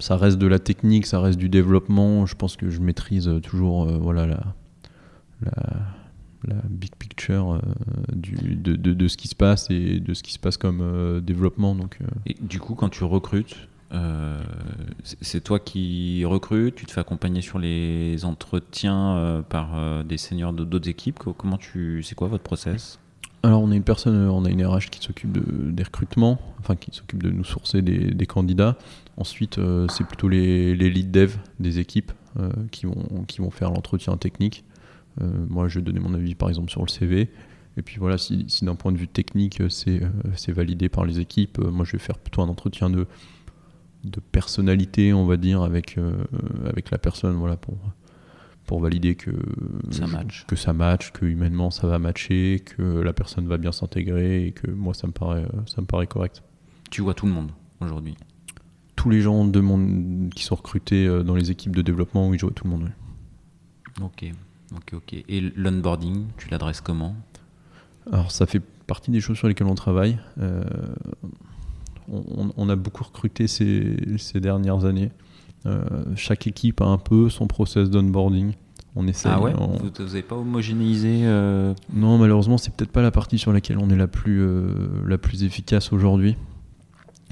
ça 0.00 0.16
reste 0.16 0.38
de 0.38 0.48
la 0.48 0.58
technique, 0.58 1.06
ça 1.06 1.20
reste 1.20 1.38
du 1.38 1.48
développement. 1.48 2.26
Je 2.26 2.34
pense 2.34 2.56
que 2.56 2.68
je 2.68 2.80
maîtrise 2.80 3.30
toujours 3.44 3.86
voilà, 3.86 4.26
la 4.26 4.42
la 6.46 6.56
big 6.68 6.94
picture 6.96 7.52
euh, 7.52 7.60
du, 8.12 8.34
de, 8.56 8.74
de, 8.76 9.08
ce 9.08 9.16
qui 9.16 9.28
se 9.28 9.34
passe 9.34 9.70
et 9.70 10.00
de 10.00 10.14
ce 10.14 10.22
qui 10.22 10.32
se 10.32 10.38
passe 10.38 10.56
comme 10.56 10.80
euh, 10.80 11.20
développement. 11.20 11.74
Donc, 11.74 11.98
euh. 12.00 12.06
et 12.26 12.36
du 12.40 12.60
coup, 12.60 12.74
quand 12.74 12.88
tu 12.88 13.04
recrutes, 13.04 13.56
c'est 15.22 15.42
toi 15.42 15.58
qui 15.58 16.22
recrutes, 16.26 16.74
tu 16.74 16.84
te 16.84 16.92
fais 16.92 17.00
accompagner 17.00 17.40
sur 17.40 17.58
les 17.58 18.26
entretiens 18.26 19.42
par 19.48 20.04
des 20.04 20.18
seniors 20.18 20.52
d'autres 20.52 20.90
équipes? 20.90 21.20
Comment 21.38 21.56
tu, 21.56 22.02
c'est 22.02 22.14
quoi 22.14 22.28
votre 22.28 22.42
process? 22.42 22.98
Alors 23.42 23.62
on 23.62 23.70
a 23.70 23.74
une 23.74 23.84
personne, 23.84 24.28
on 24.28 24.44
a 24.44 24.50
une 24.50 24.66
RH 24.66 24.90
qui 24.90 25.02
s'occupe 25.02 25.32
de, 25.32 25.70
des 25.70 25.82
recrutements, 25.82 26.38
enfin 26.58 26.76
qui 26.76 26.90
s'occupe 26.92 27.22
de 27.22 27.30
nous 27.30 27.44
sourcer 27.44 27.80
des, 27.80 28.10
des 28.10 28.26
candidats. 28.26 28.76
Ensuite, 29.16 29.58
c'est 29.88 30.06
plutôt 30.06 30.28
les, 30.28 30.74
les 30.74 30.90
lead 30.90 31.10
dev 31.10 31.36
des 31.58 31.78
équipes 31.78 32.12
qui, 32.72 32.84
vont, 32.84 33.24
qui 33.26 33.38
vont 33.38 33.50
faire 33.50 33.70
l'entretien 33.70 34.18
technique. 34.18 34.65
Euh, 35.20 35.46
moi, 35.48 35.68
je 35.68 35.78
vais 35.78 35.84
donner 35.84 36.00
mon 36.00 36.14
avis, 36.14 36.34
par 36.34 36.48
exemple, 36.48 36.70
sur 36.70 36.82
le 36.82 36.88
CV. 36.88 37.30
Et 37.78 37.82
puis 37.82 37.98
voilà, 37.98 38.16
si, 38.18 38.46
d'un 38.62 38.74
point 38.74 38.92
de 38.92 38.96
vue 38.96 39.08
technique, 39.08 39.62
c'est 39.68 40.02
euh, 40.02 40.52
validé 40.52 40.88
par 40.88 41.04
les 41.04 41.20
équipes, 41.20 41.58
euh, 41.58 41.70
moi, 41.70 41.84
je 41.84 41.92
vais 41.92 41.98
faire 41.98 42.18
plutôt 42.18 42.42
un 42.42 42.48
entretien 42.48 42.88
de, 42.88 43.06
de 44.04 44.20
personnalité, 44.20 45.12
on 45.12 45.26
va 45.26 45.36
dire, 45.36 45.62
avec, 45.62 45.98
avec 46.64 46.90
la 46.90 46.98
personne, 46.98 47.34
voilà, 47.36 47.56
pour, 47.56 47.76
pour 48.64 48.80
valider 48.80 49.14
que 49.14 49.30
ça 49.90 50.06
match, 50.06 50.44
que 50.46 50.56
ça 50.56 50.72
match, 50.72 51.12
que 51.12 51.26
humainement 51.26 51.70
ça 51.70 51.86
va 51.86 51.98
matcher, 51.98 52.62
que 52.64 52.82
la 52.82 53.12
personne 53.12 53.46
va 53.46 53.58
bien 53.58 53.72
s'intégrer 53.72 54.46
et 54.46 54.52
que 54.52 54.70
moi 54.70 54.94
ça 54.94 55.06
me 55.06 55.12
paraît 55.12 55.46
ça 55.66 55.80
me 55.80 55.86
paraît 55.86 56.06
correct. 56.06 56.42
Tu 56.90 57.02
vois 57.02 57.14
tout 57.14 57.26
le 57.26 57.32
monde 57.32 57.52
aujourd'hui. 57.80 58.16
Tous 58.96 59.10
les 59.10 59.20
gens 59.20 59.44
de 59.44 59.60
qui 60.30 60.44
sont 60.44 60.56
recrutés 60.56 61.06
dans 61.24 61.34
les 61.34 61.50
équipes 61.50 61.74
de 61.74 61.82
développement, 61.82 62.28
oui, 62.28 62.38
je 62.38 62.46
vois 62.46 62.54
tout 62.54 62.64
le 62.64 62.70
monde. 62.70 62.90
Ok. 64.00 64.32
Ok, 64.74 64.94
ok. 64.94 65.12
Et 65.28 65.40
l'onboarding, 65.54 66.26
tu 66.36 66.48
l'adresses 66.50 66.80
comment 66.80 67.14
Alors, 68.10 68.30
ça 68.30 68.46
fait 68.46 68.62
partie 68.86 69.10
des 69.10 69.20
choses 69.20 69.36
sur 69.36 69.48
lesquelles 69.48 69.66
on 69.66 69.74
travaille. 69.74 70.18
On, 72.08 72.68
a 72.68 72.76
beaucoup 72.76 73.02
recruté 73.02 73.48
ces, 73.48 73.96
ces 74.18 74.40
dernières 74.40 74.84
années. 74.84 75.10
chaque 76.14 76.46
équipe 76.46 76.80
a 76.80 76.86
un 76.86 76.98
peu 76.98 77.28
son 77.28 77.46
process 77.46 77.90
d'onboarding. 77.90 78.52
On 78.94 79.06
essaie. 79.06 79.28
Ah 79.30 79.40
ouais 79.40 79.52
Vous 79.52 80.04
n'avez 80.04 80.22
pas 80.22 80.36
homogénéisé 80.36 81.22
Non, 81.92 82.18
malheureusement, 82.18 82.58
c'est 82.58 82.74
peut-être 82.74 82.92
pas 82.92 83.02
la 83.02 83.10
partie 83.10 83.38
sur 83.38 83.52
laquelle 83.52 83.78
on 83.78 83.90
est 83.90 83.96
la 83.96 84.08
plus, 84.08 84.46
la 85.06 85.18
plus 85.18 85.42
efficace 85.42 85.92
aujourd'hui. 85.92 86.36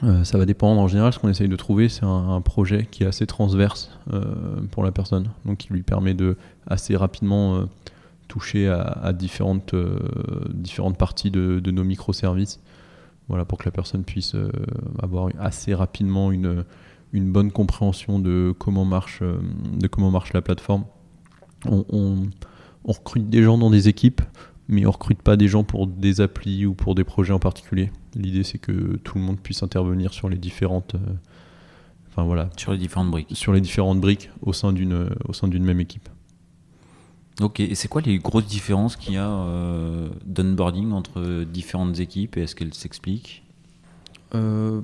Euh, 0.05 0.25
ça 0.25 0.39
va 0.39 0.45
dépendre. 0.45 0.81
En 0.81 0.89
général, 0.89 1.13
ce 1.13 1.19
qu'on 1.19 1.29
essaye 1.29 1.49
de 1.49 1.57
trouver, 1.57 1.89
c'est 1.89 2.05
un, 2.05 2.41
projet 2.41 2.87
qui 2.91 3.05
est 3.05 3.07
assez 3.07 3.27
transverse 3.27 3.91
euh, 4.13 4.23
pour 4.71 4.83
la 4.83 4.93
personne, 4.93 5.31
donc 5.45 5.59
qui 5.59 5.73
lui 5.73 5.83
permet 5.83 6.15
de 6.15 6.37
assez 6.67 6.97
rapidement 6.97 7.57
euh, 7.57 7.65
toucher 8.29 8.69
à, 8.69 9.13
différentes, 9.13 9.75
différentes 10.49 10.97
parties 10.97 11.31
de, 11.31 11.71
nos 11.71 11.85
microservices. 11.85 12.61
Voilà, 13.29 13.45
pour 13.45 13.59
que 13.59 13.65
la 13.65 13.71
personne 13.71 14.05
puisse 14.05 14.35
avoir 15.03 15.29
assez 15.39 15.75
rapidement 15.75 16.33
une, 16.33 16.65
une 17.13 17.31
bonne 17.31 17.53
compréhension 17.53 18.19
de 18.19 18.55
comment 18.59 18.85
marche, 18.85 19.23
de 19.23 19.87
comment 19.87 20.11
marche 20.11 20.33
la 20.33 20.43
plateforme. 20.43 20.85
On, 21.67 21.85
on, 21.91 22.27
on 22.85 22.93
recrute 22.93 23.29
des 23.29 23.43
gens 23.43 23.57
dans 23.57 23.71
des 23.71 23.89
équipes 23.89 24.21
mais 24.69 24.87
on 24.87 24.91
recrute 24.91 25.23
pas 25.23 25.37
des 25.37 25.49
gens 25.49 25.65
pour 25.65 25.87
des 25.87 26.21
applis 26.21 26.67
ou 26.67 26.75
pour 26.75 26.95
des 26.95 27.05
projets 27.05 27.33
en 27.33 27.39
particulier. 27.39 27.91
L'idée 28.15 28.43
c'est 28.43 28.59
que 28.59 28.97
tout 29.05 29.19
le 29.19 29.25
monde 29.25 29.41
puisse 29.41 29.63
intervenir 29.63 30.13
sur 30.13 30.29
les 30.29 30.39
différentes, 30.39 30.95
euh, 30.95 31.15
enfin 32.11 32.25
voilà, 32.25 32.51
sur 32.57 32.73
les 32.73 32.79
différentes 32.79 33.11
briques, 33.11 33.29
sur 33.33 33.53
les 33.53 33.61
différentes 33.61 34.01
briques 34.01 34.31
au 34.43 34.53
sein 34.53 34.73
d'une 34.73 35.11
au 35.29 35.33
sein 35.33 35.49
d'une 35.49 35.65
même 35.65 35.81
équipe. 35.81 36.09
Ok, 37.41 37.59
et 37.59 37.75
c'est 37.75 37.89
quoi 37.89 38.01
les 38.01 38.19
grosses 38.19 38.47
différences 38.47 38.95
qu'il 38.95 39.15
y 39.15 39.17
a 39.17 39.29
euh, 39.29 40.09
d'onboarding 40.25 40.93
entre 40.93 41.43
différentes 41.43 41.99
équipes 41.99 42.37
et 42.37 42.43
est-ce 42.43 42.55
qu'elles 42.55 42.75
s'expliquent? 42.75 43.43
Euh, 44.35 44.81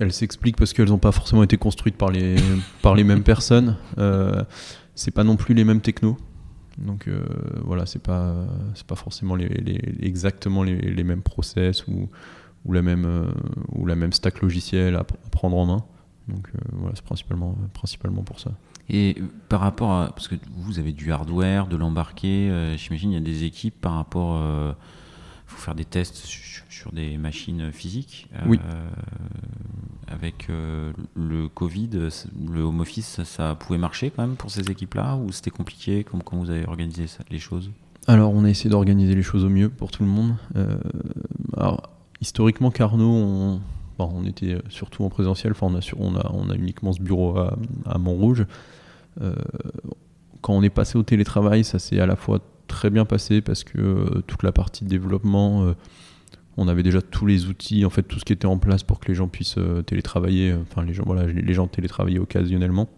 Elles 0.00 0.12
s'expliquent 0.12 0.56
parce 0.56 0.72
qu'elles 0.72 0.88
n'ont 0.88 0.98
pas 0.98 1.12
forcément 1.12 1.44
été 1.44 1.56
construites 1.56 1.96
par 1.96 2.10
les, 2.10 2.36
par 2.82 2.96
les 2.96 3.04
mêmes 3.04 3.22
personnes. 3.22 3.76
Euh, 3.98 4.42
c'est 4.96 5.12
pas 5.12 5.22
non 5.22 5.36
plus 5.36 5.54
les 5.54 5.64
mêmes 5.64 5.80
technos. 5.80 6.16
Donc 6.82 7.06
euh, 7.06 7.24
voilà, 7.64 7.86
c'est 7.86 8.02
pas 8.02 8.34
c'est 8.74 8.86
pas 8.86 8.96
forcément 8.96 9.36
exactement 9.38 10.62
les, 10.62 11.04
mêmes 11.04 11.22
process 11.22 11.86
ou, 11.86 12.08
ou 12.64 12.72
la 12.72 12.82
même 12.82 13.04
euh, 13.06 13.30
ou 13.72 13.86
la 13.86 13.94
même 13.94 14.12
stack 14.12 14.40
logicielle 14.42 14.96
à, 14.96 15.04
prendre 15.04 15.56
en 15.56 15.66
main. 15.66 15.84
Donc 16.28 16.48
euh, 16.48 16.58
voilà, 16.72 16.94
c'est 16.96 17.04
principalement 17.04 17.56
principalement 17.72 18.22
pour 18.22 18.40
ça. 18.40 18.52
Et 18.88 19.16
par 19.48 19.60
rapport 19.60 19.92
à 19.92 20.08
parce 20.08 20.26
que 20.26 20.34
vous 20.56 20.78
avez 20.80 20.92
du 20.92 21.12
hardware, 21.12 21.68
de 21.68 21.76
l'embarqué, 21.76 22.50
j'imagine 22.76 23.12
il 23.12 23.14
y 23.14 23.18
a 23.18 23.20
des 23.20 23.44
équipes 23.44 23.80
par 23.80 23.94
rapport 23.94 24.74
faut 25.52 25.60
faire 25.60 25.74
des 25.74 25.84
tests 25.84 26.16
sur 26.68 26.92
des 26.92 27.16
machines 27.16 27.70
physiques. 27.72 28.28
Oui. 28.46 28.58
avec 30.08 30.48
le 30.48 31.48
Covid, 31.48 31.90
le 32.50 32.60
home 32.60 32.80
office, 32.80 33.22
ça, 33.24 33.54
pouvait 33.54 33.78
marcher 33.78 34.10
quand 34.10 34.26
même 34.26 34.36
pour 34.36 34.50
ces 34.50 34.70
équipes-là 34.70 35.16
ou 35.16 35.32
c'était 35.32 35.50
compliqué? 35.50 36.04
Comment, 36.04 36.42
vous 36.42 36.50
avez 36.50 36.66
organisé 36.66 37.06
ça, 37.06 37.24
les 37.30 37.38
choses? 37.38 37.70
Alors, 38.06 38.32
on 38.32 38.44
a 38.44 38.50
essayé 38.50 38.68
d'organiser 38.68 39.14
les 39.14 39.22
choses 39.22 39.44
au 39.44 39.48
mieux 39.48 39.68
pour 39.68 39.90
tout 39.90 40.02
le 40.02 40.08
monde. 40.08 40.34
Euh, 40.56 40.76
alors, 41.56 41.88
historiquement, 42.20 42.70
Carnot, 42.70 43.04
on, 43.04 43.60
on 43.98 44.24
était 44.24 44.58
surtout 44.68 45.04
en 45.04 45.08
présentiel. 45.08 45.52
Enfin, 45.52 45.68
on, 45.68 45.76
a 45.76 45.80
on, 45.98 46.16
a, 46.16 46.30
on 46.32 46.50
a 46.50 46.54
uniquement 46.56 46.92
ce 46.92 47.00
bureau 47.00 47.38
à, 47.38 47.56
à 47.86 47.98
Montrouge. 47.98 48.46
Euh, 49.20 49.34
quand 50.40 50.54
on 50.54 50.62
est 50.62 50.70
passé 50.70 50.98
au 50.98 51.02
télétravail, 51.02 51.64
ça 51.64 51.78
s'est 51.78 52.00
à 52.00 52.06
la 52.06 52.16
fois 52.16 52.40
très 52.72 52.90
bien 52.90 53.04
passé 53.04 53.40
parce 53.40 53.64
que 53.64 53.78
euh, 53.78 54.22
toute 54.26 54.42
la 54.42 54.52
partie 54.52 54.84
de 54.84 54.88
développement 54.88 55.74
on 56.56 56.68
avait 56.68 56.82
déjà 56.82 57.00
tous 57.00 57.26
les 57.26 57.46
outils, 57.46 57.84
en 57.84 57.90
fait, 57.90 58.02
tout 58.02 58.18
ce 58.18 58.24
qui 58.24 58.32
était 58.32 58.46
en 58.46 58.58
place 58.58 58.82
pour 58.82 59.00
que 59.00 59.08
les 59.08 59.14
gens 59.14 59.28
puissent 59.28 59.58
euh, 59.58 59.82
télétravailler. 59.82 60.54
Enfin, 60.54 60.84
les 60.84 60.92
gens, 60.92 61.04
voilà, 61.06 61.26
les 61.26 61.54
gens 61.54 61.66
télétravaillaient 61.66 62.18
occasionnellement. 62.18 62.88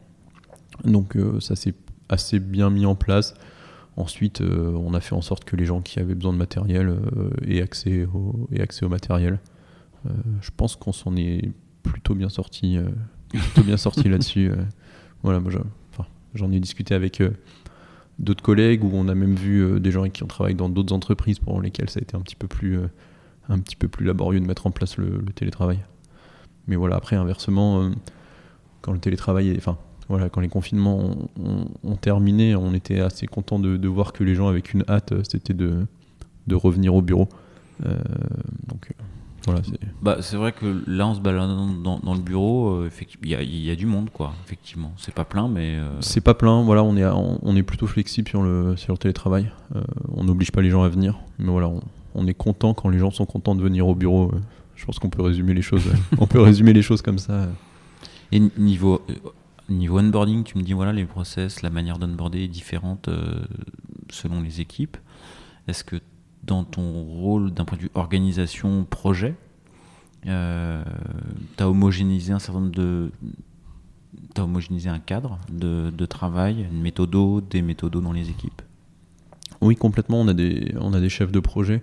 Donc, 0.85 1.17
euh, 1.17 1.39
ça 1.41 1.55
s'est 1.55 1.75
assez 2.09 2.41
bien 2.41 2.71
mis 2.71 2.87
en 2.87 2.97
place. 2.97 3.35
Ensuite, 3.97 4.41
euh, 4.41 4.73
on 4.73 4.93
a 4.95 5.01
fait 5.01 5.15
en 5.15 5.23
sorte 5.23 5.45
que 5.45 5.55
les 5.55 5.67
gens 5.67 5.81
qui 5.81 6.01
avaient 6.01 6.17
besoin 6.17 6.33
de 6.33 6.39
matériel 6.39 6.97
aient, 7.47 7.63
accès 7.63 8.07
au, 8.13 8.49
accès 8.59 8.85
au 8.85 8.89
matériel. 8.89 9.39
je 10.41 10.51
pense 10.57 10.75
qu'on 10.75 10.93
s'en 10.93 11.17
est 11.17 11.53
plutôt 11.85 12.17
bien 12.17 12.29
sorti, 12.29 12.79
plutôt 13.29 13.63
bien 13.63 13.77
sorti 13.77 14.09
là-dessus. 14.09 14.51
voilà, 15.23 15.39
moi, 15.39 15.53
j'en 16.35 16.51
ai 16.51 16.59
discuté 16.59 16.93
avec 16.93 17.23
d'autres 18.19 18.43
collègues 18.43 18.85
où 18.85 18.91
on 18.95 19.09
a 19.09 19.15
même 19.15 19.35
vu 19.35 19.81
des 19.81 19.91
gens 19.91 20.09
qui 20.09 20.23
ont 20.23 20.29
travaillé 20.29 20.55
dans 20.55 20.69
d'autres 20.69 20.95
entreprises 20.95 21.39
pour 21.39 21.61
lesquelles 21.61 21.91
ça 21.91 21.99
a 21.99 22.03
été 22.03 22.17
un 22.17 22.21
petit 22.21 22.37
peu 22.37 22.47
plus 22.47 22.79
un 23.49 23.59
petit 23.59 23.77
peu 23.77 23.89
plus 23.89 24.05
laborieux 24.05 24.41
de 24.41 24.47
mettre 24.47 24.67
en 24.67 24.71
place 24.71 24.97
le, 24.97 25.23
télétravail. 25.35 25.81
Mais 26.67 26.77
voilà, 26.77 26.97
après, 26.97 27.17
inversement, 27.17 27.83
euh, 27.83 27.91
quand 28.81 28.93
le 28.93 28.99
télétravail, 28.99 29.55
enfin, 29.57 29.77
voilà, 30.09 30.29
quand 30.29 30.41
les 30.41 30.49
confinements 30.49 31.11
ont, 31.83 31.97
terminé, 31.97 32.55
on 32.55 32.75
était 32.75 33.01
assez 33.01 33.27
content 33.27 33.59
de, 33.59 33.89
voir 33.89 34.13
que 34.13 34.25
les 34.25 34.35
gens 34.35 34.49
avec 34.49 34.73
une 34.73 34.85
hâte, 34.89 35.13
euh, 35.13 35.23
c'était 35.29 35.55
de, 35.55 35.87
de 36.47 36.55
revenir 36.55 36.95
au 36.95 37.03
bureau. 37.03 37.29
Euh, 37.85 37.97
donc 38.69 38.91
voilà, 39.47 39.63
c'est. 39.63 39.79
Bah, 40.03 40.19
c'est 40.21 40.37
vrai 40.37 40.53
que 40.53 40.83
là, 40.87 41.07
en 41.07 41.15
se 41.15 41.21
baladant 41.21 41.69
dans, 41.69 42.15
le 42.15 42.21
bureau, 42.21 42.85
il 43.23 43.29
y, 43.29 43.67
y, 43.67 43.71
a 43.71 43.77
du 43.77 43.87
monde, 43.87 44.11
quoi. 44.11 44.33
Effectivement, 44.47 44.93
c'est 44.97 45.15
pas 45.15 45.25
plein, 45.25 45.49
mais. 45.49 45.79
C'est 46.01 46.23
pas 46.23 46.35
plein. 46.35 46.63
Voilà, 46.63 46.83
on 46.83 46.97
est, 46.97 47.05
on, 47.05 47.57
est 47.57 47.63
plutôt 47.63 47.87
flexible 47.87 48.29
sur 48.29 48.43
le, 48.43 48.77
sur 48.77 48.95
le 48.95 48.99
télétravail. 48.99 49.51
on 50.13 50.25
n'oblige 50.25 50.51
pas 50.51 50.63
les 50.63 50.71
gens 50.71 50.83
à 50.83 50.89
venir, 50.89 51.19
mais 51.39 51.51
voilà, 51.51 51.69
on, 51.69 51.81
on 52.15 52.27
est 52.27 52.35
content 52.35 52.75
quand 52.75 52.89
les 52.89 52.99
gens 52.99 53.11
sont 53.11 53.27
contents 53.27 53.55
de 53.55 53.63
venir 53.63 53.87
au 53.87 53.95
bureau. 53.95 54.31
Je 54.77 54.85
pense 54.85 54.99
qu'on 54.99 55.11
peut 55.11 55.23
résumer 55.23 55.55
les 55.55 55.63
choses. 55.63 55.85
on 56.19 56.27
peut 56.27 56.41
résumer 56.43 56.73
les 56.73 56.83
choses 56.83 57.03
comme 57.03 57.19
ça. 57.19 57.49
Et 58.33 58.41
niveau 58.57 59.03
euh, 59.11 59.15
niveau 59.69 59.99
onboarding, 59.99 60.45
tu 60.45 60.59
me 60.59 60.63
dis 60.63 60.73
voilà 60.73 60.93
les 60.93 61.05
process, 61.05 61.63
la 61.63 61.71
manière 61.71 61.99
d'onboarder 61.99 62.45
est 62.45 62.49
différente 62.49 63.09
euh, 63.09 63.45
selon 64.11 64.41
les 64.41 64.61
équipes. 64.61 64.97
Est-ce 65.69 65.85
que 65.85 65.97
dans 66.47 66.65
ton 66.65 67.03
rôle 67.05 67.53
d'un 67.53 67.65
point 67.65 67.77
de 67.79 67.83
vue 67.83 67.91
organisation 67.95 68.85
projet, 68.85 69.35
euh, 70.27 70.83
tu 71.57 71.63
as 71.63 71.69
homogénéisé 71.69 72.33
un 72.33 72.39
certain 72.39 72.61
nombre 72.61 72.75
de 72.75 73.11
as 74.37 74.43
homogénéisé 74.43 74.89
un 74.89 74.99
cadre 74.99 75.39
de, 75.49 76.07
travail, 76.07 76.67
une 76.71 76.81
méthode, 76.81 77.49
des 77.49 77.63
méthodes 77.63 77.97
dans 78.03 78.13
les 78.13 78.31
équipes? 78.31 78.63
Oui, 79.61 79.77
complètement. 79.77 80.21
On 80.21 80.27
a 80.27 80.35
des, 80.35 80.75
on 80.81 80.93
a 80.93 81.01
des 81.01 81.09
chefs 81.09 81.31
de 81.31 81.39
projet 81.39 81.83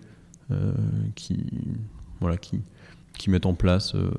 euh, 0.52 0.74
qui, 1.16 1.46
voilà, 2.20 2.36
qui, 2.36 2.60
qui 3.18 3.30
mettent 3.30 3.46
en 3.46 3.54
place 3.54 3.96
euh, 3.96 4.12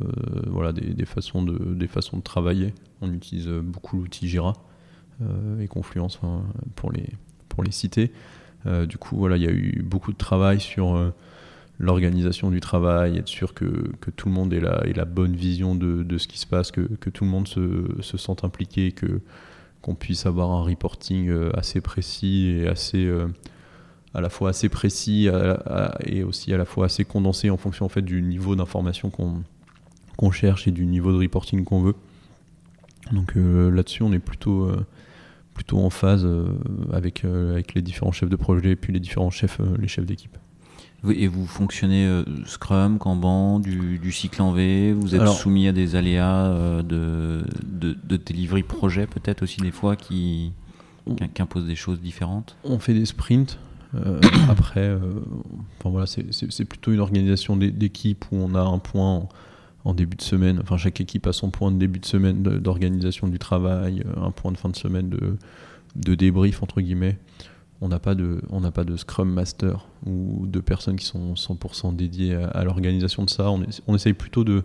voilà, 0.47 0.73
des, 0.73 1.05
façons 1.05 1.43
de, 1.43 1.75
des 1.75 1.89
façons 1.89 2.17
de 2.17 2.23
travailler. 2.23 2.73
On 3.03 3.13
utilise 3.13 3.49
beaucoup 3.49 3.99
l'outil 3.99 4.29
Jira 4.29 4.55
et 5.61 5.69
Confluence 5.69 6.19
pour, 6.75 6.91
les, 6.91 7.11
pour 7.49 7.63
les 7.63 7.71
citer. 7.71 8.13
Du 8.65 8.99
coup, 8.99 9.17
voilà, 9.17 9.37
il 9.37 9.43
y 9.43 9.49
a 9.49 9.53
eu 9.53 9.83
beaucoup 9.85 10.13
de 10.13 10.17
travail 10.17 10.61
sur 10.61 11.13
l'organisation 11.81 12.51
du 12.51 12.61
travail, 12.61 13.19
être 13.19 13.29
sûr 13.29 13.55
que, 13.55 13.91
que, 14.01 14.11
tout 14.11 14.29
le 14.29 14.35
monde 14.35 14.53
ait 14.53 14.61
la, 14.61 15.05
bonne 15.05 15.35
vision 15.35 15.75
de, 15.75 16.03
de, 16.03 16.19
ce 16.19 16.29
qui 16.29 16.39
se 16.39 16.47
passe, 16.47 16.71
que, 16.71 16.81
que 16.81 17.11
tout 17.11 17.25
le 17.25 17.31
monde 17.31 17.49
se, 17.49 17.87
se 18.01 18.17
sente 18.17 18.45
impliqué, 18.45 18.93
que 18.93 19.21
qu'on 19.81 19.97
puisse 19.97 20.27
avoir 20.27 20.53
un 20.53 20.63
reporting 20.63 21.29
assez 21.55 21.81
précis 21.81 22.61
et 22.61 22.69
assez 22.69 23.11
à 24.15 24.21
la 24.21 24.29
fois 24.29 24.51
assez 24.51 24.69
précis 24.69 25.29
et 26.05 26.23
aussi 26.23 26.55
à 26.55 26.57
la 26.57 26.65
fois 26.65 26.87
assez 26.87 27.05
condensé 27.05 27.51
en 27.51 27.57
fonction 27.57 27.87
en 27.87 27.89
fait 27.89 28.03
du 28.03 28.23
niveau 28.23 28.55
d'information 28.55 29.11
qu'on 29.11 30.31
cherche 30.31 30.69
et 30.69 30.71
du 30.71 30.87
niveau 30.87 31.11
de 31.11 31.19
reporting 31.19 31.65
qu'on 31.65 31.83
veut. 31.83 31.97
Donc 33.11 33.37
euh, 33.37 33.71
là-dessus, 33.71 34.03
on 34.03 34.13
est 34.13 34.19
plutôt, 34.19 34.65
euh, 34.65 34.87
plutôt 35.55 35.79
en 35.79 35.91
phase 35.91 36.25
euh, 36.25 36.47
avec, 36.93 37.25
avec 37.25 37.75
les 37.75 37.83
différents 37.83 38.13
chefs 38.13 38.31
de 38.31 38.37
projet 38.37 38.71
et 38.71 38.77
puis 38.77 38.93
les 38.93 39.01
différents 39.01 39.31
chefs, 39.31 39.61
les 39.79 39.89
chefs 39.89 40.07
d'équipe. 40.07 40.37
Et 41.11 41.27
vous 41.27 41.49
fonctionnez 41.49 42.23
Scrum, 42.47 42.99
Kanban, 42.99 43.59
du, 43.59 44.13
cycle 44.13 44.41
en 44.41 44.53
V 44.53 44.93
Vous 44.93 45.17
êtes 45.17 45.27
soumis 45.27 45.67
à 45.67 45.73
des 45.73 45.97
aléas 45.97 46.83
de, 46.85 47.43
de, 47.65 47.97
de 48.05 48.17
delivery 48.17 48.63
projet 48.63 49.09
peut-être 49.09 49.43
aussi 49.43 49.61
des 49.61 49.73
fois 49.73 49.97
qui, 49.97 50.53
qui 51.35 51.43
imposent 51.43 51.67
des 51.67 51.75
choses 51.75 52.01
différentes? 52.01 52.57
On 52.63 52.79
fait 52.79 52.95
des 52.95 53.07
sprints. 53.07 53.59
Euh, 53.95 54.21
après, 54.49 54.81
euh, 54.81 54.99
enfin 55.79 55.91
voilà, 55.91 56.07
c'est 56.07 56.65
plutôt 56.65 56.93
une 56.93 57.01
organisation 57.01 57.57
d'équipe 57.57 58.25
où 58.33 58.37
on 58.37 58.55
a 58.55 58.61
un 58.61 58.79
point 58.79 59.17
en, 59.17 59.29
début 59.95 60.17
de 60.17 60.23
semaine. 60.23 60.61
Enfin, 60.63 60.77
chaque 60.77 61.01
équipe 61.01 61.27
a 61.27 61.33
son 61.33 61.51
point 61.51 61.71
de 61.71 61.77
début 61.77 61.99
de 61.99 62.07
semaine 62.07 62.43
d'organisation 62.43 63.29
du 63.29 63.39
travail, 63.39 64.03
euh, 64.07 64.23
un 64.23 64.31
point 64.31 64.53
de 64.53 64.57
fin 64.57 64.69
de 64.69 64.77
semaine 64.77 65.09
de, 65.09 65.37
de 65.97 66.15
débrief 66.15 66.63
entre 66.63 66.81
guillemets. 66.81 67.19
On 67.81 67.89
n'a 67.89 67.99
pas 67.99 68.15
de, 68.15 68.41
pas 68.73 68.85
de 68.85 68.97
Scrum 68.97 69.29
Master 69.29 69.89
ou 70.07 70.47
de 70.47 70.61
personnes 70.61 70.95
qui 70.95 71.05
sont 71.05 71.35
100% 71.35 71.97
dédiées 71.97 72.35
à, 72.37 72.63
l'organisation 72.63 73.25
de 73.25 73.31
ça. 73.31 73.51
On, 73.51 73.95
essaye 73.97 74.13
plutôt 74.13 74.45
de, 74.45 74.63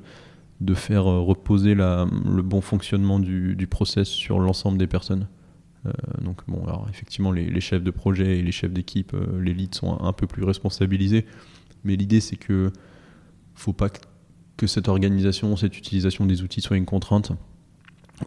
de 0.62 0.74
faire 0.76 1.06
reposer 1.06 1.74
la, 1.74 2.06
le 2.32 2.44
bon 2.44 2.62
fonctionnement 2.62 3.20
du, 3.20 3.56
du 3.56 3.66
process 3.66 4.08
sur 4.08 4.40
l'ensemble 4.40 4.78
des 4.78 4.86
personnes. 4.86 5.26
Euh, 5.88 5.92
donc 6.22 6.42
bon, 6.48 6.64
alors 6.66 6.88
effectivement, 6.90 7.32
les, 7.32 7.62
chefs 7.62 7.84
de 7.84 7.92
projet 7.92 8.40
et 8.40 8.42
les 8.42 8.52
chefs 8.52 8.72
d'équipe, 8.72 9.14
euh, 9.14 9.42
les 9.42 9.54
leads 9.54 9.78
sont 9.78 10.00
un, 10.02 10.14
peu 10.14 10.28
plus 10.28 10.44
responsabilisés, 10.44 11.26
Mais 11.84 11.96
l'idée, 11.96 12.20
c'est 12.20 12.36
que 12.36 12.72
faut 13.56 13.74
pas 13.74 13.90
que 13.90 14.00
cette 14.66 14.88
organisation, 14.88 15.56
cette 15.56 15.78
utilisation 15.78 16.26
des 16.26 16.42
outils 16.42 16.62
soit 16.62 16.78
une 16.78 16.86
contrainte 16.86 17.32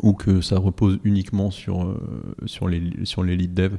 ou 0.03 0.12
que 0.12 0.41
ça 0.41 0.59
repose 0.59 1.01
uniquement 1.03 1.51
sur, 1.51 1.83
euh, 1.83 1.97
sur, 2.47 2.68
les, 2.68 3.05
sur 3.05 3.24
lead 3.24 3.55
dev. 3.55 3.72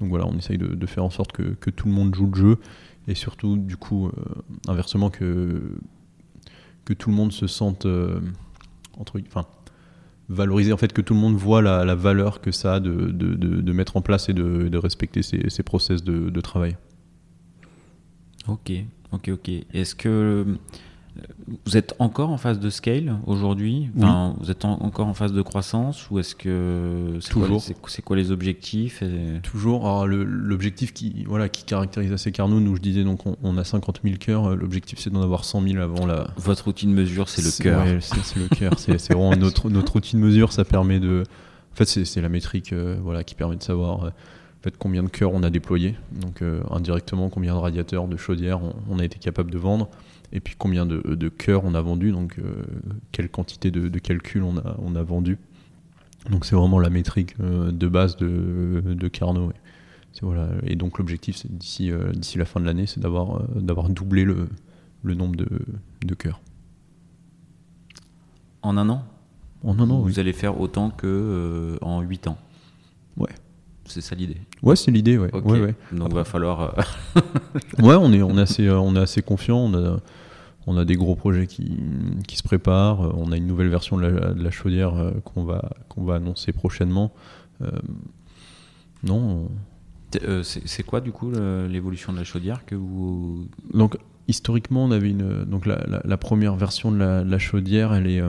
Donc 0.00 0.08
voilà, 0.08 0.26
on 0.26 0.38
essaye 0.38 0.56
de, 0.56 0.86
faire 0.86 1.04
en 1.04 1.10
sorte 1.10 1.32
que, 1.32 1.42
que, 1.42 1.68
tout 1.68 1.86
le 1.86 1.92
monde 1.92 2.14
joue 2.14 2.30
le 2.30 2.34
jeu 2.34 2.58
et 3.06 3.14
surtout, 3.14 3.58
du 3.58 3.76
coup, 3.76 4.06
euh, 4.06 4.12
inversement, 4.66 5.10
que, 5.10 5.76
que 6.86 6.94
tout 6.94 7.10
le 7.10 7.16
monde 7.16 7.32
se 7.32 7.46
sente 7.46 7.86
entre, 8.96 9.20
enfin, 9.26 9.44
valoriser 10.30 10.72
en 10.72 10.76
fait 10.76 10.92
que 10.92 11.02
tout 11.02 11.12
le 11.12 11.20
monde 11.20 11.34
voit 11.34 11.60
la, 11.60 11.94
valeur 11.94 12.40
que 12.40 12.52
ça 12.52 12.74
a 12.74 12.80
de, 12.80 13.10
de, 13.10 13.34
de, 13.34 13.72
mettre 13.72 13.96
en 13.96 14.00
place 14.00 14.28
et 14.28 14.32
de, 14.32 14.76
respecter 14.78 15.22
ces, 15.22 15.50
ces 15.50 15.62
process 15.62 16.02
de, 16.02 16.40
travail. 16.40 16.76
Ok, 18.48 18.72
ok, 19.12 19.28
ok. 19.28 19.50
Est-ce 19.74 19.94
que 19.94 20.46
vous 21.66 21.76
êtes 21.76 21.94
encore 21.98 22.30
en 22.30 22.38
phase 22.38 22.58
de 22.58 22.70
scale 22.70 23.16
aujourd'hui? 23.26 23.90
Vous 23.94 24.50
êtes 24.50 24.64
encore 24.64 25.06
en 25.06 25.14
phase 25.14 25.32
de 25.32 25.42
croissance 25.42 26.10
ou 26.10 26.18
est-ce 26.18 26.34
que 26.34 27.18
c'est 27.20 27.30
toujours 27.30 27.62
C'est 27.62 28.02
quoi 28.02 28.16
les 28.16 28.30
objectifs 28.30 29.02
Toujours. 29.42 29.86
Alors 29.86 30.06
l'objectif 30.06 30.92
qui 30.92 31.24
voilà 31.24 31.48
qui 31.48 31.64
caractérise 31.64 32.12
assez 32.12 32.32
Carnot, 32.32 32.60
nous 32.60 32.76
je 32.76 32.80
disais 32.80 33.04
donc 33.04 33.20
on, 33.42 33.58
a 33.58 33.64
50 33.64 34.00
000 34.04 34.16
cœurs. 34.18 34.56
L'objectif 34.56 34.98
c'est 34.98 35.10
d'en 35.10 35.22
avoir 35.22 35.44
100 35.44 35.62
000 35.62 35.82
avant 35.82 36.06
la. 36.06 36.28
Votre 36.36 36.68
outil 36.68 36.86
de 36.86 36.92
mesure 36.92 37.28
c'est 37.28 37.42
le 37.42 37.62
cœur. 37.62 37.84
c'est 38.00 38.36
le 38.36 38.48
cœur. 38.48 38.72
c'est 38.78 39.12
vraiment 39.12 39.36
notre 39.36 39.70
notre 39.70 39.96
outil 39.96 40.16
de 40.16 40.20
mesure. 40.20 40.52
Ça 40.52 40.64
permet 40.64 41.00
de. 41.00 41.24
En 41.72 41.76
fait 41.76 41.86
c'est 41.86 42.20
la 42.20 42.28
métrique 42.28 42.72
euh, 42.72 42.96
voilà 43.02 43.24
qui 43.24 43.34
permet 43.34 43.56
de 43.56 43.62
savoir. 43.62 44.04
Euh, 44.04 44.10
en 44.60 44.62
fait, 44.62 44.76
combien 44.76 45.02
de 45.02 45.08
cœurs 45.08 45.32
on 45.32 45.42
a 45.42 45.48
déployé, 45.48 45.94
donc 46.12 46.42
euh, 46.42 46.60
indirectement 46.70 47.30
combien 47.30 47.54
de 47.54 47.58
radiateurs, 47.58 48.06
de 48.08 48.18
chaudières 48.18 48.60
on 48.90 48.98
a 48.98 49.04
été 49.06 49.18
capable 49.18 49.50
de 49.50 49.56
vendre 49.56 49.88
et 50.32 50.40
puis 50.40 50.54
combien 50.56 50.86
de, 50.86 51.00
de 51.14 51.28
cœurs 51.28 51.64
on 51.64 51.74
a 51.74 51.80
vendu, 51.82 52.12
donc 52.12 52.38
euh, 52.38 52.62
quelle 53.12 53.28
quantité 53.28 53.70
de, 53.70 53.88
de 53.88 53.98
calculs 53.98 54.42
on 54.42 54.56
a, 54.58 54.76
on 54.78 54.94
a 54.94 55.02
vendu. 55.02 55.38
Donc 56.30 56.44
c'est 56.44 56.54
vraiment 56.54 56.78
la 56.78 56.90
métrique 56.90 57.34
euh, 57.40 57.72
de 57.72 57.88
base 57.88 58.16
de, 58.16 58.82
de 58.86 59.08
Carnot. 59.08 59.52
Voilà. 60.22 60.48
Et 60.64 60.76
donc 60.76 60.98
l'objectif, 60.98 61.36
c'est 61.36 61.50
d'ici 61.50 61.90
euh, 61.90 62.12
d'ici 62.12 62.36
la 62.36 62.44
fin 62.44 62.60
de 62.60 62.66
l'année, 62.66 62.86
c'est 62.86 63.00
d'avoir 63.00 63.42
d'avoir 63.54 63.88
doublé 63.88 64.24
le, 64.24 64.48
le 65.02 65.14
nombre 65.14 65.36
de, 65.36 65.48
de 66.04 66.14
cœurs. 66.14 66.40
En 68.62 68.76
un 68.76 68.88
an? 68.88 69.04
En 69.62 69.78
un 69.78 69.88
an, 69.88 70.00
Vous 70.00 70.18
allez 70.18 70.32
faire 70.32 70.60
autant 70.60 70.90
que 70.90 71.78
en 71.80 72.00
8 72.02 72.26
ans? 72.28 72.38
C'est 73.90 74.00
ça 74.00 74.14
l'idée 74.14 74.36
Ouais, 74.62 74.76
c'est 74.76 74.90
l'idée, 74.90 75.18
ouais. 75.18 75.34
ouais, 75.34 75.60
ouais. 75.60 75.74
Donc 75.92 76.08
il 76.10 76.14
va 76.14 76.24
falloir... 76.24 76.76
ouais, 77.78 77.96
on 77.96 78.12
est, 78.12 78.22
on, 78.22 78.38
est 78.38 78.42
assez, 78.42 78.70
on 78.70 78.94
est 78.94 79.00
assez 79.00 79.20
confiant. 79.20 79.58
On 79.58 79.74
a, 79.74 79.98
on 80.66 80.76
a 80.76 80.84
des 80.84 80.96
gros 80.96 81.16
projets 81.16 81.46
qui, 81.46 81.78
qui, 82.26 82.36
se 82.36 82.42
préparent. 82.42 83.00
On 83.16 83.32
a 83.32 83.36
une 83.36 83.46
nouvelle 83.46 83.68
version 83.68 83.96
de 83.96 84.06
la, 84.06 84.50
chaudière 84.50 84.94
euh, 84.94 85.12
qu'on 85.24 85.44
va, 85.44 85.70
qu'on 85.88 86.04
va 86.04 86.16
annoncer 86.16 86.52
prochainement. 86.52 87.12
Euh, 87.62 87.70
non. 89.02 89.48
Euh, 90.22 90.42
c'est 90.42 90.82
quoi 90.82 91.00
du 91.00 91.12
coup 91.12 91.30
l'évolution 91.68 92.12
de 92.12 92.18
la 92.18 92.24
chaudière 92.24 92.64
que 92.66 92.74
vous 92.74 93.46
Donc 93.72 93.96
historiquement, 94.28 94.84
on 94.84 94.90
avait 94.90 95.10
une 95.10 95.44
donc 95.44 95.66
la, 95.66 95.84
la, 96.04 96.16
première 96.16 96.56
version 96.56 96.90
de 96.90 96.98
la, 96.98 97.38
chaudière, 97.38 97.94
elle 97.94 98.08
est 98.08 98.22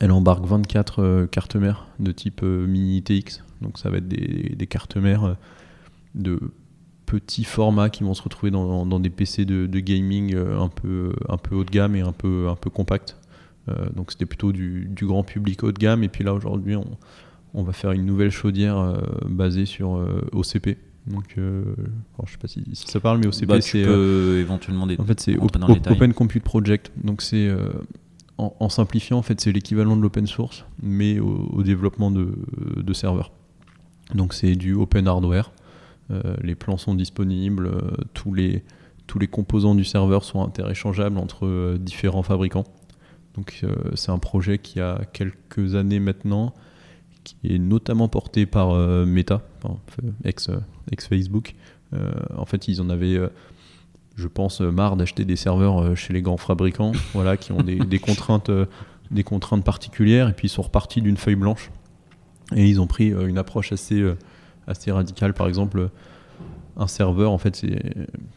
elle 0.00 0.12
embarque 0.12 0.44
24 0.44 1.26
cartes 1.26 1.56
mères 1.56 1.86
de 1.98 2.12
type 2.12 2.42
mini 2.42 3.02
TX. 3.02 3.42
Donc 3.64 3.78
ça 3.78 3.90
va 3.90 3.96
être 3.96 4.08
des, 4.08 4.54
des 4.56 4.66
cartes 4.66 4.96
mères 4.96 5.36
de 6.14 6.38
petits 7.04 7.44
formats 7.44 7.90
qui 7.90 8.02
vont 8.02 8.14
se 8.14 8.22
retrouver 8.22 8.50
dans, 8.50 9.00
des 9.00 9.10
PC 9.10 9.44
de, 9.44 9.80
gaming 9.80 10.34
euh, 10.34 10.60
un 10.60 10.68
peu, 10.68 11.12
un 11.28 11.36
peu 11.36 11.54
haut 11.54 11.64
de 11.64 11.70
gamme 11.70 11.96
et 11.96 12.00
un 12.00 12.12
peu, 12.12 12.48
un 12.48 12.56
peu 12.56 12.70
compact. 12.70 13.16
Euh, 13.68 13.86
donc 13.94 14.10
c'était 14.10 14.26
plutôt 14.26 14.52
du, 14.52 14.90
grand 15.02 15.22
public 15.22 15.62
haut 15.62 15.72
de 15.72 15.78
gamme. 15.78 16.02
Et 16.02 16.08
puis 16.08 16.24
là 16.24 16.34
aujourd'hui, 16.34 16.76
on, 16.76 16.86
on, 17.54 17.62
va 17.62 17.72
faire 17.72 17.92
une 17.92 18.04
nouvelle 18.04 18.30
chaudière 18.30 18.78
euh, 18.78 18.98
basée 19.28 19.66
sur 19.66 20.04
OCP. 20.32 20.76
Donc, 21.06 21.34
je 21.36 22.32
sais 22.32 22.38
pas 22.40 22.48
si, 22.48 22.64
ça 22.72 22.98
parle, 22.98 23.18
mais 23.18 23.26
OCP 23.26 23.44
bah, 23.44 23.60
c'est 23.60 23.80
éventuellement 23.80 24.86
des. 24.86 24.98
En 24.98 25.04
fait, 25.04 25.20
c'est 25.20 25.36
Open 25.36 26.14
Compute 26.14 26.42
Project. 26.42 26.92
Donc 27.02 27.20
c'est 27.20 27.54
en, 28.38 28.68
simplifiant, 28.70 29.18
en 29.18 29.22
fait, 29.22 29.38
c'est 29.40 29.52
l'équivalent 29.52 29.96
de 29.96 30.02
l'open 30.02 30.26
source, 30.26 30.64
mais 30.82 31.20
au, 31.20 31.62
développement 31.62 32.10
de, 32.10 32.34
de 32.78 32.92
serveurs. 32.94 33.32
Donc 34.14 34.32
c'est 34.32 34.54
du 34.54 34.74
open 34.74 35.06
hardware. 35.08 35.50
Euh, 36.10 36.36
les 36.42 36.54
plans 36.54 36.76
sont 36.76 36.94
disponibles, 36.94 37.66
euh, 37.66 37.80
tous, 38.12 38.34
les, 38.34 38.62
tous 39.06 39.18
les 39.18 39.26
composants 39.26 39.74
du 39.74 39.84
serveur 39.84 40.24
sont 40.24 40.42
interéchangeables 40.42 41.18
entre 41.18 41.46
euh, 41.46 41.78
différents 41.78 42.22
fabricants. 42.22 42.64
Donc 43.34 43.64
c'est 43.96 44.12
un 44.12 44.18
projet 44.20 44.58
qui 44.58 44.78
a 44.78 45.00
quelques 45.12 45.74
années 45.74 45.98
maintenant, 45.98 46.54
qui 47.24 47.36
est 47.42 47.58
notamment 47.58 48.06
porté 48.06 48.46
par 48.46 48.76
Meta, 49.06 49.42
ex, 50.22 50.50
ex, 50.92 51.08
Facebook. 51.08 51.56
en 51.92 52.44
fait, 52.46 52.68
ils 52.68 52.80
en 52.80 52.90
avaient 52.90 53.18
je 54.14 54.28
pense, 54.28 54.60
marre 54.60 54.94
d'acheter 54.94 55.24
des 55.24 55.34
serveurs 55.34 55.96
chez 55.96 56.12
les 56.12 56.22
grands 56.22 56.36
fabricants, 56.36 56.92
voilà, 57.12 57.36
qui 57.36 57.50
ont 57.50 57.60
des, 57.60 57.74
des 57.80 57.98
contraintes, 57.98 58.52
des 59.10 59.24
contraintes 59.24 59.64
particulières, 59.64 60.28
et 60.28 60.32
puis 60.32 60.46
ils 60.46 60.52
sont 60.52 60.62
repartis 60.62 61.02
d'une 61.02 61.16
feuille 61.16 61.34
blanche. 61.34 61.72
Et 62.54 62.68
ils 62.68 62.80
ont 62.80 62.86
pris 62.86 63.08
une 63.08 63.38
approche 63.38 63.72
assez 63.72 64.04
assez 64.66 64.90
radical. 64.92 65.34
Par 65.34 65.48
exemple, 65.48 65.90
un 66.76 66.86
serveur, 66.86 67.30
en 67.30 67.38
fait, 67.38 67.56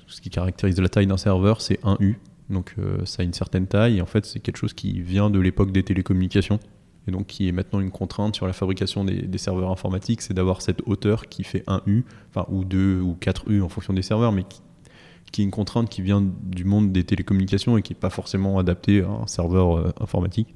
ce 0.08 0.22
qui 0.22 0.30
caractérise 0.30 0.80
la 0.80 0.90
taille 0.90 1.08
d'un 1.08 1.18
serveur, 1.18 1.62
c'est 1.62 1.80
un 1.84 1.98
U. 2.00 2.18
Donc 2.50 2.76
euh, 2.80 3.04
ça 3.06 3.22
a 3.22 3.26
une 3.26 3.34
certaine 3.34 3.68
taille 3.68 3.98
et 3.98 4.02
en 4.02 4.06
fait 4.06 4.26
c'est 4.26 4.40
quelque 4.40 4.58
chose 4.58 4.74
qui 4.74 5.02
vient 5.02 5.30
de 5.30 5.40
l'époque 5.40 5.72
des 5.72 5.84
télécommunications 5.84 6.60
et 7.08 7.12
donc 7.12 7.28
qui 7.28 7.48
est 7.48 7.52
maintenant 7.52 7.80
une 7.80 7.92
contrainte 7.92 8.36
sur 8.36 8.48
la 8.48 8.54
fabrication 8.54 9.06
des, 9.06 9.38
serveurs 9.38 9.72
informatiques, 9.72 10.22
c'est 10.22 10.34
d'avoir 10.34 10.62
cette 10.62 10.82
hauteur 10.86 11.28
qui 11.28 11.44
fait 11.44 11.64
un 11.68 11.82
U, 11.86 12.04
enfin 12.30 12.46
ou 12.50 12.66
deux 12.66 13.00
ou 13.00 13.16
quatre 13.16 13.50
U 13.50 13.62
en 13.62 13.70
fonction 13.70 13.94
des 13.94 14.02
serveurs, 14.02 14.34
mais 14.34 14.44
qui, 15.32 15.42
est 15.42 15.46
une 15.46 15.52
contrainte 15.52 15.90
qui 15.90 16.02
vient 16.02 16.22
du 16.22 16.66
monde 16.66 16.92
des 16.92 17.06
télécommunications 17.06 17.78
et 17.78 17.82
qui 17.82 17.94
n'est 17.94 18.00
pas 18.00 18.10
forcément 18.10 18.60
adaptée 18.60 19.04
à 19.04 19.10
un 19.10 19.28
serveur 19.28 19.78
euh, 19.78 19.94
informatique. 20.02 20.54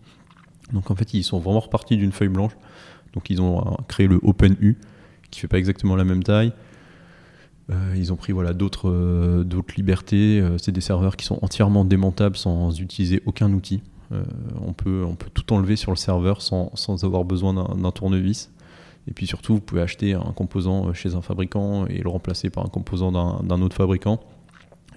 Donc 0.74 0.92
en 0.92 0.96
fait 0.96 1.14
ils 1.14 1.24
sont 1.24 1.40
vraiment 1.40 1.62
repartis 1.62 1.96
d'une 1.96 2.12
feuille 2.12 2.30
blanche. 2.30 2.54
Donc 3.14 3.30
ils 3.30 3.42
ont 3.42 3.60
euh, 3.60 3.72
créé 3.88 4.08
le 4.08 4.20
OpenU 4.24 4.78
qui 5.30 5.40
fait 5.40 5.48
pas 5.48 5.58
exactement 5.58 5.96
la 5.96 6.04
même 6.04 6.24
taille. 6.24 6.54
Euh, 7.70 7.94
ils 7.96 8.12
ont 8.12 8.16
pris 8.16 8.34
voilà, 8.34 8.54
d'autres 8.54 8.90
euh, 8.90 9.64
libertés. 9.78 10.44
C'est 10.58 10.72
des 10.72 10.82
serveurs 10.82 11.16
qui 11.16 11.26
sont 11.26 11.40
entièrement 11.42 11.86
démontables 11.86 12.36
sans 12.36 12.80
utiliser 12.80 13.22
aucun 13.26 13.52
outil. 13.54 13.82
on, 14.62 14.74
peut, 14.74 15.06
on 15.08 15.16
peut 15.16 15.30
tout 15.34 15.54
enlever 15.54 15.78
sur 15.78 15.92
le 15.92 15.98
serveur 15.98 16.42
sans, 16.42 16.72
sans 16.76 17.06
avoir 17.06 17.24
besoin 17.24 17.54
d'un 17.54 17.92
tournevis. 17.92 18.52
Et 19.08 19.14
puis 19.14 19.26
surtout, 19.26 19.56
vous 19.56 19.62
pouvez 19.62 19.82
acheter 19.82 20.14
un 20.14 20.34
composant 20.36 20.94
chez 20.94 21.16
un 21.16 21.22
fabricant 21.22 21.86
et 21.88 22.00
le 22.00 22.10
remplacer 22.10 22.50
par 22.50 22.66
un 22.66 22.68
composant 22.68 23.12
d'un 23.42 23.62
autre 23.62 23.76
fabricant. 23.76 24.20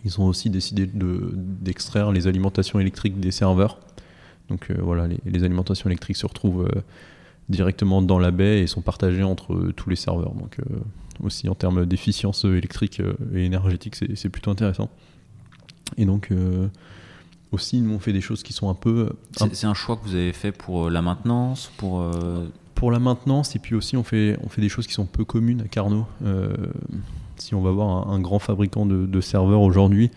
Ils 0.04 0.20
ont 0.20 0.26
aussi 0.26 0.50
décidé 0.50 0.86
d'extraire 0.92 2.10
les 2.10 2.26
alimentations 2.26 2.80
électriques 2.80 3.20
des 3.20 3.30
serveurs. 3.30 3.78
Donc 4.48 4.72
voilà, 4.72 5.06
les, 5.06 5.44
alimentations 5.44 5.88
électriques 5.88 6.16
se 6.16 6.26
retrouvent 6.26 6.68
directement 7.48 8.02
dans 8.02 8.18
la 8.18 8.30
baie 8.30 8.60
et 8.60 8.66
sont 8.66 8.80
partagés 8.80 9.22
entre 9.22 9.54
euh, 9.54 9.72
tous 9.72 9.90
les 9.90 9.96
serveurs. 9.96 10.34
Donc 10.34 10.58
euh, 10.58 10.78
aussi 11.22 11.48
en 11.48 11.54
termes 11.54 11.86
d'efficience 11.86 12.44
électrique 12.44 13.00
euh, 13.00 13.14
et 13.34 13.44
énergétique, 13.44 13.96
c'est 14.14 14.28
plutôt 14.28 14.50
intéressant. 14.50 14.90
Et 15.96 16.06
donc 16.06 16.30
aussi, 17.52 17.80
nous 17.80 17.94
on 17.94 17.98
fait 17.98 18.12
des 18.12 18.22
choses 18.22 18.42
qui 18.42 18.52
sont 18.52 18.70
un 18.70 18.74
peu. 18.74 19.10
C'est 19.32 19.66
un 19.66 19.74
choix 19.74 19.96
que 19.96 20.04
vous 20.04 20.14
avez 20.14 20.32
fait 20.32 20.50
pour 20.50 20.90
la 20.90 21.02
maintenance, 21.02 21.70
pour. 21.76 22.04
Pour 22.74 22.90
la 22.90 22.98
maintenance, 22.98 23.54
et 23.54 23.60
puis 23.60 23.76
aussi 23.76 23.96
on 23.96 24.02
fait, 24.02 24.36
on 24.42 24.48
fait 24.48 24.60
des 24.60 24.68
choses 24.68 24.88
qui 24.88 24.94
sont 24.94 25.06
peu 25.06 25.24
communes 25.24 25.60
à 25.60 25.68
Carnot. 25.68 26.06
si 27.36 27.54
on 27.54 27.62
va 27.62 27.70
voir 27.70 28.08
un, 28.08 28.18
grand 28.18 28.40
fabricant 28.40 28.84
de, 28.84 29.06
de 29.06 29.20
serveurs 29.20 29.60
aujourd'hui, 29.60 30.10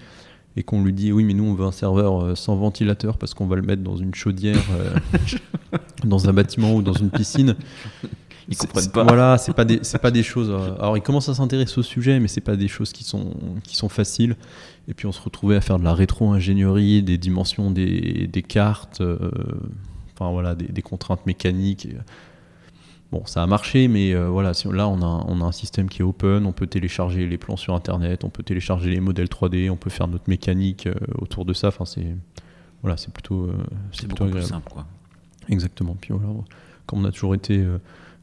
et 0.58 0.64
qu'on 0.64 0.84
lui 0.84 0.92
dit 0.92 1.12
oui 1.12 1.24
mais 1.24 1.34
nous 1.34 1.46
on 1.46 1.54
veut 1.54 1.66
un 1.66 1.72
serveur 1.72 2.22
euh, 2.22 2.36
sans 2.36 2.56
ventilateur 2.56 3.18
parce 3.18 3.34
qu'on 3.34 3.46
va 3.46 3.56
le 3.56 3.62
mettre 3.62 3.84
dans 3.84 3.96
une 3.96 4.14
chaudière 4.14 4.64
euh, 4.72 5.78
dans 6.04 6.28
un 6.28 6.34
bâtiment 6.34 6.74
ou 6.74 6.82
dans 6.82 6.94
une 6.94 7.12
piscine. 7.12 7.56
Ils 8.50 8.58
comprennent 8.58 8.90
pas. 8.90 9.04
voilà 9.04 9.38
c'est 9.38 9.54
pas 9.54 9.66
des 9.66 9.80
c'est 9.84 10.00
pas 10.02 10.10
des 10.10 10.24
choses 10.24 10.50
euh, 10.50 10.76
alors 10.80 10.98
ils 10.98 11.02
commencent 11.02 11.30
à 11.30 11.36
s'intéresser 11.36 11.80
au 11.80 11.84
sujet 11.84 12.20
mais 12.20 12.28
c'est 12.28 12.42
pas 12.42 12.56
des 12.56 12.68
choses 12.68 12.92
qui 12.92 13.04
sont 13.04 13.34
qui 13.64 13.76
sont 13.78 13.90
faciles. 13.90 14.36
Et 14.90 14.94
puis 14.94 15.06
on 15.06 15.12
se 15.12 15.22
retrouvait 15.22 15.58
à 15.58 15.62
faire 15.62 15.80
de 15.80 15.84
la 15.84 15.94
rétro-ingénierie 15.94 17.04
des 17.04 17.18
dimensions 17.18 17.70
des, 17.70 18.28
des 18.28 18.42
cartes 18.42 19.02
enfin 20.14 20.32
voilà 20.32 20.56
des, 20.56 20.68
des 20.68 20.82
contraintes 20.82 21.26
mécaniques 21.26 21.90
Bon, 23.12 23.26
ça 23.26 23.42
a 23.42 23.48
marché, 23.48 23.88
mais 23.88 24.14
euh, 24.14 24.28
voilà, 24.28 24.52
là 24.72 24.88
on 24.90 25.02
a, 25.02 25.26
on 25.28 25.42
a 25.42 25.46
un 25.46 25.52
système 25.54 25.88
qui 25.88 26.02
est 26.02 26.06
open, 26.06 26.46
on 26.46 26.52
peut 26.52 26.68
télécharger 26.68 27.26
les 27.26 27.38
plans 27.38 27.56
sur 27.56 27.74
internet, 27.74 28.26
on 28.26 28.30
peut 28.30 28.44
télécharger 28.44 28.90
les 28.90 29.00
modèles 29.00 29.28
3D, 29.28 29.70
on 29.70 29.78
peut 29.78 29.90
faire 29.90 30.10
notre 30.10 30.30
mécanique 30.30 30.88
euh, 30.88 30.94
autour 31.18 31.46
de 31.46 31.54
ça. 31.54 31.70
Enfin, 31.70 31.86
c'est 31.86 32.18
voilà, 32.82 32.98
c'est 32.98 33.12
plutôt, 33.12 33.46
euh, 33.46 33.54
c'est 33.94 34.12
agréable. 34.12 34.32
Plus 34.32 34.44
simple, 34.44 34.70
quoi. 34.72 34.86
Exactement. 35.48 35.96
Puis 36.00 36.14
voilà, 36.14 36.28
comme 36.86 37.00
on 37.00 37.06
a 37.06 37.12
toujours 37.12 37.34
été, 37.34 37.66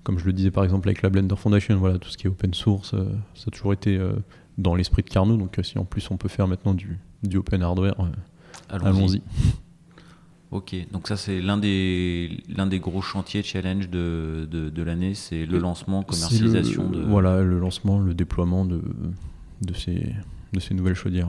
comme 0.02 0.18
je 0.18 0.26
le 0.26 0.34
disais 0.34 0.50
par 0.50 0.64
exemple 0.64 0.86
avec 0.88 1.00
la 1.00 1.08
Blender 1.08 1.36
Foundation, 1.36 1.78
voilà, 1.78 1.98
tout 1.98 2.10
ce 2.10 2.18
qui 2.18 2.26
est 2.26 2.30
open 2.30 2.52
source, 2.52 2.90
ça 2.90 3.44
a 3.46 3.50
toujours 3.50 3.72
été 3.72 3.98
dans 4.58 4.74
l'esprit 4.74 5.02
de 5.02 5.08
Carnot. 5.08 5.38
Donc 5.38 5.58
si 5.62 5.78
en 5.78 5.86
plus 5.86 6.10
on 6.10 6.18
peut 6.18 6.28
faire 6.28 6.46
maintenant 6.46 6.74
du, 6.74 6.98
du 7.22 7.38
open 7.38 7.62
hardware, 7.62 7.94
allons-y. 8.68 9.22
Ok, 10.54 10.76
donc 10.92 11.08
ça 11.08 11.16
c'est 11.16 11.40
l'un 11.40 11.56
des, 11.56 12.40
l'un 12.48 12.68
des 12.68 12.78
gros 12.78 13.02
chantiers 13.02 13.42
challenge 13.42 13.90
de, 13.90 14.46
de, 14.48 14.82
l'année, 14.84 15.14
c'est 15.14 15.46
le 15.46 15.58
lancement, 15.58 16.04
commercialisation. 16.04 16.88
de... 16.88 17.02
Voilà, 17.02 17.42
le 17.42 17.58
lancement, 17.58 17.98
le 17.98 18.14
déploiement 18.14 18.64
de, 18.64 18.80
de, 19.62 19.74
ces, 19.74 20.14
de 20.52 20.60
ces 20.60 20.74
nouvelles 20.74 20.94
chaudières. 20.94 21.28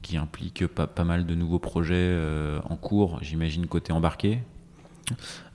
Qui 0.00 0.16
implique 0.16 0.64
pas, 0.68 0.86
pas 0.86 1.02
mal 1.02 1.26
de 1.26 1.34
nouveaux 1.34 1.58
projets 1.58 1.94
euh, 1.96 2.60
en 2.70 2.76
cours, 2.76 3.18
j'imagine 3.20 3.66
côté 3.66 3.92
embarqué 3.92 4.38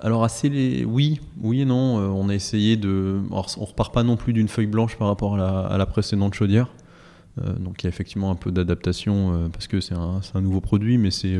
alors 0.01 0.25
assez 0.25 0.49
les... 0.49 0.83
oui, 0.83 1.21
oui 1.41 1.61
et 1.61 1.65
non. 1.65 1.99
Euh, 1.99 2.07
on 2.09 2.27
a 2.27 2.35
essayé 2.35 2.75
de. 2.75 3.21
Alors, 3.31 3.47
on 3.57 3.63
repart 3.63 3.93
pas 3.93 4.03
non 4.03 4.17
plus 4.17 4.33
d'une 4.33 4.49
feuille 4.49 4.67
blanche 4.67 4.97
par 4.97 5.07
rapport 5.07 5.39
à 5.39 5.77
la, 5.77 5.85
précédente 5.85 6.33
chaudière. 6.33 6.67
Euh, 7.41 7.53
donc 7.53 7.81
il 7.81 7.85
y 7.85 7.87
a 7.87 7.89
effectivement 7.89 8.29
un 8.29 8.35
peu 8.35 8.51
d'adaptation 8.51 9.49
parce 9.53 9.67
que 9.67 9.79
c'est 9.79 9.95
un, 9.95 10.19
un, 10.33 10.41
nouveau 10.41 10.59
produit, 10.59 10.97
mais 10.97 11.11
c'est 11.11 11.39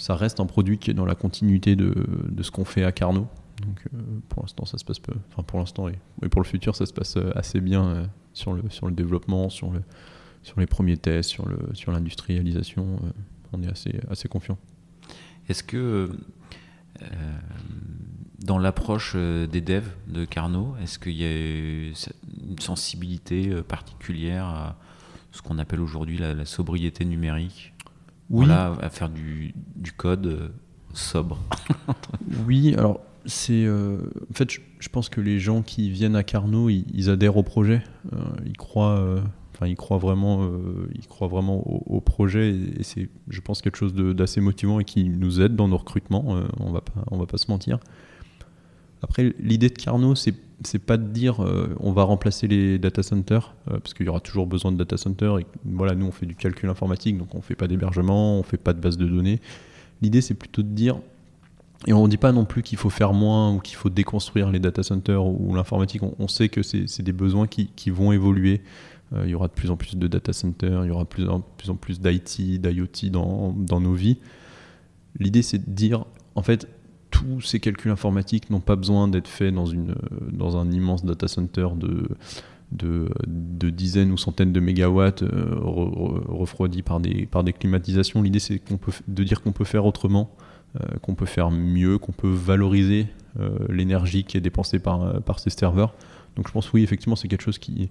ça 0.00 0.16
reste 0.16 0.40
un 0.40 0.46
produit 0.46 0.78
qui 0.78 0.90
est 0.90 0.94
dans 0.94 1.04
la 1.04 1.14
continuité 1.14 1.76
de, 1.76 1.94
ce 2.40 2.50
qu'on 2.50 2.64
fait 2.64 2.84
à 2.84 2.90
Carnot. 2.90 3.28
Donc 3.60 3.86
euh, 3.92 3.98
pour 4.30 4.42
l'instant, 4.42 4.64
ça 4.64 4.78
se 4.78 4.84
passe 4.84 4.98
peu. 4.98 5.12
Enfin, 5.30 5.42
pour 5.42 5.58
l'instant 5.58 5.88
et, 5.88 6.28
pour 6.30 6.40
le 6.40 6.46
futur, 6.46 6.74
ça 6.74 6.86
se 6.86 6.94
passe 6.94 7.18
euh, 7.18 7.30
assez 7.34 7.60
bien 7.60 7.84
euh, 7.84 8.06
sur, 8.32 8.54
le, 8.54 8.92
développement, 8.92 9.50
sur, 9.50 9.70
le, 9.70 9.82
sur 10.42 10.58
les 10.58 10.66
premiers 10.66 10.96
tests, 10.96 11.36
sur 11.74 11.92
l'industrialisation. 11.92 12.98
on 13.52 13.62
est 13.62 13.70
assez, 13.70 14.00
assez 14.10 14.26
confiant. 14.26 14.56
Est-ce 15.50 15.62
que 15.62 16.10
dans 18.38 18.58
l'approche 18.58 19.16
des 19.16 19.60
devs 19.60 19.90
de 20.06 20.24
Carnot, 20.24 20.76
est-ce 20.82 20.98
qu'il 20.98 21.16
y 21.16 21.24
a 21.24 21.90
une 22.48 22.58
sensibilité 22.58 23.62
particulière 23.62 24.46
à 24.46 24.76
ce 25.32 25.42
qu'on 25.42 25.58
appelle 25.58 25.80
aujourd'hui 25.80 26.16
la 26.16 26.44
sobriété 26.46 27.04
numérique? 27.04 27.69
Oui. 28.30 28.50
à 28.50 28.90
faire 28.90 29.08
du, 29.08 29.54
du 29.76 29.92
code 29.92 30.26
euh, 30.26 30.48
sobre. 30.92 31.38
oui, 32.46 32.74
alors 32.74 33.00
c'est 33.26 33.64
euh, 33.66 33.98
en 34.30 34.34
fait 34.34 34.50
je, 34.50 34.88
pense 34.88 35.10
que 35.10 35.20
les 35.20 35.38
gens 35.38 35.60
qui 35.60 35.90
viennent 35.90 36.16
à 36.16 36.22
Carnot 36.22 36.70
ils, 36.70 37.10
adhèrent 37.10 37.36
au 37.36 37.42
projet 37.42 37.82
euh, 38.14 38.16
ils 38.46 38.56
croient 38.56 39.20
enfin 39.54 39.66
ils 39.66 39.76
croient 39.76 39.98
vraiment 39.98 40.50
ils 40.94 41.06
croient 41.06 41.28
vraiment 41.28 41.58
au, 41.58 42.00
projet 42.00 42.48
et, 42.48 42.82
c'est 42.82 43.10
je 43.28 43.40
pense 43.42 43.60
quelque 43.60 43.76
chose 43.76 43.94
d'assez 43.94 44.40
motivant 44.40 44.80
et 44.80 44.84
qui 44.84 45.04
nous 45.04 45.42
aide 45.42 45.54
dans 45.54 45.68
nos 45.68 45.76
recrutements 45.76 46.34
on 46.60 46.72
va 46.72 46.80
pas 46.80 47.04
on 47.10 47.18
va 47.18 47.26
pas 47.26 47.36
se 47.36 47.50
mentir 47.50 47.78
après 49.02 49.34
l'idée 49.38 49.68
de 49.68 49.76
Carnot 49.76 50.14
c'est 50.14 50.34
c'est 50.62 50.78
pas 50.78 50.96
de 50.96 51.08
dire 51.08 51.42
euh, 51.42 51.74
on 51.80 51.92
va 51.92 52.02
remplacer 52.02 52.46
les 52.46 52.78
data 52.78 53.02
centers 53.02 53.54
euh, 53.70 53.78
parce 53.78 53.94
qu'il 53.94 54.06
y 54.06 54.08
aura 54.08 54.20
toujours 54.20 54.46
besoin 54.46 54.72
de 54.72 54.76
data 54.76 54.96
centers 54.96 55.38
et 55.38 55.46
voilà 55.64 55.94
nous 55.94 56.06
on 56.06 56.12
fait 56.12 56.26
du 56.26 56.34
calcul 56.34 56.68
informatique 56.68 57.16
donc 57.16 57.34
on 57.34 57.40
fait 57.40 57.54
pas 57.54 57.66
d'hébergement 57.66 58.38
on 58.38 58.42
fait 58.42 58.56
pas 58.56 58.72
de 58.72 58.80
base 58.80 58.96
de 58.96 59.06
données. 59.06 59.40
L'idée 60.02 60.20
c'est 60.20 60.34
plutôt 60.34 60.62
de 60.62 60.68
dire 60.68 60.98
et 61.86 61.92
on 61.94 62.04
ne 62.04 62.08
dit 62.08 62.18
pas 62.18 62.32
non 62.32 62.44
plus 62.44 62.62
qu'il 62.62 62.76
faut 62.76 62.90
faire 62.90 63.14
moins 63.14 63.54
ou 63.54 63.58
qu'il 63.58 63.76
faut 63.76 63.88
déconstruire 63.88 64.50
les 64.50 64.58
data 64.58 64.82
centers 64.82 65.24
ou, 65.24 65.54
l'informatique. 65.54 66.02
On, 66.02 66.28
sait 66.28 66.50
que 66.50 66.62
c'est 66.62 67.02
des 67.02 67.12
besoins 67.12 67.46
qui, 67.46 67.90
vont 67.90 68.12
évoluer. 68.12 68.60
Euh, 69.14 69.22
il 69.24 69.30
y 69.30 69.34
aura 69.34 69.48
de 69.48 69.54
plus 69.54 69.70
en 69.70 69.76
plus 69.76 69.96
de 69.96 70.06
data 70.06 70.34
centers 70.34 70.84
il 70.84 70.88
y 70.88 70.90
aura 70.90 71.04
de 71.04 71.08
plus 71.08 71.28
en 71.28 71.40
plus, 71.40 72.00
d'IT 72.00 72.60
d'IoT 72.60 73.10
dans 73.10 73.80
nos 73.80 73.94
vies. 73.94 74.18
L'idée 75.18 75.42
c'est 75.42 75.58
de 75.58 75.70
dire 75.70 76.04
en 76.34 76.42
fait 76.42 76.68
tous 77.20 77.40
ces 77.40 77.60
calculs 77.60 77.90
informatiques 77.90 78.50
n'ont 78.50 78.60
pas 78.60 78.76
besoin 78.76 79.08
d'être 79.08 79.28
faits 79.28 79.54
dans, 79.54 79.66
une, 79.66 79.94
dans 80.32 80.56
un 80.56 80.70
immense 80.70 81.04
data 81.04 81.28
center 81.28 81.68
de, 81.76 82.08
de, 82.72 83.70
dizaines 83.70 84.12
ou 84.12 84.16
centaines 84.16 84.52
de 84.52 84.60
mégawatts 84.60 85.22
euh, 85.22 85.56
refroidis 85.58 86.82
par 86.82 87.00
des, 87.00 87.26
par 87.26 87.44
des 87.44 87.52
climatisations. 87.52 88.22
L'idée, 88.22 88.38
c'est 88.38 88.60
de 89.08 89.24
dire 89.24 89.42
qu'on 89.42 89.52
peut 89.52 89.64
faire 89.64 89.86
autrement, 89.86 90.30
euh, 90.80 90.98
qu'on 91.02 91.14
peut 91.14 91.26
faire 91.26 91.50
mieux, 91.50 91.98
qu'on 91.98 92.12
peut 92.12 92.32
valoriser 92.32 93.06
euh, 93.38 93.50
l'énergie 93.68 94.24
qui 94.24 94.36
est 94.36 94.40
dépensée 94.40 94.78
par, 94.78 95.22
par 95.22 95.38
ces 95.38 95.50
serveurs. 95.50 95.94
Donc 96.36 96.48
je 96.48 96.52
pense, 96.52 96.72
oui, 96.72 96.82
effectivement, 96.82 97.16
c'est 97.16 97.28
quelque 97.28 97.42
chose 97.42 97.58
qui, 97.58 97.90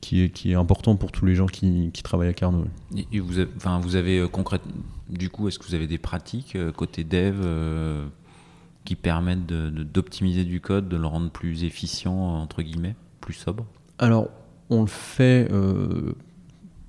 qui 0.00 0.22
est, 0.22 0.30
qui 0.30 0.52
est 0.52 0.54
important 0.54 0.96
pour 0.96 1.12
tous 1.12 1.24
les 1.24 1.34
gens 1.34 1.46
qui, 1.46 1.90
qui 1.92 2.02
travaillent 2.02 2.28
à 2.28 2.34
Carnot. 2.34 2.66
Et 3.12 3.20
vous 3.20 3.38
avez, 3.38 3.50
enfin, 3.56 3.80
vous 3.80 3.96
avez 3.96 4.18
euh, 4.18 4.28
concrètement, 4.28 4.72
du 5.08 5.30
coup, 5.30 5.48
est-ce 5.48 5.58
que 5.58 5.66
vous 5.66 5.74
avez 5.74 5.86
des 5.86 5.98
pratiques 5.98 6.56
euh, 6.56 6.72
côté 6.72 7.04
dev 7.04 7.36
euh, 7.42 8.06
qui 8.84 8.96
permettent 8.96 9.46
d'optimiser 9.46 10.44
du 10.44 10.60
code, 10.60 10.88
de 10.88 10.96
le 10.96 11.06
rendre 11.06 11.30
plus 11.30 11.64
efficient, 11.64 12.14
entre 12.14 12.62
guillemets, 12.62 12.96
plus 13.20 13.34
sobre? 13.34 13.64
Alors, 13.98 14.28
on 14.70 14.82
le 14.82 14.88
fait, 14.88 15.48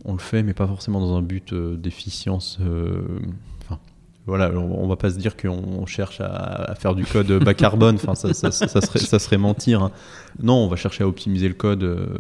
on 0.06 0.14
le 0.14 0.20
fait, 0.20 0.44
mais 0.44 0.54
pas 0.54 0.68
forcément 0.68 1.02
dans 1.02 1.18
un 1.18 1.22
but 1.22 1.54
d'efficience 1.54 2.58
voilà, 4.30 4.52
on, 4.52 4.88
va 4.88 4.96
pas 4.96 5.10
se 5.10 5.18
dire 5.18 5.36
qu'on 5.36 5.86
cherche 5.86 6.22
à, 6.22 6.74
faire 6.76 6.96
du 6.96 7.04
code 7.04 7.44
bas 7.44 7.54
carbone, 7.54 7.96
enfin 7.96 8.16
ça, 8.16 8.34
serait, 8.34 9.38
mentir. 9.38 9.84
Hein. 9.84 9.92
Non, 10.42 10.56
on 10.56 10.68
va 10.68 10.76
chercher 10.76 11.04
à 11.04 11.08
optimiser 11.08 11.48
le 11.48 11.56
code, 11.56 11.84
euh, 11.84 12.18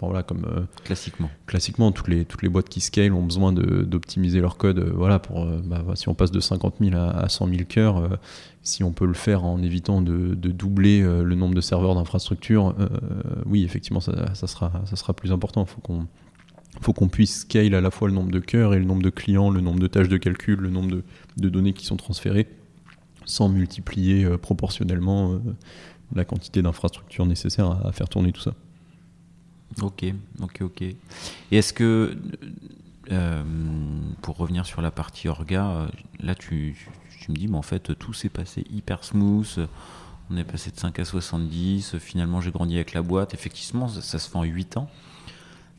voilà, 0.00 0.22
comme 0.22 0.44
euh, 0.44 0.62
classiquement. 0.84 1.30
Classiquement, 1.46 1.92
toutes 1.92 2.08
les 2.08 2.24
toutes 2.24 2.42
les 2.42 2.48
boîtes 2.48 2.68
qui 2.68 2.80
scale 2.80 3.12
ont 3.12 3.22
besoin 3.22 3.52
d'optimiser 3.52 4.40
leur 4.40 4.56
code, 4.56 4.80
euh, 4.80 4.92
voilà, 4.94 5.18
pour 5.18 5.46
bah, 5.46 5.84
si 5.94 6.08
on 6.08 6.14
passe 6.14 6.32
de 6.32 6.40
50 6.40 6.74
000 6.80 6.96
à, 6.96 7.28
100 7.28 7.48
000 7.48 7.60
cœurs, 7.68 8.18
si 8.62 8.84
on 8.84 8.92
peut 8.92 9.06
le 9.06 9.14
faire 9.14 9.44
en 9.44 9.62
évitant 9.62 10.02
de, 10.02 10.34
doubler 10.34 11.00
le 11.02 11.34
nombre 11.34 11.54
de 11.54 11.60
serveurs 11.60 11.94
d'infrastructure, 11.94 12.74
oui, 13.46 13.64
effectivement, 13.64 14.00
ça, 14.00 14.34
sera 14.34 14.72
ça 14.84 14.96
sera 14.96 15.14
plus 15.14 15.32
important. 15.32 15.64
Faut 15.64 15.80
qu'on 15.80 16.06
faut 16.80 16.92
qu'on 16.92 17.08
puisse 17.08 17.40
scale 17.40 17.74
à 17.74 17.80
la 17.80 17.90
fois 17.90 18.08
le 18.08 18.14
nombre 18.14 18.30
de 18.30 18.38
cœurs 18.38 18.74
et 18.74 18.78
le 18.78 18.84
nombre 18.84 19.02
de 19.02 19.10
clients, 19.10 19.50
le 19.50 19.60
nombre 19.60 19.78
de 19.78 19.86
tâches 19.86 20.08
de 20.08 20.16
calcul, 20.16 20.58
le 20.58 20.70
nombre 20.70 20.90
de, 20.90 21.04
données 21.36 21.72
qui 21.72 21.84
sont 21.84 21.96
transférées, 21.96 22.48
sans 23.24 23.48
multiplier 23.48 24.24
euh, 24.24 24.38
proportionnellement 24.38 25.32
euh, 25.32 25.38
la 26.14 26.24
quantité 26.24 26.62
d'infrastructures 26.62 27.26
nécessaires 27.26 27.70
à, 27.86 27.92
faire 27.92 28.08
tourner 28.08 28.32
tout 28.32 28.40
ça. 28.40 28.54
Ok, 29.80 30.04
ok, 30.40 30.58
ok. 30.62 30.82
Et 30.82 30.96
est-ce 31.50 31.72
que, 31.72 32.18
euh, 33.10 33.42
pour 34.20 34.36
revenir 34.36 34.66
sur 34.66 34.82
la 34.82 34.90
partie 34.90 35.28
orga, 35.28 35.88
là 36.20 36.34
tu, 36.34 36.76
me 37.28 37.34
dis, 37.34 37.48
mais 37.48 37.56
en 37.56 37.62
fait 37.62 37.96
tout 37.98 38.12
s'est 38.12 38.28
passé 38.28 38.64
hyper 38.70 39.04
smooth, 39.04 39.66
on 40.30 40.36
est 40.36 40.44
passé 40.44 40.70
de 40.70 40.78
5 40.78 40.98
à 40.98 41.04
70, 41.04 41.96
finalement 41.98 42.42
j'ai 42.42 42.50
grandi 42.50 42.74
avec 42.74 42.92
la 42.92 43.00
boîte, 43.00 43.32
effectivement 43.32 43.88
ça, 43.88 44.02
ça 44.02 44.18
se 44.18 44.28
fait 44.28 44.36
en 44.36 44.42
8 44.42 44.76
ans. 44.76 44.90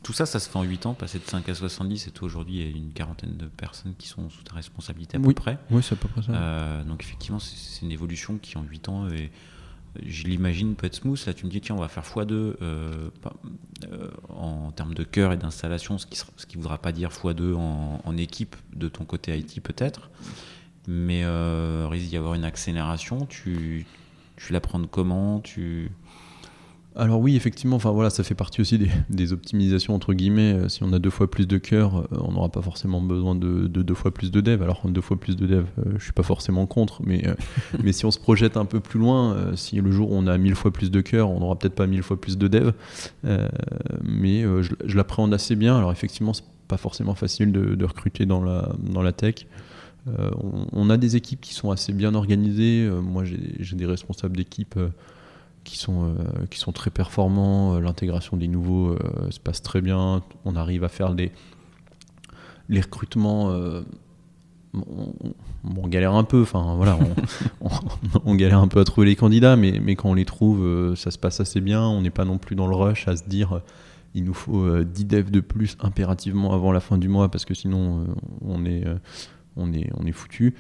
Tout 0.03 0.11
ça, 0.11 0.25
ça 0.25 0.39
se 0.39 0.49
fait 0.49 0.57
en 0.57 0.63
8 0.63 0.85
ans, 0.85 0.93
passer 0.93 1.17
de 1.17 1.23
5 1.23 1.47
à 1.47 1.55
70, 1.55 2.07
et 2.07 2.11
toi 2.11 2.25
aujourd'hui, 2.25 2.55
il 2.55 2.69
y 2.69 2.73
a 2.73 2.75
une 2.75 2.91
quarantaine 2.91 3.37
de 3.37 3.45
personnes 3.45 3.95
qui 3.97 4.09
sont 4.09 4.29
sous 4.29 4.43
ta 4.43 4.53
responsabilité 4.53 5.15
à 5.15 5.19
peu 5.21 5.33
près. 5.33 5.57
Oui, 5.71 5.81
c'est 5.81 5.93
à 5.93 5.95
peu 5.95 6.09
près 6.09 6.21
ça. 6.21 6.33
Euh, 6.33 6.83
donc 6.83 7.01
effectivement, 7.03 7.39
c'est 7.39 7.85
une 7.85 7.91
évolution 7.91 8.37
qui 8.37 8.57
en 8.57 8.63
8 8.63 8.89
ans, 8.89 9.07
et 9.07 9.31
je 10.05 10.25
l'imagine 10.25 10.75
peut 10.75 10.87
être 10.87 10.95
smooth. 10.95 11.25
Là, 11.25 11.33
tu 11.33 11.45
me 11.45 11.51
dis, 11.51 11.61
tiens, 11.61 11.75
on 11.75 11.79
va 11.79 11.87
faire 11.87 12.03
x2 12.03 12.31
euh, 12.31 12.55
euh, 12.61 14.09
en 14.27 14.71
termes 14.71 14.93
de 14.93 15.03
cœur 15.03 15.31
et 15.31 15.37
d'installation, 15.37 15.97
ce 15.97 16.05
qui 16.05 16.57
ne 16.57 16.61
voudra 16.61 16.79
pas 16.79 16.91
dire 16.91 17.09
x2 17.09 17.53
en, 17.55 18.17
équipe 18.17 18.57
de 18.75 18.89
ton 18.89 19.05
côté 19.05 19.37
IT 19.37 19.61
peut-être. 19.61 20.09
Mais 20.85 21.25
risque 21.87 22.09
d'y 22.09 22.17
avoir 22.17 22.33
une 22.33 22.43
accélération. 22.43 23.25
Tu, 23.25 23.85
tu 24.35 24.51
la 24.51 24.59
prends 24.59 24.83
comment? 24.85 25.39
Tu 25.39 25.91
alors 26.95 27.19
oui, 27.19 27.35
effectivement, 27.35 27.77
enfin 27.77 27.91
voilà, 27.91 28.11
ça 28.11 28.23
fait 28.23 28.35
partie 28.35 28.61
aussi 28.61 28.79
des, 29.09 29.33
optimisations 29.33 29.95
entre 29.95 30.13
guillemets. 30.13 30.53
Euh, 30.53 30.69
si 30.69 30.83
on 30.83 30.93
a 30.93 30.99
deux 30.99 31.09
fois 31.09 31.29
plus 31.29 31.47
de 31.47 31.57
cœur, 31.57 31.97
euh, 31.97 32.05
on 32.19 32.33
n'aura 32.33 32.49
pas 32.49 32.61
forcément 32.61 33.01
besoin 33.01 33.33
de, 33.35 33.67
deux 33.67 33.93
fois 33.95 34.13
plus 34.13 34.31
de 34.31 34.41
dev. 34.41 34.61
Alors 34.61 34.81
deux 34.87 35.01
fois 35.01 35.19
plus 35.19 35.35
de 35.35 35.47
dev, 35.47 35.65
euh, 35.79 35.93
je 35.97 36.03
suis 36.03 36.13
pas 36.13 36.23
forcément 36.23 36.67
contre, 36.67 37.01
mais 37.03 37.23
mais 37.83 37.93
si 37.93 38.05
on 38.05 38.11
se 38.11 38.19
projette 38.19 38.57
un 38.57 38.65
peu 38.65 38.79
plus 38.79 38.99
loin, 38.99 39.55
si 39.55 39.81
le 39.81 39.91
jour 39.91 40.11
où 40.11 40.15
on 40.15 40.27
a 40.27 40.37
mille 40.37 40.55
fois 40.55 40.71
plus 40.71 40.91
de 40.91 41.01
cœur, 41.01 41.31
on 41.31 41.39
n'aura 41.39 41.57
peut-être 41.57 41.75
pas 41.75 41.87
mille 41.87 42.03
fois 42.03 42.19
plus 42.19 42.37
de 42.37 42.47
dev. 42.47 42.71
mais 44.03 44.43
je, 44.43 44.95
l'appréhende 44.95 45.33
assez 45.33 45.55
bien. 45.55 45.77
Alors 45.77 45.91
effectivement, 45.91 46.33
c'est 46.33 46.45
pas 46.67 46.77
forcément 46.77 47.15
facile 47.15 47.51
de, 47.51 47.85
recruter 47.85 48.25
dans 48.25 48.43
la 48.43 48.71
dans 48.79 49.01
la 49.01 49.13
tech. 49.13 49.47
On, 50.05 50.67
on, 50.73 50.89
a 50.89 50.97
des 50.97 51.15
équipes 51.15 51.39
qui 51.41 51.53
sont 51.53 51.71
assez 51.71 51.93
bien 51.93 52.13
organisées. 52.13 52.89
moi, 53.01 53.23
j'ai 53.23 53.75
des 53.75 53.85
responsables 53.85 54.35
d'équipe 54.37 54.77
qui 55.63 55.77
sont, 55.77 56.05
euh, 56.05 56.45
qui 56.49 56.59
sont 56.59 56.71
très 56.71 56.89
performants. 56.89 57.75
Euh, 57.75 57.79
l'intégration 57.79 58.37
des 58.37 58.47
nouveaux 58.47 58.89
euh, 58.89 58.99
se 59.29 59.39
passe 59.39 59.61
très 59.61 59.81
bien. 59.81 60.23
On 60.45 60.55
arrive 60.55 60.83
à 60.83 60.89
faire 60.89 61.13
des, 61.13 61.31
les 62.69 62.81
recrutements. 62.81 63.53
On, 64.73 65.87
galère 65.87 66.13
un 66.13 66.23
peu, 66.23 66.41
enfin 66.41 66.73
voilà, 66.75 66.97
on, 68.25 68.33
galère 68.33 68.57
un 68.57 68.67
peu 68.67 68.79
à 68.79 68.83
trouver 68.83 69.05
les 69.05 69.15
candidats, 69.15 69.55
mais, 69.55 69.79
mais 69.79 69.95
quand 69.95 70.09
on 70.09 70.13
les 70.15 70.25
trouve, 70.25 70.95
ça 70.95 71.11
se 71.11 71.19
passe 71.19 71.39
assez 71.39 71.61
bien. 71.61 71.83
On 71.83 72.01
n'est 72.01 72.09
pas 72.09 72.25
non 72.25 72.39
plus 72.39 72.55
dans 72.55 72.65
le 72.65 72.75
rush 72.75 73.07
à 73.07 73.15
se 73.15 73.23
dire 73.23 73.61
il 74.15 74.23
nous 74.23 74.33
faut 74.33 74.83
10 74.83 75.05
devs 75.05 75.29
de 75.29 75.41
plus 75.41 75.77
impérativement 75.79 76.53
avant 76.53 76.71
la 76.71 76.79
fin 76.79 76.97
du 76.97 77.07
mois 77.07 77.29
parce 77.29 77.45
que 77.45 77.53
sinon 77.53 78.07
on 78.43 78.65
est, 78.65 78.83
on 79.55 79.71
est, 79.73 79.91
on 79.95 80.07
est 80.07 80.11
foutu 80.11 80.55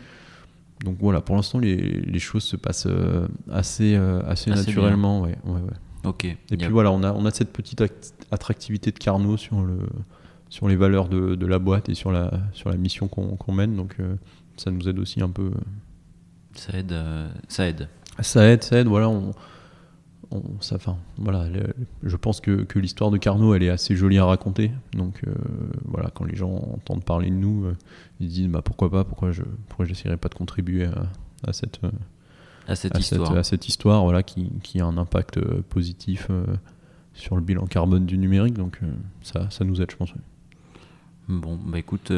donc 0.83 0.97
voilà, 0.99 1.21
pour 1.21 1.35
l'instant, 1.35 1.59
les, 1.59 2.19
choses 2.19 2.43
se 2.43 2.55
passent 2.55 2.87
euh, 2.87 3.27
assez, 3.51 3.95
euh, 3.95 4.21
assez, 4.27 4.51
naturellement. 4.51 5.21
Ouais, 5.21 5.35
ouais, 5.45 5.61
Ok. 6.03 6.25
Et 6.25 6.57
puis 6.57 6.67
voilà, 6.67 6.91
on 6.91 7.01
a, 7.03 7.13
on 7.13 7.25
a 7.25 7.31
cette 7.31 7.53
petite 7.53 7.81
attractivité 8.31 8.91
de 8.91 8.99
Carnot 8.99 9.37
sur, 9.37 9.61
le, 9.61 9.79
sur 10.49 10.67
les 10.67 10.75
valeurs 10.75 11.07
de, 11.07 11.35
de 11.35 11.45
la 11.45 11.59
boîte 11.59 11.87
et 11.87 11.95
sur 11.95 12.11
la, 12.11 12.31
sur 12.51 12.69
la 12.69 12.75
mission 12.75 13.07
qu'on 13.07 13.53
mène. 13.53 13.77
Donc 13.77 13.95
ça 14.57 14.69
nous 14.71 14.89
aide 14.89 14.99
aussi 14.99 15.21
un 15.21 15.29
peu. 15.29 15.51
Ça 16.55 16.77
aide. 16.77 16.93
ça 17.47 17.67
aide. 17.67 17.87
Ça 18.19 18.45
aide, 18.45 18.63
ça 18.63 18.79
aide. 18.79 18.87
Voilà, 18.87 19.07
on, 19.07 19.31
ça, 20.61 20.75
enfin, 20.75 20.97
voilà, 21.17 21.45
je 22.01 22.15
pense 22.15 22.41
que, 22.41 22.63
que 22.63 22.79
l'histoire 22.79 23.11
de 23.11 23.17
Carnot, 23.17 23.53
elle 23.53 23.63
est 23.63 23.69
assez 23.69 23.95
jolie 23.95 24.17
à 24.17 24.25
raconter. 24.25 24.71
Donc 24.93 25.21
euh, 25.27 25.33
voilà, 25.85 26.09
quand 26.13 26.25
les 26.25 26.35
gens 26.35 26.53
entendent 26.73 27.03
parler 27.03 27.29
de 27.29 27.35
nous, 27.35 27.65
euh, 27.65 27.77
ils 28.19 28.29
se 28.29 28.33
disent 28.33 28.47
bah, 28.47 28.61
pourquoi 28.63 28.89
pas, 28.89 29.03
pourquoi 29.03 29.31
je 29.31 29.43
pourquoi 29.67 29.85
j'essaierai 29.85 30.17
pas 30.17 30.29
de 30.29 30.35
contribuer 30.35 30.87
à, 31.45 31.53
cette, 31.53 31.79
à 32.67 32.75
cette 32.75 32.97
histoire, 32.97 33.35
à 33.35 33.43
cette 33.43 33.67
histoire 33.67 34.03
voilà, 34.03 34.23
qui, 34.23 34.51
qui, 34.63 34.79
a 34.79 34.85
un 34.85 34.97
impact 34.97 35.37
euh, 35.37 35.61
positif 35.69 36.29
sur 37.13 37.35
le 37.35 37.41
bilan 37.41 37.65
carbone 37.67 38.05
du 38.05 38.17
numérique. 38.17 38.55
Donc 38.55 38.79
ça, 39.21 39.49
ça 39.49 39.65
nous 39.65 39.81
aide, 39.81 39.91
je 39.91 39.97
pense. 39.97 40.13
Bon, 41.29 41.57
bah 41.63 41.79
écoute, 41.79 42.11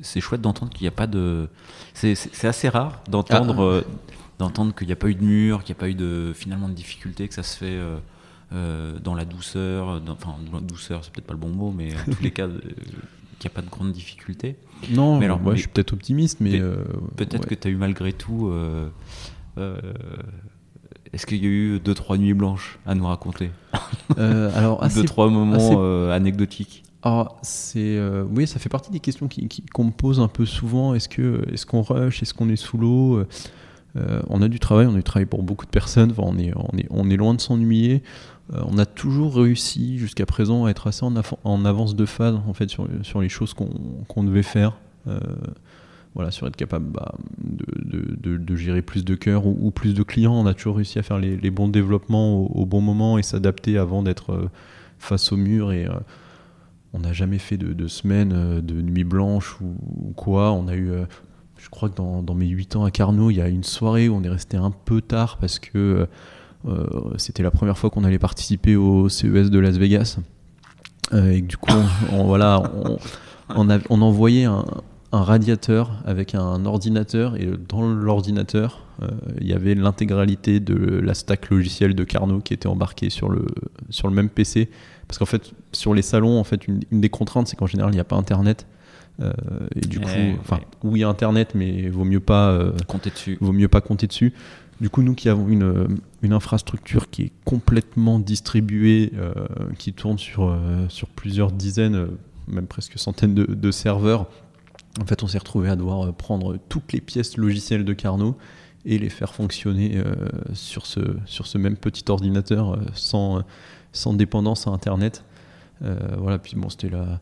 c'est 0.00 0.20
chouette 0.20 0.40
d'entendre 0.40 0.72
qu'il 0.72 0.84
n'y 0.84 0.88
a 0.88 0.92
pas 0.92 1.06
de. 1.06 1.48
C'est 1.94 2.44
assez 2.44 2.68
rare 2.68 3.02
d'entendre. 3.08 3.84
Ah 3.84 4.12
d'entendre 4.42 4.74
qu'il 4.74 4.88
n'y 4.88 4.92
a 4.92 4.96
pas 4.96 5.08
eu 5.08 5.14
de 5.14 5.22
mur, 5.22 5.62
qu'il 5.62 5.72
n'y 5.72 5.78
a 5.78 5.80
pas 5.80 5.88
eu 5.88 5.94
de, 5.94 6.32
finalement 6.34 6.68
de 6.68 6.74
difficulté, 6.74 7.28
que 7.28 7.34
ça 7.34 7.44
se 7.44 7.56
fait 7.56 7.66
euh, 7.66 7.98
euh, 8.52 8.98
dans 8.98 9.14
la 9.14 9.24
douceur, 9.24 10.00
dans, 10.00 10.14
enfin, 10.14 10.34
douceur, 10.62 11.04
c'est 11.04 11.12
peut-être 11.12 11.26
pas 11.26 11.34
le 11.34 11.38
bon 11.38 11.50
mot, 11.50 11.72
mais 11.76 11.94
en 11.94 12.12
tous 12.12 12.22
les 12.22 12.30
cas, 12.32 12.48
euh, 12.48 12.58
qu'il 13.38 13.48
n'y 13.48 13.52
a 13.52 13.54
pas 13.54 13.62
de 13.62 13.70
grande 13.70 13.92
difficulté. 13.92 14.56
Non, 14.90 15.18
mais 15.18 15.26
alors, 15.26 15.40
moi, 15.40 15.54
je 15.54 15.60
suis 15.60 15.68
peut-être 15.68 15.92
optimiste, 15.92 16.40
mais. 16.40 16.60
peut-être 17.16 17.46
que 17.46 17.54
tu 17.54 17.68
as 17.68 17.70
eu 17.70 17.76
malgré 17.76 18.12
tout. 18.12 18.52
Est-ce 21.12 21.26
qu'il 21.26 21.44
y 21.44 21.46
a 21.46 21.50
eu 21.50 21.78
deux 21.78 21.94
trois 21.94 22.16
nuits 22.16 22.32
blanches 22.32 22.78
à 22.86 22.94
nous 22.94 23.06
raconter 23.06 23.50
Alors 24.16 24.86
deux 24.88 25.04
trois 25.04 25.28
moments 25.28 26.10
anecdotiques. 26.10 26.82
Alors, 27.04 27.38
c'est 27.42 28.00
oui, 28.30 28.46
ça 28.48 28.58
fait 28.58 28.68
partie 28.68 28.90
des 28.90 29.00
questions 29.00 29.28
qu'on 29.28 29.46
qui, 29.46 29.64
me 29.78 29.90
pose 29.90 30.18
un 30.18 30.28
peu 30.28 30.46
souvent. 30.46 30.94
Est-ce 30.94 31.08
que 31.08 31.44
est-ce 31.52 31.64
qu'on 31.64 31.82
rush, 31.82 32.22
est-ce 32.22 32.34
qu'on 32.34 32.48
est 32.48 32.56
sous 32.56 32.78
l'eau? 32.78 33.24
Euh, 33.96 34.22
on 34.28 34.40
a 34.40 34.48
du 34.48 34.58
travail, 34.58 34.86
on 34.86 34.92
a 34.92 34.96
du 34.96 35.02
travail 35.02 35.26
pour 35.26 35.42
beaucoup 35.42 35.66
de 35.66 35.70
personnes, 35.70 36.14
on, 36.16 36.38
est, 36.38 36.52
on, 36.90 37.10
est, 37.10 37.16
loin 37.16 37.34
de 37.34 37.40
s'ennuyer. 37.40 38.02
Euh, 38.52 38.62
on 38.66 38.78
a 38.78 38.86
toujours 38.86 39.36
réussi 39.36 39.98
jusqu'à 39.98 40.26
présent 40.26 40.64
à 40.64 40.70
être 40.70 40.86
assez 40.86 41.04
en, 41.04 41.64
avance 41.64 41.94
de 41.94 42.06
phase 42.06 42.36
en 42.46 42.54
fait, 42.54 42.70
sur, 42.70 43.20
les 43.20 43.28
choses 43.28 43.54
qu'on 43.54 44.24
devait 44.24 44.42
faire. 44.42 44.76
Euh, 45.06 45.18
voilà, 46.14 46.30
sur 46.30 46.46
être 46.46 46.56
capable 46.56 46.90
bah, 46.90 47.14
de, 47.38 48.36
de, 48.36 48.56
gérer 48.56 48.82
plus 48.82 49.02
de 49.02 49.14
cœurs 49.14 49.46
ou, 49.46 49.70
plus 49.70 49.94
de 49.94 50.02
clients. 50.02 50.34
On 50.34 50.46
a 50.46 50.52
toujours 50.52 50.76
réussi 50.76 50.98
à 50.98 51.02
faire 51.02 51.18
les, 51.18 51.50
bons 51.50 51.68
développements 51.68 52.38
au, 52.38 52.66
bon 52.66 52.82
moment 52.82 53.16
et 53.16 53.22
s'adapter 53.22 53.78
avant 53.78 54.02
d'être 54.02 54.50
face 54.98 55.32
au 55.32 55.38
mur. 55.38 55.72
Et 55.72 55.88
on 56.92 56.98
n'a 56.98 57.14
jamais 57.14 57.38
fait 57.38 57.56
de, 57.56 57.88
semaines 57.88 58.60
de 58.60 58.82
nuit 58.82 59.04
blanche 59.04 59.56
ou, 59.62 60.12
quoi. 60.14 60.52
On 60.52 60.68
a 60.68 60.76
eu 60.76 60.92
je 61.62 61.70
crois 61.70 61.88
que 61.88 61.94
dans, 61.94 62.34
mes 62.34 62.48
8 62.48 62.76
ans 62.76 62.84
à 62.84 62.90
Carnot, 62.90 63.30
il 63.30 63.36
y 63.36 63.40
a 63.40 63.48
une 63.48 63.62
soirée 63.62 64.08
où 64.08 64.16
on 64.16 64.22
est 64.24 64.28
resté 64.28 64.56
un 64.56 64.72
peu 64.72 65.00
tard 65.00 65.38
parce 65.38 65.60
que 65.60 66.08
euh, 66.66 66.86
c'était 67.18 67.44
la 67.44 67.52
première 67.52 67.78
fois 67.78 67.88
qu'on 67.88 68.04
allait 68.04 68.18
participer 68.18 68.74
au 68.74 69.08
CES 69.08 69.50
de 69.50 69.58
Las 69.60 69.76
Vegas. 69.76 70.18
Euh, 71.12 71.30
et 71.30 71.40
du 71.40 71.56
coup, 71.56 71.72
on, 72.12 72.24
voilà, 72.24 72.62
on, 73.54 74.02
envoyait 74.02 74.44
un, 74.44 74.64
radiateur 75.12 75.92
avec 76.04 76.34
un 76.34 76.64
ordinateur 76.64 77.36
et 77.36 77.48
dans 77.68 77.82
l'ordinateur, 77.82 78.84
euh, 79.02 79.08
il 79.40 79.46
y 79.46 79.52
avait 79.52 79.74
l'intégralité 79.74 80.58
de 80.58 80.74
la 80.74 81.14
stack 81.14 81.50
logicielle 81.50 81.94
de 81.94 82.02
Carnot 82.02 82.40
qui 82.40 82.54
était 82.54 82.66
embarquée 82.66 83.10
sur 83.10 83.28
le, 83.28 83.46
sur 83.88 84.08
le 84.08 84.14
même 84.14 84.30
PC. 84.30 84.68
Parce 85.06 85.18
qu'en 85.18 85.26
fait, 85.26 85.52
sur 85.72 85.94
les 85.94 86.02
salons, 86.02 86.40
en 86.40 86.44
fait, 86.44 86.66
une, 86.66 86.80
une 86.90 87.00
des 87.00 87.10
contraintes, 87.10 87.46
c'est 87.46 87.56
qu'en 87.56 87.66
général, 87.66 87.92
il 87.92 87.96
n'y 87.96 88.00
a 88.00 88.04
pas 88.04 88.16
Internet. 88.16 88.66
Euh, 89.22 89.32
et 89.74 89.80
du 89.80 90.00
coup, 90.00 90.08
enfin, 90.40 90.60
il 90.84 90.98
y 90.98 91.04
a 91.04 91.08
Internet, 91.08 91.54
mais 91.54 91.88
vaut 91.88 92.04
mieux 92.04 92.20
pas 92.20 92.50
euh, 92.50 92.72
compter 92.86 93.10
dessus. 93.10 93.38
Vaut 93.40 93.52
mieux 93.52 93.68
pas 93.68 93.80
compter 93.80 94.06
dessus. 94.06 94.32
Du 94.80 94.90
coup, 94.90 95.02
nous 95.02 95.14
qui 95.14 95.28
avons 95.28 95.48
une, 95.48 95.98
une 96.22 96.32
infrastructure 96.32 97.08
qui 97.10 97.22
est 97.22 97.32
complètement 97.44 98.18
distribuée, 98.18 99.12
euh, 99.16 99.32
qui 99.78 99.92
tourne 99.92 100.18
sur, 100.18 100.58
sur 100.88 101.08
plusieurs 101.08 101.52
dizaines, 101.52 102.08
même 102.48 102.66
presque 102.66 102.98
centaines 102.98 103.34
de, 103.34 103.44
de 103.44 103.70
serveurs, 103.70 104.26
en 105.00 105.06
fait, 105.06 105.22
on 105.22 105.26
s'est 105.26 105.38
retrouvé 105.38 105.70
à 105.70 105.76
devoir 105.76 106.12
prendre 106.12 106.58
toutes 106.68 106.92
les 106.92 107.00
pièces 107.00 107.36
logicielles 107.36 107.84
de 107.84 107.92
Carnot 107.92 108.36
et 108.84 108.98
les 108.98 109.08
faire 109.08 109.32
fonctionner 109.34 110.02
sur, 110.52 110.84
ce, 110.84 111.00
sur 111.24 111.46
ce 111.46 111.56
même 111.56 111.76
petit 111.76 112.04
ordinateur 112.10 112.78
sans, 112.92 113.42
sans 113.92 114.12
dépendance 114.12 114.66
à 114.66 114.70
Internet. 114.70 115.24
voilà, 115.80 116.38
puis 116.38 116.56
bon, 116.56 116.68
c'était 116.68 116.90
la 116.90 117.20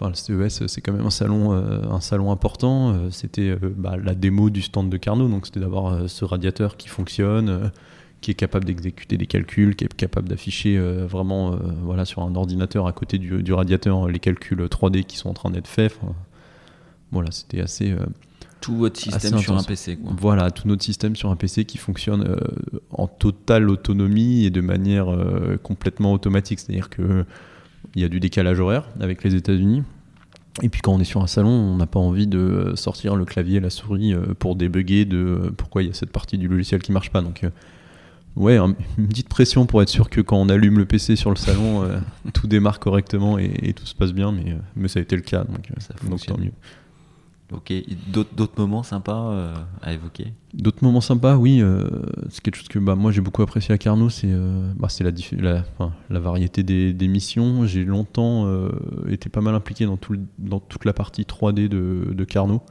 le 0.00 0.14
CES, 0.14 0.66
c'est 0.66 0.80
quand 0.80 0.92
même 0.92 1.06
un 1.06 1.10
salon, 1.10 1.52
euh, 1.52 1.82
un 1.90 2.00
salon 2.00 2.30
important. 2.30 2.90
Euh, 2.90 3.10
c'était 3.10 3.50
euh, 3.50 3.74
bah, 3.76 3.96
la 4.02 4.14
démo 4.14 4.50
du 4.50 4.62
stand 4.62 4.90
de 4.90 4.96
Carnot, 4.96 5.28
donc 5.28 5.46
c'était 5.46 5.60
d'avoir 5.60 6.08
ce 6.08 6.24
radiateur 6.24 6.76
qui 6.76 6.88
fonctionne, 6.88 7.70
qui 8.20 8.30
est 8.30 8.34
capable 8.34 8.66
d'exécuter 8.66 9.16
des 9.16 9.26
calculs, 9.26 9.74
qui 9.76 9.84
est 9.84 9.94
capable 9.94 10.28
d'afficher 10.28 10.78
vraiment 10.78 11.56
voilà, 11.82 12.04
sur 12.04 12.22
un 12.22 12.34
ordinateur 12.34 12.86
à 12.86 12.92
côté 12.92 13.18
du, 13.18 13.52
radiateur 13.52 14.08
les 14.08 14.18
calculs 14.18 14.60
3D 14.60 15.04
qui 15.04 15.16
sont 15.16 15.28
en 15.28 15.34
train 15.34 15.50
d'être 15.50 15.68
faits. 15.68 15.98
voilà, 17.12 17.30
c'était 17.30 17.60
assez. 17.60 17.94
tout 18.60 18.76
votre 18.76 18.98
système 18.98 19.38
sur 19.38 19.56
un 19.56 19.62
PC. 19.62 19.96
Quoi. 19.96 20.12
Voilà, 20.18 20.50
tout 20.50 20.66
notre 20.66 20.82
système 20.82 21.14
sur 21.14 21.30
un 21.30 21.36
PC 21.36 21.66
qui 21.66 21.78
fonctionne 21.78 22.40
en 22.90 23.06
totale 23.06 23.68
autonomie 23.68 24.44
et 24.44 24.50
de 24.50 24.60
manière 24.60 25.06
complètement 25.62 26.12
automatique. 26.12 26.58
C'est-à-dire 26.58 26.88
que 26.88 27.24
il 27.94 28.02
y 28.02 28.04
a 28.04 28.08
du 28.08 28.20
décalage 28.20 28.60
horaire 28.60 28.88
avec 29.00 29.22
les 29.24 29.34
États-Unis. 29.34 29.82
Et 30.62 30.68
puis 30.68 30.80
quand 30.80 30.92
on 30.92 31.00
est 31.00 31.04
sur 31.04 31.22
un 31.22 31.26
salon, 31.26 31.50
on 31.50 31.76
n'a 31.76 31.86
pas 31.86 32.00
envie 32.00 32.26
de 32.26 32.72
sortir 32.76 33.14
le 33.16 33.24
clavier, 33.24 33.60
la 33.60 33.70
souris 33.70 34.14
euh, 34.14 34.34
pour 34.38 34.56
débugger 34.56 35.04
de 35.04 35.18
euh, 35.18 35.50
pourquoi 35.54 35.82
il 35.82 35.88
y 35.88 35.90
a 35.90 35.94
cette 35.94 36.10
partie 36.10 36.38
du 36.38 36.48
logiciel 36.48 36.80
qui 36.80 36.92
marche 36.92 37.10
pas. 37.10 37.20
Donc 37.20 37.44
euh, 37.44 37.50
ouais, 38.36 38.56
une 38.56 39.08
petite 39.08 39.28
pression 39.28 39.66
pour 39.66 39.82
être 39.82 39.90
sûr 39.90 40.08
que 40.08 40.22
quand 40.22 40.38
on 40.38 40.48
allume 40.48 40.78
le 40.78 40.86
PC 40.86 41.14
sur 41.14 41.28
le 41.28 41.36
salon, 41.36 41.86
tout 42.32 42.46
démarre 42.46 42.78
correctement 42.80 43.38
et, 43.38 43.74
tout 43.74 43.84
se 43.84 43.94
passe 43.94 44.12
bien. 44.12 44.32
Mais, 44.32 44.56
mais 44.76 44.88
ça 44.88 44.98
a 44.98 45.02
été 45.02 45.14
le 45.14 45.22
cas, 45.22 45.44
donc, 45.44 45.68
ça 45.78 45.94
donc 46.08 46.24
tant 46.24 46.38
mieux. 46.38 46.52
Ok, 47.52 47.72
d'autres 48.08 48.58
moments 48.58 48.82
sympas 48.82 49.30
euh, 49.30 49.54
à 49.80 49.92
évoquer? 49.92 50.32
D'autres 50.52 50.82
moments 50.82 51.00
sympas, 51.00 51.36
oui. 51.36 51.60
Euh, 51.60 51.88
c'est 52.28 52.42
quelque 52.42 52.56
chose 52.56 52.66
que 52.66 52.80
bah, 52.80 52.96
moi 52.96 53.12
j'ai 53.12 53.20
beaucoup 53.20 53.42
apprécié 53.42 53.72
à 53.72 53.78
Carnot, 53.78 54.10
c'est 54.10 54.26
euh, 54.28 54.72
bah, 54.74 54.88
la, 56.10 56.18
variété 56.18 56.64
des, 56.64 57.08
missions. 57.08 57.64
J'ai 57.64 57.84
longtemps 57.84 58.48
été 59.08 59.28
pas 59.28 59.40
mal 59.40 59.54
impliqué 59.54 59.86
dans, 59.86 59.96
tout 59.96 60.16
dans 60.38 60.58
toute 60.58 60.84
la 60.84 60.92
partie 60.92 61.22
3D 61.22 61.68
de, 61.68 62.12
de 62.12 62.24
Carnot. 62.24 62.62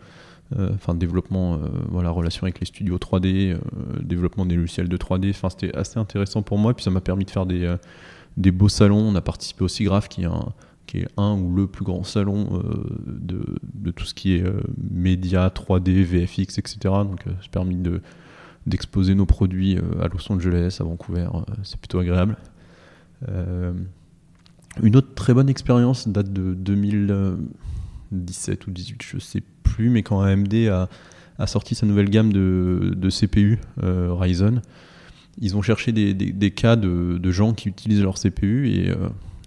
Enfin, 0.74 0.94
développement, 0.94 1.60
voilà, 1.90 2.10
relation 2.12 2.44
avec 2.44 2.60
les 2.60 2.66
studios 2.66 2.98
3D, 2.98 3.58
développement 4.02 4.46
des 4.46 4.56
logiciels 4.56 4.90
de 4.90 4.98
3D. 4.98 5.30
Enfin, 5.30 5.50
c'était 5.50 5.76
assez 5.76 6.00
intéressant 6.00 6.42
pour 6.42 6.58
moi. 6.58 6.74
Puis 6.74 6.84
ça 6.84 6.92
m'a 6.92 7.02
permis 7.02 7.24
de 7.24 7.32
faire 7.32 7.46
des, 7.46 7.74
des 8.36 8.52
beaux 8.52 8.70
salons. 8.70 9.00
On 9.00 9.16
a 9.16 9.22
participé 9.22 9.64
au 9.64 9.70
SIGRAPH, 9.70 10.10
qui 10.10 10.24
est 10.24 10.26
un 10.26 10.54
un 11.18 11.34
ou 11.34 11.54
le 11.54 11.68
plus 11.68 11.84
grand 11.84 12.04
salon 12.04 12.48
euh, 12.54 12.84
de, 13.06 13.92
tout 13.92 14.06
ce 14.06 14.14
qui 14.14 14.36
est 14.36 14.44
euh, 14.44 14.62
médias, 14.78 15.50
3D, 15.50 16.04
VFX, 16.04 16.58
etc. 16.58 16.78
Donc 16.84 17.22
c'est 17.26 17.30
euh, 17.30 17.52
permis 17.52 17.76
de, 17.76 18.02
d'exposer 18.66 19.16
nos 19.16 19.26
produits 19.26 19.78
à 20.02 20.08
Los 20.08 20.32
Angeles, 20.32 20.78
à 20.80 20.84
Vancouver, 20.84 21.28
c'est 21.64 21.78
plutôt 21.78 22.00
agréable. 22.00 22.38
une 24.82 24.96
autre 24.96 25.14
très 25.14 25.34
bonne 25.34 25.50
expérience 25.50 26.08
date 26.08 26.34
de 26.34 26.54
2017 26.54 28.68
ou 28.68 28.72
2018, 28.72 29.04
je 29.04 29.20
sais 29.20 29.44
plus, 29.64 29.90
mais 29.90 30.04
quand 30.04 30.22
AMD 30.22 30.54
a, 31.38 31.48
sorti 31.48 31.76
sa 31.76 31.86
nouvelle 31.86 32.10
gamme 32.10 32.34
de, 32.34 32.94
de 32.96 33.10
CPU 33.12 33.60
Ryzen, 33.78 34.62
ils 35.40 35.56
ont 35.56 35.62
cherché 35.62 35.92
des, 35.92 36.52
cas 36.52 36.76
de, 36.76 37.20
de, 37.22 37.32
gens 37.32 37.54
qui 37.54 37.70
utilisent 37.70 38.02
leur 38.02 38.16
CPU 38.16 38.70
et 38.70 38.92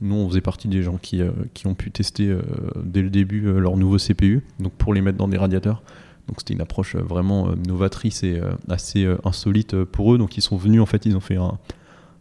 nous, 0.01 0.14
on 0.14 0.28
faisait 0.28 0.40
partie 0.40 0.68
des 0.68 0.82
gens 0.82 0.99
qui, 1.01 1.22
euh, 1.22 1.30
ont 1.64 1.74
pu 1.74 1.90
tester 1.90 2.28
euh, 2.28 2.42
dès 2.82 3.03
le 3.03 3.11
début 3.11 3.46
euh, 3.46 3.59
leur 3.59 3.76
nouveau 3.76 3.96
CPU, 3.99 4.42
donc 4.61 4.72
pour 4.72 4.94
les 4.94 5.01
mettre 5.01 5.18
dans 5.18 5.28
des 5.28 5.38
radiateurs. 5.38 5.82
Donc 6.26 6.36
c'était 6.38 6.55
une 6.55 6.61
approche 6.61 6.94
vraiment 6.94 7.49
novatrice 7.66 8.22
et 8.22 8.38
assez 8.68 9.11
insolite 9.24 9.82
pour 9.84 10.12
eux. 10.12 10.18
Donc 10.18 10.36
ils 10.36 10.42
sont 10.42 10.59
venus, 10.59 10.82
en 10.82 10.84
fait, 10.84 11.07
ils 11.07 11.16
ont 11.16 11.20
fait 11.20 11.36
un, 11.36 11.57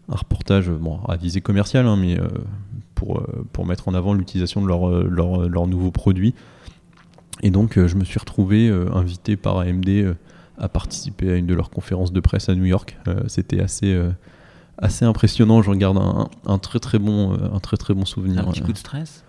un 0.08 0.16
reportage 0.16 0.72
à 1.10 1.18
visée 1.18 1.42
commerciale, 1.42 1.86
hein, 1.88 1.98
mais 1.98 2.18
pour, 2.96 3.22
pour 3.52 3.66
mettre 3.66 3.90
en 3.90 3.94
avant 3.94 4.14
l'utilisation 4.14 4.62
de 4.62 4.68
leur, 4.70 5.04
leur, 5.04 5.50
leur, 5.50 5.68
nouveau 5.68 5.92
produit. 5.92 6.36
Et 7.44 7.50
donc 7.50 7.78
je 7.78 7.96
me 7.98 8.06
suis 8.06 8.18
retrouvé 8.18 8.70
invité 8.70 9.36
par 9.36 9.58
AMD 9.58 10.16
à 10.58 10.70
participer 10.70 11.30
à 11.34 11.36
une 11.36 11.46
de 11.46 11.54
leurs 11.54 11.70
conférences 11.70 12.14
de 12.14 12.22
presse 12.22 12.48
à 12.48 12.56
New 12.56 12.64
York. 12.64 12.98
C'était 13.28 13.60
assez 13.60 13.94
assez 14.78 15.06
impressionnant. 15.06 15.62
J'en 15.62 15.76
garde 15.76 15.98
un, 16.46 16.58
très 16.60 16.80
très 16.80 17.00
bon, 17.00 17.34
euh, 17.34 17.50
un 17.54 17.60
très 17.60 17.78
très 17.78 17.94
bon 17.94 18.06
souvenir. 18.06 18.48
Un 18.48 18.52
petit 18.52 18.62
coup 18.62 18.74
de 18.74 18.78
stress? 18.78 19.24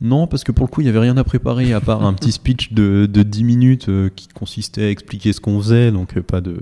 Non, 0.00 0.26
parce 0.28 0.44
que 0.44 0.52
pour 0.52 0.64
le 0.66 0.70
coup, 0.70 0.80
il 0.80 0.84
n'y 0.84 0.90
avait 0.90 1.00
rien 1.00 1.16
à 1.16 1.24
préparer 1.24 1.72
à 1.72 1.80
part 1.80 2.04
un 2.04 2.14
petit 2.14 2.30
speech 2.30 2.72
de, 2.72 3.06
de 3.06 3.22
10 3.22 3.44
minutes 3.44 3.88
euh, 3.88 4.10
qui 4.14 4.28
consistait 4.28 4.84
à 4.84 4.90
expliquer 4.90 5.32
ce 5.32 5.40
qu'on 5.40 5.60
faisait, 5.60 5.90
donc 5.90 6.16
euh, 6.16 6.22
pas 6.22 6.40
de 6.40 6.58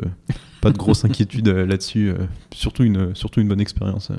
pas 0.63 0.71
de 0.71 0.79
grosse 0.79 1.05
inquiétude 1.05 1.49
là-dessus. 1.49 2.13
surtout, 2.53 2.83
une, 2.83 3.15
surtout 3.15 3.41
une 3.41 3.49
bonne 3.49 3.61
expérience. 3.61 4.11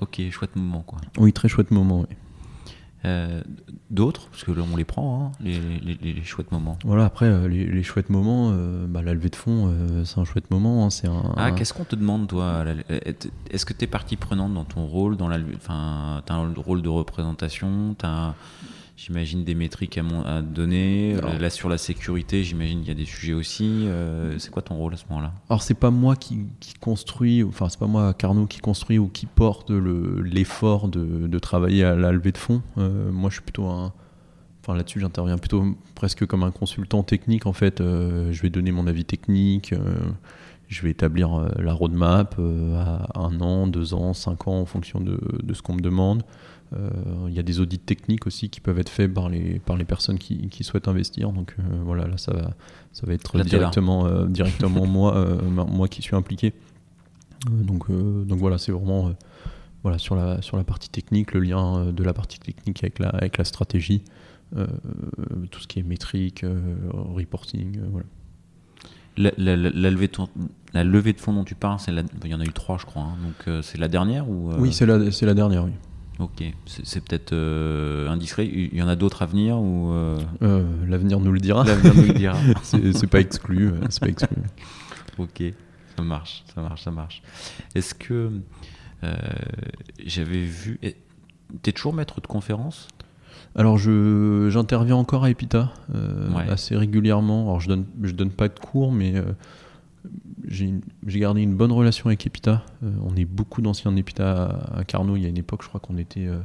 Ok, 0.00 0.22
chouette 0.30 0.54
moment 0.54 0.82
quoi. 0.86 1.00
Oui, 1.18 1.32
très 1.32 1.48
chouette 1.48 1.70
moment. 1.72 2.06
Oui. 2.08 2.16
Euh, 3.04 3.42
d'autres, 3.90 4.28
parce 4.30 4.42
que 4.42 4.50
là 4.50 4.64
on 4.70 4.76
les 4.76 4.84
prend, 4.84 5.26
hein, 5.26 5.32
les, 5.40 5.60
les, 5.60 6.24
chouettes 6.24 6.50
moments. 6.50 6.76
Voilà, 6.84 7.04
après 7.04 7.26
euh, 7.26 7.46
les, 7.46 7.82
chouettes 7.84 8.10
moments, 8.10 8.50
euh, 8.52 8.86
bah, 8.88 9.02
la 9.02 9.14
levée 9.14 9.28
de 9.28 9.36
fond, 9.36 9.72
c'est 10.04 10.18
un 10.18 10.24
chouette 10.24 10.50
moment. 10.50 10.84
Hein, 10.84 10.90
c'est 10.90 11.06
un, 11.06 11.32
ah, 11.36 11.52
qu'est-ce 11.52 11.72
qu'on 11.72 11.84
te 11.84 11.94
demande 11.94 12.26
toi 12.26 12.64
Est-ce 13.50 13.64
que 13.64 13.72
tu 13.72 13.84
es 13.84 13.86
partie 13.86 14.16
prenante 14.16 14.52
dans 14.52 14.64
ton 14.64 14.84
rôle 14.84 15.16
dans 15.16 15.28
la, 15.28 15.38
Enfin, 15.56 16.22
tu 16.26 16.32
as 16.32 16.36
un 16.36 16.52
rôle 16.56 16.82
de 16.82 16.88
représentation, 16.88 17.94
as 18.02 18.34
J'imagine 18.98 19.44
des 19.44 19.54
métriques 19.54 19.96
à, 19.96 20.42
donner. 20.42 21.14
Euh, 21.22 21.38
là, 21.38 21.50
sur 21.50 21.68
la 21.68 21.78
sécurité, 21.78 22.42
j'imagine 22.42 22.80
qu'il 22.80 22.88
y 22.88 22.90
a 22.90 22.94
des 22.94 23.04
sujets 23.04 23.32
aussi. 23.32 23.84
Euh, 23.86 24.36
c'est 24.40 24.50
quoi 24.50 24.60
ton 24.60 24.74
rôle 24.74 24.92
à 24.92 24.96
ce 24.96 25.04
moment-là? 25.10 25.32
Alors, 25.48 25.62
c'est 25.62 25.74
pas 25.74 25.92
moi 25.92 26.16
qui, 26.16 26.48
construis, 26.80 27.44
enfin, 27.44 27.68
c'est 27.68 27.78
pas 27.78 27.86
moi, 27.86 28.12
Carnot, 28.12 28.46
qui 28.46 28.58
construit 28.58 28.98
ou 28.98 29.06
qui 29.06 29.26
porte 29.26 29.70
l'effort 29.70 30.88
de, 30.88 31.38
travailler 31.38 31.84
à 31.84 31.94
la 31.94 32.10
levée 32.10 32.32
de 32.32 32.38
fonds. 32.38 32.60
Euh, 32.76 33.12
moi, 33.12 33.30
je 33.30 33.34
suis 33.34 33.42
plutôt 33.42 33.66
un. 33.66 33.92
Enfin, 34.64 34.76
là-dessus, 34.76 34.98
j'interviens 34.98 35.38
plutôt 35.38 35.64
presque 35.94 36.26
comme 36.26 36.42
un 36.42 36.50
consultant 36.50 37.04
technique, 37.04 37.46
en 37.46 37.52
fait. 37.52 37.78
je 37.78 38.42
vais 38.42 38.50
donner 38.50 38.72
mon 38.72 38.88
avis 38.88 39.04
technique. 39.04 39.72
je 40.66 40.82
vais 40.82 40.90
établir 40.90 41.48
la 41.56 41.72
roadmap 41.72 42.36
à 42.36 43.06
un 43.14 43.40
an, 43.40 43.68
deux 43.68 43.94
ans, 43.94 44.12
cinq 44.12 44.48
ans 44.48 44.58
en 44.58 44.66
fonction 44.66 45.00
de, 45.00 45.20
de 45.40 45.54
ce 45.54 45.62
qu'on 45.62 45.74
me 45.74 45.82
demande. 45.82 46.24
Euh, 46.74 46.90
il 47.28 47.34
y 47.34 47.38
a 47.38 47.42
des 47.42 47.60
audits 47.60 47.78
techniques 47.78 48.26
aussi 48.26 48.50
qui 48.50 48.60
peuvent 48.60 48.78
être 48.78 48.90
faits 48.90 49.12
par 49.12 49.28
les, 49.28 49.58
par 49.58 49.76
les 49.76 49.84
personnes 49.84 50.18
qui, 50.18 50.48
qui 50.48 50.64
souhaitent 50.64 50.88
investir. 50.88 51.32
Donc 51.32 51.54
euh, 51.58 51.62
voilà, 51.84 52.06
là 52.06 52.18
ça 52.18 52.32
va, 52.32 52.50
ça 52.92 53.06
va 53.06 53.14
être 53.14 53.40
directement, 53.40 54.06
euh, 54.06 54.26
directement 54.26 54.86
moi, 54.86 55.26
moi 55.48 55.88
qui 55.88 56.02
suis 56.02 56.16
impliqué. 56.16 56.52
donc, 57.50 57.90
donc 57.90 58.38
voilà, 58.38 58.58
c'est 58.58 58.72
vraiment 58.72 59.12
voilà, 59.82 59.98
sur, 59.98 60.14
la, 60.14 60.42
sur 60.42 60.56
la 60.56 60.64
partie 60.64 60.90
technique, 60.90 61.32
le 61.32 61.40
lien 61.40 61.86
de 61.86 62.04
la 62.04 62.12
partie 62.12 62.38
technique 62.38 62.82
avec 62.84 62.98
la, 62.98 63.08
avec 63.10 63.38
la 63.38 63.44
stratégie, 63.44 64.02
tout 64.54 65.60
ce 65.60 65.66
qui 65.66 65.78
est 65.78 65.84
métrique, 65.84 66.44
reporting. 66.92 67.80
voilà. 67.90 68.06
La, 69.16 69.32
la, 69.36 69.56
la, 69.56 69.90
levée 69.90 70.06
de, 70.06 70.14
la 70.74 70.84
levée 70.84 71.12
de 71.12 71.18
fonds 71.18 71.32
dont 71.32 71.42
tu 71.42 71.56
parles, 71.56 71.80
il 71.88 72.30
y 72.30 72.34
en 72.34 72.40
a 72.40 72.44
eu 72.44 72.52
trois, 72.52 72.78
je 72.78 72.86
crois. 72.86 73.02
Hein. 73.02 73.16
donc 73.20 73.64
c'est 73.64 73.78
la 73.78 73.88
dernière 73.88 74.28
ou 74.28 74.52
Oui, 74.58 74.72
c'est 74.72 74.86
la, 74.86 74.98
la 74.98 75.34
dernière, 75.34 75.64
oui. 75.64 75.72
Ok, 76.18 76.42
c'est 76.66 77.00
peut-être 77.04 77.32
euh, 77.32 78.08
indiscret. 78.08 78.44
Il 78.46 78.74
y 78.74 78.82
en 78.82 78.88
a 78.88 78.96
d'autres 78.96 79.22
à 79.22 79.26
venir 79.26 79.58
ou 79.58 79.92
euh 79.92 80.18
euh, 80.42 80.64
L'avenir 80.88 81.20
nous 81.20 81.30
le 81.30 81.38
dira. 81.38 81.64
L'avenir 81.64 81.94
nous 81.94 82.08
le 82.08 82.14
dira. 82.14 82.36
c'est 82.62 83.06
pas 83.06 83.20
exclu. 83.20 83.72
C'est 83.88 84.00
pas 84.00 84.08
exclu. 84.08 84.36
ok, 85.18 85.42
ça 85.96 86.02
marche, 86.02 86.44
ça 86.52 86.60
marche, 86.60 86.82
ça 86.82 86.90
marche. 86.90 87.22
Est-ce 87.76 87.94
que 87.94 88.32
j'avais 90.04 90.42
vu. 90.42 90.80
T'es 91.62 91.72
toujours 91.72 91.94
maître 91.94 92.20
de 92.20 92.26
conférence 92.26 92.88
alors 93.54 93.78
j'interviens 93.78 94.96
encore 94.96 95.24
à 95.24 95.30
Epita 95.30 95.72
assez 96.48 96.76
régulièrement. 96.76 97.42
Alors 97.42 97.60
je 97.60 97.68
donne 97.68 97.86
je 98.02 98.12
donne 98.12 98.30
pas 98.30 98.48
de 98.48 98.58
cours, 98.58 98.92
mais 98.92 99.14
j'ai 100.46 101.20
gardé 101.20 101.42
une 101.42 101.54
bonne 101.54 101.72
relation 101.72 102.06
avec 102.06 102.26
Epita. 102.26 102.64
Euh, 102.82 102.90
on 103.04 103.16
est 103.16 103.24
beaucoup 103.24 103.62
d'anciens 103.62 103.92
d'Epita 103.92 104.58
à, 104.74 104.84
Carnot. 104.84 105.16
Il 105.16 105.22
y 105.22 105.26
a 105.26 105.28
une 105.28 105.38
époque, 105.38 105.62
je 105.62 105.68
crois 105.68 105.80
qu'on 105.80 105.98
était, 105.98 106.26
euh, 106.26 106.38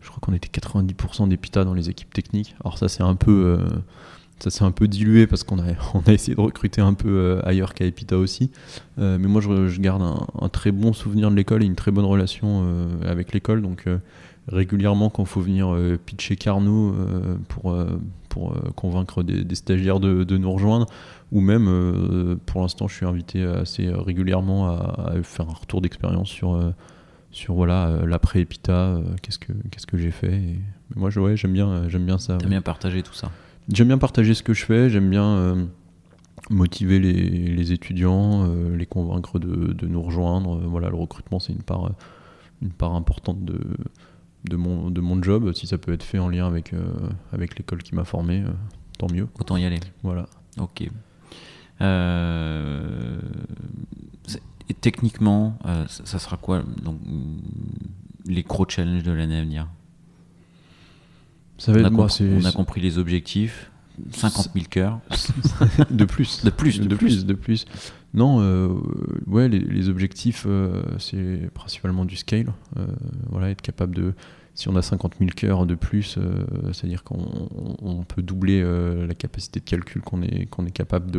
je 0.00 0.34
était 0.34 0.48
90% 0.48 1.28
d'Epita 1.28 1.64
dans 1.64 1.74
les 1.74 1.90
équipes 1.90 2.12
techniques. 2.12 2.54
Alors 2.62 2.78
ça, 2.78 2.88
c'est 2.88 3.02
un 3.02 3.14
peu, 3.14 3.58
euh, 3.60 3.68
ça 4.40 4.50
s'est 4.50 4.64
un 4.64 4.70
peu 4.70 4.88
dilué 4.88 5.26
parce 5.26 5.44
qu'on 5.44 5.58
a, 5.58 5.72
on 5.94 6.00
a 6.06 6.12
essayé 6.12 6.34
de 6.34 6.40
recruter 6.40 6.80
un 6.80 6.94
peu 6.94 7.40
ailleurs 7.44 7.74
qu'à 7.74 7.84
Epita 7.84 8.16
aussi. 8.16 8.50
mais 8.96 9.18
moi, 9.18 9.40
je, 9.40 9.80
garde 9.80 10.02
un, 10.02 10.48
très 10.48 10.72
bon 10.72 10.92
souvenir 10.92 11.30
de 11.30 11.36
l'école 11.36 11.62
et 11.62 11.66
une 11.66 11.76
très 11.76 11.90
bonne 11.90 12.06
relation 12.06 12.66
avec 13.06 13.32
l'école. 13.32 13.62
Donc 13.62 13.86
régulièrement, 14.48 15.10
quand 15.10 15.22
il 15.22 15.28
faut 15.28 15.40
venir 15.40 15.76
pitcher 16.04 16.36
Carnot 16.36 16.94
pour, 17.48 17.76
pour 18.28 18.54
convaincre 18.74 19.22
des, 19.22 19.54
stagiaires 19.54 20.00
de 20.00 20.36
nous 20.36 20.52
rejoindre 20.52 20.86
ou 21.34 21.40
même 21.40 21.66
euh, 21.68 22.36
pour 22.46 22.62
l'instant 22.62 22.88
je 22.88 22.94
suis 22.94 23.04
invité 23.04 23.42
assez 23.42 23.90
régulièrement 23.90 24.68
à, 24.68 25.12
faire 25.22 25.50
un 25.50 25.52
retour 25.52 25.82
d'expérience 25.82 26.28
sur, 26.28 26.54
euh, 26.54 26.70
sur 27.32 27.54
voilà, 27.54 27.88
euh, 27.88 28.06
l'après 28.06 28.40
Epita, 28.40 29.00
qu'est-ce 29.20 29.40
que, 29.40 29.52
qu'est-ce 29.70 29.86
que 29.86 29.98
j'ai 29.98 30.12
fait. 30.12 30.32
Et 30.32 30.58
moi 30.94 31.10
je, 31.10 31.18
ouais, 31.18 31.36
j'aime, 31.36 31.52
bien, 31.52 31.88
j'aime 31.88 32.06
bien 32.06 32.18
ça. 32.18 32.38
T'aimes 32.38 32.50
bien 32.50 32.62
partager 32.62 33.02
tout 33.02 33.12
ça 33.12 33.30
J'aime 33.72 33.88
bien 33.88 33.98
partager 33.98 34.34
ce 34.34 34.42
que 34.42 34.54
je 34.54 34.64
fais, 34.64 34.88
j'aime 34.88 35.10
bien 35.10 35.68
motiver 36.50 37.00
les, 37.00 37.12
les 37.48 37.72
étudiants, 37.72 38.46
les 38.76 38.86
convaincre 38.86 39.38
de, 39.38 39.72
de, 39.72 39.86
nous 39.86 40.02
rejoindre. 40.02 40.60
voilà, 40.68 40.88
le 40.88 40.96
recrutement 40.96 41.40
c'est 41.40 41.52
une 41.52 41.62
part, 41.62 41.90
une 42.62 42.70
part 42.70 42.94
importante 42.94 43.44
de, 43.44 43.58
de, 44.44 44.56
mon, 44.56 44.90
de 44.90 45.00
mon 45.00 45.20
job. 45.20 45.52
Si 45.54 45.66
ça 45.66 45.78
peut 45.78 45.94
être 45.94 46.04
fait 46.04 46.18
en 46.18 46.28
lien 46.28 46.46
avec, 46.46 46.72
avec 47.32 47.58
l'école 47.58 47.82
qui 47.82 47.94
m'a 47.96 48.04
formé, 48.04 48.44
tant 48.98 49.08
mieux. 49.10 49.26
Autant 49.40 49.56
y 49.56 49.64
aller. 49.64 49.80
Voilà. 50.02 50.26
Ok. 50.60 50.88
Euh, 51.80 53.18
et 54.68 54.74
techniquement, 54.74 55.58
euh, 55.66 55.84
ça, 55.88 56.18
sera 56.18 56.36
quoi 56.36 56.62
donc, 56.82 56.98
les 58.26 58.42
gros 58.42 58.66
challenges 58.68 59.02
de 59.02 59.12
l'année 59.12 59.38
à 59.38 59.42
venir? 59.42 59.68
Ça 61.58 61.72
va 61.72 61.80
on, 61.80 61.84
a 61.84 61.90
moi, 61.90 62.08
on 62.20 62.44
a 62.44 62.52
compris 62.52 62.80
les 62.80 62.98
objectifs. 62.98 63.70
50 64.10 64.50
000 64.54 64.66
cœurs. 64.68 64.98
de 65.90 66.04
plus. 66.04 66.44
De 66.44 66.50
plus, 66.50 66.80
de, 66.80 66.96
plus. 66.96 67.26
de 67.26 67.34
plus. 67.34 67.64
Non, 68.12 68.40
euh, 68.40 68.68
ouais, 69.26 69.48
les, 69.48 69.60
les 69.60 69.88
objectifs, 69.88 70.46
c'est 70.98 71.50
principalement 71.54 72.04
du 72.04 72.16
scale. 72.16 72.52
voilà, 73.30 73.50
être 73.50 73.62
capable 73.62 73.94
de 73.94 74.14
si 74.54 74.68
on 74.68 74.76
a 74.76 74.82
50 74.82 75.16
000 75.18 75.30
cœurs 75.34 75.66
de 75.66 75.74
plus, 75.74 76.16
euh, 76.16 76.44
c'est-à-dire 76.72 77.02
qu'on 77.02 78.04
peut 78.06 78.22
doubler 78.22 78.62
euh, 78.62 79.06
la 79.06 79.14
capacité 79.14 79.58
de 79.58 79.64
calcul 79.64 80.00
qu'on 80.00 80.22
est, 80.22 80.46
qu'on 80.46 80.64
est 80.64 80.70
capable 80.70 81.10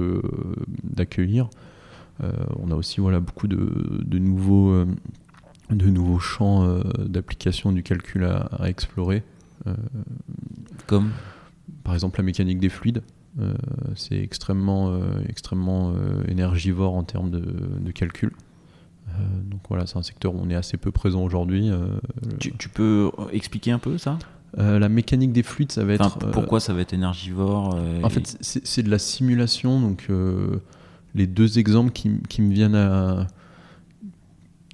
d'accueillir. 0.83 1.49
Euh, 2.23 2.31
on 2.59 2.71
a 2.71 2.75
aussi 2.75 3.01
voilà, 3.01 3.19
beaucoup 3.19 3.47
de, 3.47 4.01
de 4.05 4.19
nouveaux, 4.19 4.85
de 5.69 5.89
nouveaux 5.89 6.19
champs 6.19 6.79
d'application 6.97 7.73
du 7.73 7.83
calcul 7.83 8.23
à, 8.23 8.69
explorer. 8.69 9.23
Comme? 10.87 11.11
Par 11.83 11.93
exemple 11.93 12.19
la 12.19 12.23
mécanique 12.23 12.59
des 12.59 12.69
fluides. 12.69 13.01
c'est 13.95 14.17
extrêmement, 14.17 14.97
extrêmement 15.27 15.93
énergivore 16.29 16.93
en 16.93 17.03
termes 17.03 17.31
de, 17.31 17.41
de 17.41 17.91
calcul. 17.91 18.31
Euh, 19.15 19.41
donc 19.49 19.61
voilà, 19.69 19.85
c'est 19.85 19.97
un 19.97 20.03
secteur 20.03 20.35
où 20.35 20.39
on 20.41 20.49
est 20.49 20.55
assez 20.55 20.77
peu 20.77 20.91
présent 20.91 21.23
aujourd'hui. 21.23 21.69
Euh, 21.69 21.87
tu, 22.39 22.69
peux 22.69 23.11
expliquer 23.31 23.71
un 23.71 23.79
peu 23.79 23.97
ça? 23.97 24.17
Euh, 24.57 24.79
la 24.79 24.89
mécanique 24.89 25.33
des 25.33 25.43
fluides, 25.43 25.71
ça 25.71 25.83
va 25.83 25.93
être. 25.93 26.17
pourquoi 26.31 26.59
ça 26.59 26.73
va 26.73 26.81
être 26.81 26.93
énergivore 26.93 27.77
En 28.03 28.09
fait, 28.09 28.37
c'est 28.41 28.83
de 28.83 28.89
la 28.89 28.99
simulation. 28.99 29.79
Donc, 29.79 30.09
les 31.13 31.27
deux 31.27 31.59
exemples 31.59 31.91
qui, 31.91 32.09
me 32.41 32.53
viennent 32.53 32.75
à 32.75 33.27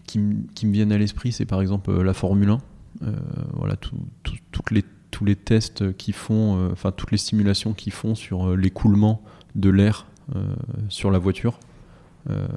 qui, 0.06 0.20
me 0.20 0.72
viennent 0.72 0.92
à 0.92 0.98
l'esprit, 0.98 1.32
c'est 1.32 1.46
par 1.46 1.62
exemple 1.62 2.02
la 2.02 2.14
Formule 2.14 2.50
1. 2.50 2.62
voilà, 3.54 3.76
toutes 3.76 4.72
les, 4.72 4.84
tous 5.10 5.26
les 5.26 5.36
tests 5.36 5.96
qui 5.96 6.12
font, 6.12 6.70
enfin 6.72 6.92
toutes 6.92 7.12
les 7.12 7.18
simulations 7.18 7.74
qu'ils 7.74 7.94
font 7.94 8.16
sur 8.16 8.56
l'écoulement 8.56 9.22
de 9.56 9.70
l'air 9.70 10.06
sur 10.90 11.12
la 11.12 11.18
voiture. 11.18 11.58
Euh, 12.30 12.48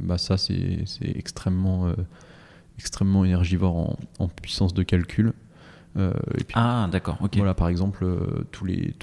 bah 0.00 0.18
ça 0.18 0.36
c'est 0.36 0.84
extrêmement, 1.02 1.86
euh, 1.86 1.94
extrêmement 2.78 3.24
énergivore 3.24 3.96
en, 4.18 4.28
puissance 4.28 4.74
de 4.74 4.82
calcul. 4.82 5.32
Euh, 5.96 6.12
et 6.38 6.44
puis, 6.44 6.54
ah 6.54 6.88
d'accord, 6.90 7.18
ok. 7.20 7.36
Voilà 7.36 7.54
par 7.54 7.68
exemple 7.68 8.06
tous 8.52 8.64
les 8.64 8.94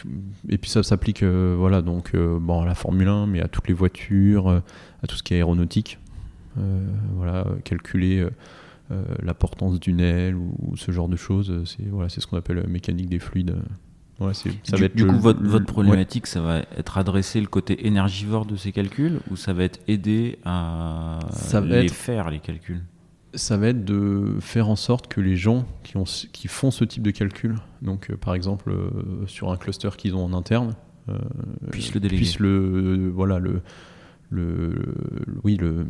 et 0.48 0.58
puis 0.58 0.70
ça 0.70 0.84
s'applique 0.84 1.24
voilà 1.24 1.82
donc 1.82 2.16
bon 2.16 2.62
à 2.62 2.66
la 2.66 2.76
Formule 2.76 3.10
1 3.10 3.28
mais 3.28 3.42
à 3.42 3.48
toutes 3.48 3.68
les 3.68 3.74
voitures, 3.74 4.50
à 4.50 5.08
tout 5.08 5.16
ce 5.16 5.24
qui 5.24 5.34
est 5.34 5.38
aéronautique. 5.38 6.00
voilà 7.16 7.46
calculer 7.66 8.26
la 8.90 9.34
portance 9.34 9.82
d'une 9.82 10.00
aile 10.00 10.36
ou, 10.36 10.78
ce 10.78 10.92
genre 10.94 11.10
de 11.10 11.18
choses, 11.18 11.64
c'est 11.66 11.86
voilà 11.90 12.08
c'est 12.08 12.22
ce 12.22 12.28
qu'on 12.28 12.38
appelle 12.38 12.66
mécanique 12.68 13.10
des 13.10 13.20
fluides. 13.20 13.58
Ouais, 14.20 14.34
ça 14.34 14.50
du, 14.50 14.80
va 14.80 14.86
être 14.86 14.96
du 14.96 15.06
coup, 15.06 15.20
votre, 15.20 15.44
votre 15.44 15.66
problématique, 15.66 16.26
ça 16.26 16.42
va 16.42 16.64
être 16.76 16.98
adressé 16.98 17.40
le 17.40 17.48
côté 17.48 17.86
énergivore 17.86 18.46
de 18.46 18.56
ces 18.56 18.72
calculs 18.72 19.20
ou 19.30 19.36
ça 19.36 19.54
va 19.54 19.64
être 19.64 19.80
aider 19.88 20.40
à 20.44 21.20
les 21.64 21.88
faire, 21.88 22.32
les 22.32 22.40
calculs? 22.40 22.84
Ça 23.36 23.58
va 23.58 23.68
être 23.68 23.86
de 23.86 24.38
faire 24.40 24.70
en 24.70 24.76
sorte 24.76 25.08
que 25.08 25.22
les 25.22 25.36
gens 25.36 25.66
qui, 25.84 25.98
ont, 25.98 26.06
qui 26.06 26.48
font 26.48 26.72
ce 26.72 26.84
type 26.84 27.04
de 27.04 27.12
calcul, 27.12 27.58
donc 27.84 28.10
euh, 28.10 28.18
par 28.18 28.34
exemple 28.34 28.72
euh, 28.72 29.28
sur 29.28 29.52
un 29.52 29.58
cluster 29.58 29.90
qu'ils 29.96 30.16
ont 30.16 30.26
en 30.26 30.34
interne, 30.34 30.74
euh, 31.10 31.18
puissent 31.72 31.94
le 31.94 32.00
déléguer. 32.00 32.22
Puissent 32.22 32.40
le, 32.40 33.12
voilà, 33.14 33.38
le, 33.38 33.62
le, 34.32 34.74
oui, 35.44 35.58
le, 35.58 35.86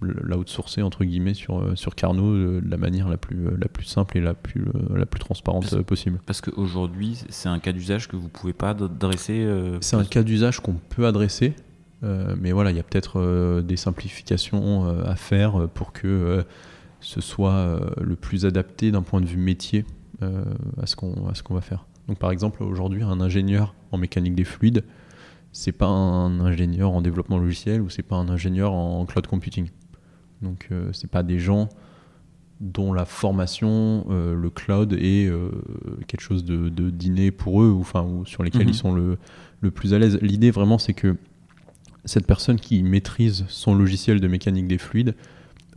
l'outsourcer 0.00 0.82
entre 0.82 1.04
guillemets 1.04 1.34
sur, 1.34 1.58
euh, 1.58 1.76
sur 1.76 1.94
Carnot 1.94 2.34
de 2.34 2.62
la 2.68 2.76
manière 2.76 3.08
la 3.08 3.16
plus, 3.16 3.46
euh, 3.46 3.56
la 3.58 3.68
plus 3.68 3.84
simple 3.84 4.18
et 4.18 4.20
la 4.20 4.34
plus, 4.34 4.62
euh, 4.62 4.98
la 4.98 5.06
plus 5.06 5.20
transparente 5.20 5.82
possible. 5.82 6.20
Parce 6.26 6.40
qu'aujourd'hui, 6.40 7.18
c'est 7.28 7.48
un 7.48 7.58
cas 7.58 7.72
d'usage 7.72 8.08
que 8.08 8.16
vous 8.16 8.28
pouvez 8.28 8.52
pas 8.52 8.70
adresser 8.70 9.46
C'est 9.80 9.96
un 9.96 10.04
cas 10.04 10.22
d'usage 10.22 10.60
qu'on 10.60 10.74
peut 10.74 11.06
adresser, 11.06 11.54
mais 12.02 12.52
voilà, 12.52 12.70
il 12.70 12.76
y 12.76 12.80
a 12.80 12.82
peut-être 12.82 13.62
des 13.62 13.76
simplifications 13.76 14.88
à 15.04 15.16
faire 15.16 15.68
pour 15.74 15.92
que 15.92 16.44
ce 17.00 17.20
soit 17.20 17.80
le 18.00 18.16
plus 18.16 18.46
adapté 18.46 18.90
d'un 18.90 19.02
point 19.02 19.20
de 19.20 19.26
vue 19.26 19.38
métier 19.38 19.84
à 20.20 20.86
ce 20.86 20.96
qu'on 20.96 21.32
qu'on 21.44 21.54
va 21.54 21.60
faire. 21.60 21.86
Donc 22.08 22.18
par 22.18 22.30
exemple, 22.30 22.62
aujourd'hui, 22.62 23.02
un 23.02 23.20
ingénieur 23.20 23.74
en 23.92 23.98
mécanique 23.98 24.34
des 24.34 24.44
fluides, 24.44 24.84
c'est 25.52 25.72
pas 25.72 25.86
un 25.86 26.38
ingénieur 26.40 26.92
en 26.92 27.00
développement 27.00 27.38
logiciel 27.38 27.80
ou 27.80 27.88
c'est 27.88 28.02
pas 28.02 28.16
un 28.16 28.28
ingénieur 28.28 28.72
en 28.74 29.06
cloud 29.06 29.26
computing. 29.26 29.68
Donc 30.42 30.68
euh, 30.70 30.90
c'est 30.92 31.10
pas 31.10 31.22
des 31.22 31.38
gens 31.38 31.68
dont 32.60 32.92
la 32.92 33.04
formation, 33.04 34.06
euh, 34.08 34.34
le 34.34 34.50
cloud 34.50 34.94
est 34.94 35.26
euh, 35.26 35.50
quelque 36.06 36.22
chose 36.22 36.44
de, 36.44 36.68
dîner 36.90 37.30
pour 37.30 37.62
eux, 37.62 37.70
ou, 37.70 37.80
enfin, 37.80 38.02
ou 38.02 38.24
sur 38.24 38.42
lesquels 38.42 38.62
ils 38.62 38.68
mhm. 38.68 38.72
sont 38.72 38.94
le, 38.94 39.18
le, 39.60 39.70
plus 39.70 39.92
à 39.92 39.98
l'aise. 39.98 40.18
L'idée 40.22 40.50
vraiment, 40.50 40.78
c'est 40.78 40.94
que 40.94 41.16
cette 42.04 42.26
personne 42.26 42.58
qui 42.58 42.82
maîtrise 42.82 43.44
son 43.48 43.74
logiciel 43.74 44.20
de 44.20 44.28
mécanique 44.28 44.68
des 44.68 44.78
fluides 44.78 45.14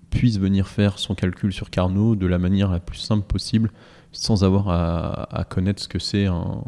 puisse 0.09 0.39
venir 0.39 0.67
faire 0.67 0.99
son 0.99 1.15
calcul 1.15 1.51
sur 1.51 1.69
Carnot 1.69 2.15
de 2.15 2.27
la 2.27 2.37
manière 2.37 2.71
la 2.71 2.79
plus 2.79 2.97
simple 2.97 3.25
possible, 3.25 3.71
sans 4.11 4.43
avoir 4.43 4.69
à, 4.69 5.43
connaître 5.43 5.81
ce 5.81 5.87
que 5.87 5.99
c'est 5.99 6.25
un, 6.25 6.63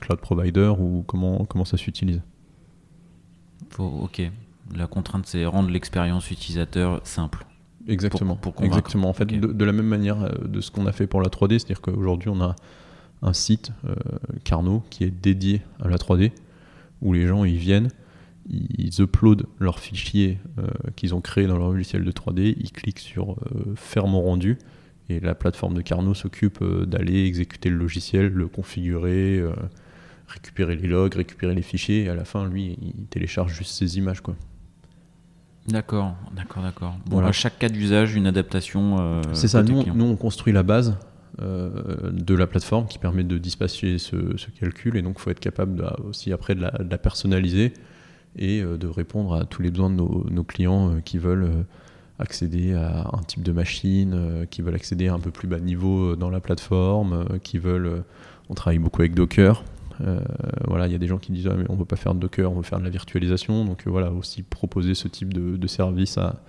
cloud 0.00 0.20
provider 0.20 0.72
ou 0.78 1.04
comment, 1.06 1.44
comment 1.46 1.64
ça 1.64 1.76
s'utilise. 1.76 2.20
ok. 3.78 4.30
La 4.74 4.86
contrainte, 4.86 5.26
c'est 5.26 5.44
rendre 5.44 5.70
l'expérience 5.70 6.30
utilisateur 6.30 7.00
simple. 7.04 7.46
Exactement. 7.88 8.38
Exactement. 8.62 9.08
En 9.08 9.12
fait, 9.12 9.26
de, 9.26 9.64
la 9.64 9.72
même 9.72 9.86
manière 9.86 10.22
euh, 10.22 10.30
de 10.46 10.60
ce 10.60 10.70
qu'on 10.70 10.86
a 10.86 10.92
fait 10.92 11.06
pour 11.06 11.22
la 11.22 11.28
3D, 11.28 11.58
c'est-à-dire 11.58 11.80
qu'aujourd'hui, 11.80 12.30
on 12.30 12.40
a 12.40 12.56
un 13.22 13.32
site, 13.32 13.70
euh, 13.86 13.94
Carnot, 14.44 14.82
qui 14.90 15.04
est 15.04 15.10
dédié 15.10 15.62
à 15.80 15.88
la 15.88 15.96
3D, 15.96 16.32
où 17.00 17.12
les 17.12 17.26
gens 17.26 17.44
ils 17.44 17.56
viennent, 17.56 17.88
ils 18.48 19.00
uploadent 19.00 19.46
leurs 19.58 19.78
fichiers 19.78 20.38
euh, 20.58 20.66
qu'ils 20.94 21.14
ont 21.14 21.20
créés 21.20 21.46
dans 21.46 21.58
leur 21.58 21.70
logiciel 21.70 22.04
de 22.04 22.10
3D, 22.10 22.56
ils 22.58 22.72
cliquent 22.72 22.98
sur 22.98 23.36
faire 23.74 24.06
mon 24.06 24.22
rendu, 24.22 24.58
et 25.08 25.20
la 25.20 25.34
plateforme 25.34 25.74
de 25.74 25.82
Carnot 25.82 26.14
s'occupe 26.14 26.62
d'aller 26.84 27.24
exécuter 27.24 27.70
le 27.70 27.76
logiciel, 27.76 28.28
le 28.28 28.48
configurer, 28.48 29.42
récupérer 30.28 30.76
les 30.76 30.88
logs, 30.88 31.14
récupérer 31.14 31.54
les 31.54 31.62
fichiers, 31.62 32.04
et 32.04 32.08
à 32.08 32.14
la 32.14 32.24
fin, 32.24 32.46
lui, 32.46 32.76
il 32.80 33.06
télécharge 33.06 33.54
juste 33.54 33.72
ses 33.72 33.98
images. 33.98 34.20
quoi. 34.20 34.36
D'accord, 35.68 36.14
d'accord, 36.34 36.62
d'accord. 36.62 36.94
Bon, 37.06 37.18
à 37.18 37.32
chaque 37.32 37.58
cas 37.58 37.68
d'usage, 37.68 38.14
une 38.14 38.26
adaptation. 38.26 38.98
Euh, 38.98 39.22
c'est 39.32 39.48
ça, 39.48 39.62
nous, 39.62 39.82
nous, 39.94 40.04
on 40.04 40.16
construit 40.16 40.52
la 40.52 40.62
base 40.62 40.96
euh, 41.42 41.70
de 42.12 42.34
la 42.34 42.46
plateforme 42.46 42.86
qui 42.86 42.98
permet 42.98 43.24
de 43.24 43.36
dispatcher 43.38 43.98
ce, 43.98 44.16
calcul 44.58 44.96
et 44.96 45.02
donc 45.02 45.16
il 45.18 45.22
faut 45.22 45.30
être 45.30 45.40
capable 45.40 45.84
aussi 46.08 46.32
après 46.32 46.54
de 46.54 46.62
la, 46.62 46.98
personnaliser 46.98 47.74
et 48.36 48.62
euh, 48.62 48.78
de 48.78 48.86
répondre 48.86 49.34
à 49.34 49.44
tous 49.44 49.60
les 49.60 49.70
besoins 49.70 49.90
de 49.90 49.96
nos, 49.96 50.44
clients 50.44 51.00
qui 51.04 51.18
veulent 51.18 51.66
accéder 52.18 52.74
à 52.74 53.10
un 53.12 53.22
type 53.26 53.42
de 53.42 53.52
machine, 53.52 54.46
qui 54.50 54.62
veulent 54.62 54.76
accéder 54.76 55.08
à 55.08 55.14
un 55.14 55.20
peu 55.20 55.30
plus 55.30 55.48
bas 55.48 55.58
niveau 55.58 56.16
dans 56.16 56.30
la 56.30 56.40
plateforme, 56.40 57.26
qui 57.42 57.58
veulent. 57.58 58.04
on 58.48 58.54
travaille 58.54 58.78
beaucoup 58.78 59.02
avec 59.02 59.14
Docker, 59.14 59.64
voilà, 60.66 60.86
il 60.86 60.92
y 60.92 60.94
a 60.94 60.98
des 60.98 61.06
gens 61.06 61.18
qui 61.18 61.32
disent 61.32 61.48
ah, 61.50 61.54
mais 61.56 61.64
on 61.68 61.76
veut 61.76 61.84
pas 61.84 61.96
faire 61.96 62.14
de 62.14 62.20
Docker, 62.20 62.50
on 62.50 62.56
veut 62.56 62.62
faire 62.62 62.78
de 62.78 62.84
la 62.84 62.90
virtualisation. 62.90 63.64
Donc 63.64 63.86
euh, 63.86 63.90
voilà, 63.90 64.12
aussi 64.12 64.42
proposer 64.42 64.94
ce 64.94 65.08
type 65.08 65.32
de, 65.32 65.66
service 65.66 66.18
à, 66.18 66.40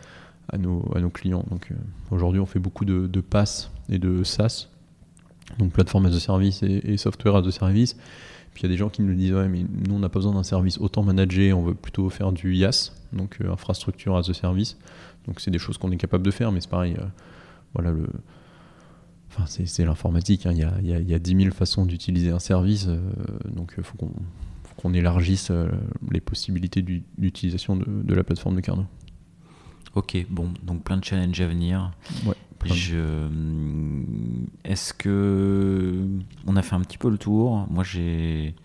nos, 0.58 0.82
clients. 1.14 1.46
Donc 1.50 1.72
euh, 1.72 1.76
aujourd'hui, 2.12 2.40
on 2.40 2.46
fait 2.46 2.60
beaucoup 2.60 2.86
de, 2.86 3.08
de 3.08 3.22
PaaS 3.22 3.70
et 3.90 4.00
de 4.00 4.24
SaaS, 4.24 4.68
donc 5.60 5.72
plateforme 5.72 6.08
as 6.08 6.16
a 6.16 6.20
service 6.20 6.64
et, 6.64 6.98
software 6.98 7.36
as 7.36 7.48
a 7.48 7.52
service. 7.52 7.96
Puis 8.54 8.64
il 8.64 8.70
y 8.70 8.70
a 8.72 8.74
des 8.74 8.78
gens 8.78 8.90
qui 8.90 9.04
nous 9.04 9.14
disent 9.14 9.34
mais 9.34 9.64
nous 9.88 9.96
on 9.96 10.00
n'a 10.00 10.10
pas 10.10 10.20
besoin 10.20 10.34
d'un 10.34 10.44
service 10.44 10.80
autant 10.80 11.04
managé, 11.04 11.54
on 11.54 11.62
veut 11.62 11.76
plutôt 11.76 12.10
faire 12.10 12.32
du 12.32 12.56
IaaS, 12.56 12.92
donc 13.14 13.40
infrastructure 13.48 14.18
as 14.18 14.30
a 14.30 14.34
service. 14.34 14.78
Donc 15.28 15.40
c'est 15.42 15.52
des 15.52 15.60
choses 15.60 15.78
qu'on 15.78 15.92
est 15.92 15.98
capable 15.98 16.26
de 16.26 16.32
faire, 16.32 16.52
mais 16.52 16.60
c'est 16.60 16.70
pareil. 16.70 16.98
voilà 17.74 17.92
le 17.92 18.08
c'est 19.46 19.86
l'informatique, 19.86 20.46
hein. 20.46 20.52
il, 20.52 20.88
y 20.88 20.94
a, 20.94 21.00
y, 21.00 21.20
10 21.20 21.44
000 21.44 21.52
façons 21.54 21.86
d'utiliser 21.86 22.32
un 22.32 22.40
service, 22.40 22.88
euh, 22.88 23.00
donc 23.46 23.74
il 23.78 23.82
euh, 23.82 23.84
faut 23.84 23.98
qu'on 24.76 24.94
élargisse 24.94 25.52
euh, 25.52 25.70
les 26.12 26.22
possibilités 26.22 26.82
d'utilisation 26.82 27.76
de, 27.76 28.14
la 28.14 28.24
plateforme 28.24 28.56
de 28.56 28.62
Carnot. 28.62 28.86
Ok, 29.96 30.26
bon, 30.30 30.52
donc 30.64 30.84
plein 30.84 30.98
de 30.98 31.04
challenges 31.04 31.42
à 31.42 31.48
venir. 31.48 31.92
Est-ce 34.64 34.94
que 34.94 36.08
on 36.46 36.56
a 36.56 36.62
fait 36.62 36.76
un 36.76 36.82
petit 36.82 36.98
peu 36.98 37.10
le 37.10 37.18
tour 37.18 37.68
Moi, 37.70 37.84
j'ai 37.84 38.56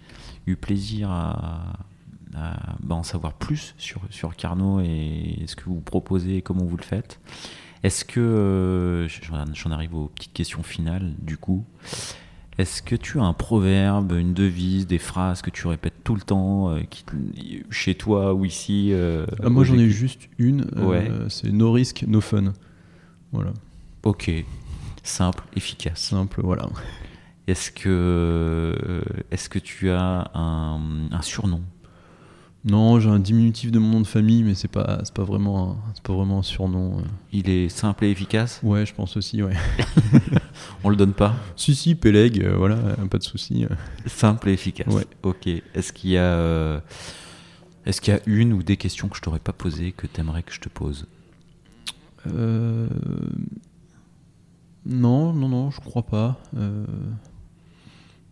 eu 0.46 0.56
plaisir 0.56 1.10
à, 1.10 1.78
bah, 2.32 2.94
en 2.94 3.02
savoir 3.02 3.34
plus 3.34 3.74
sur, 3.78 4.00
sur 4.10 4.34
Carnot 4.36 4.80
et 4.80 5.44
ce 5.46 5.56
que 5.56 5.64
vous 5.66 5.80
proposez 5.80 6.38
et 6.38 6.42
comment 6.42 6.64
vous 6.64 6.76
le 6.76 6.82
faites. 6.82 7.20
Est-ce 7.82 8.04
que, 8.04 8.20
euh, 8.20 9.08
j'en 9.54 9.70
arrive 9.70 9.94
aux 9.94 10.06
petites 10.06 10.32
questions 10.32 10.62
finales 10.62 11.12
du 11.20 11.36
coup, 11.36 11.64
est-ce 12.58 12.82
que 12.82 12.94
tu 12.94 13.18
as 13.18 13.24
un 13.24 13.32
proverbe, 13.32 14.12
une 14.12 14.34
devise, 14.34 14.86
des 14.86 14.98
phrases 14.98 15.42
que 15.42 15.50
tu 15.50 15.66
répètes 15.66 16.04
tout 16.04 16.14
le 16.14 16.20
temps, 16.20 16.70
euh, 16.70 16.80
chez 17.70 17.94
toi 17.94 18.34
ou 18.34 18.44
ici 18.44 18.90
euh, 18.92 19.26
ah, 19.42 19.48
Moi 19.48 19.64
j'en 19.64 19.78
ai 19.78 19.90
juste 19.90 20.28
une, 20.38 20.66
c'est 21.28 21.50
no 21.50 21.72
risk, 21.72 22.04
no 22.06 22.20
fun. 22.20 22.52
Voilà. 23.32 23.52
Ok, 24.04 24.30
simple, 25.02 25.42
efficace. 25.56 26.00
Simple, 26.00 26.40
voilà. 26.42 26.68
Est-ce 27.48 27.72
que, 27.72 29.02
est 29.32 29.48
que 29.48 29.58
tu 29.58 29.90
as 29.90 30.30
un 30.34 31.22
surnom 31.22 31.62
non, 32.64 33.00
j'ai 33.00 33.08
un 33.08 33.18
diminutif 33.18 33.72
de 33.72 33.80
mon 33.80 33.88
nom 33.88 34.00
de 34.00 34.06
famille, 34.06 34.44
mais 34.44 34.54
c'est 34.54 34.68
pas, 34.68 35.00
c'est 35.02 35.12
pas 35.12 35.24
vraiment, 35.24 35.78
c'est 35.94 36.02
pas 36.04 36.12
vraiment 36.12 36.38
un 36.38 36.44
surnom. 36.44 36.98
Euh. 36.98 37.02
Il 37.32 37.50
est 37.50 37.68
simple 37.68 38.04
et 38.04 38.10
efficace. 38.10 38.60
Ouais, 38.62 38.86
je 38.86 38.94
pense 38.94 39.16
aussi, 39.16 39.42
ouais. 39.42 39.56
On 40.84 40.88
le 40.88 40.94
donne 40.94 41.12
pas. 41.12 41.34
Si 41.56 41.74
si, 41.74 41.96
Peleg, 41.96 42.40
euh, 42.40 42.54
voilà, 42.56 42.76
pas 43.10 43.18
de 43.18 43.24
souci. 43.24 43.64
Euh. 43.64 43.68
Simple 44.06 44.50
et 44.50 44.52
efficace. 44.52 44.94
Ouais. 44.94 45.06
Ok. 45.24 45.48
Est-ce 45.48 45.92
qu'il 45.92 46.10
y 46.10 46.18
a, 46.18 46.80
est-ce 47.84 48.00
qu'il 48.00 48.14
y 48.14 48.16
a 48.16 48.20
une 48.26 48.52
ou 48.52 48.62
des 48.62 48.76
questions 48.76 49.08
que 49.08 49.16
je 49.16 49.22
t'aurais 49.22 49.40
pas 49.40 49.52
posées 49.52 49.90
que 49.90 50.06
t'aimerais 50.06 50.44
que 50.44 50.52
je 50.52 50.60
te 50.60 50.68
pose? 50.68 51.08
Non, 52.24 52.88
non, 55.32 55.48
non, 55.48 55.72
je 55.72 55.80
crois 55.80 56.04
pas. 56.04 56.40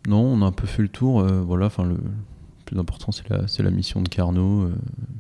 Non, 0.07 0.21
on 0.21 0.43
a 0.43 0.47
un 0.47 0.53
peu 0.53 0.69
fait 0.69 0.83
le 0.83 0.89
tour. 0.89 1.25
voilà, 1.25 1.67
enfin 1.67 1.85
le 1.85 1.97
plus 2.71 2.79
important, 2.79 3.11
c'est 3.11 3.29
la, 3.29 3.47
la, 3.59 3.71
mission 3.71 4.01
de 4.01 4.09
Carnot, 4.09 4.63
euh, 4.63 4.75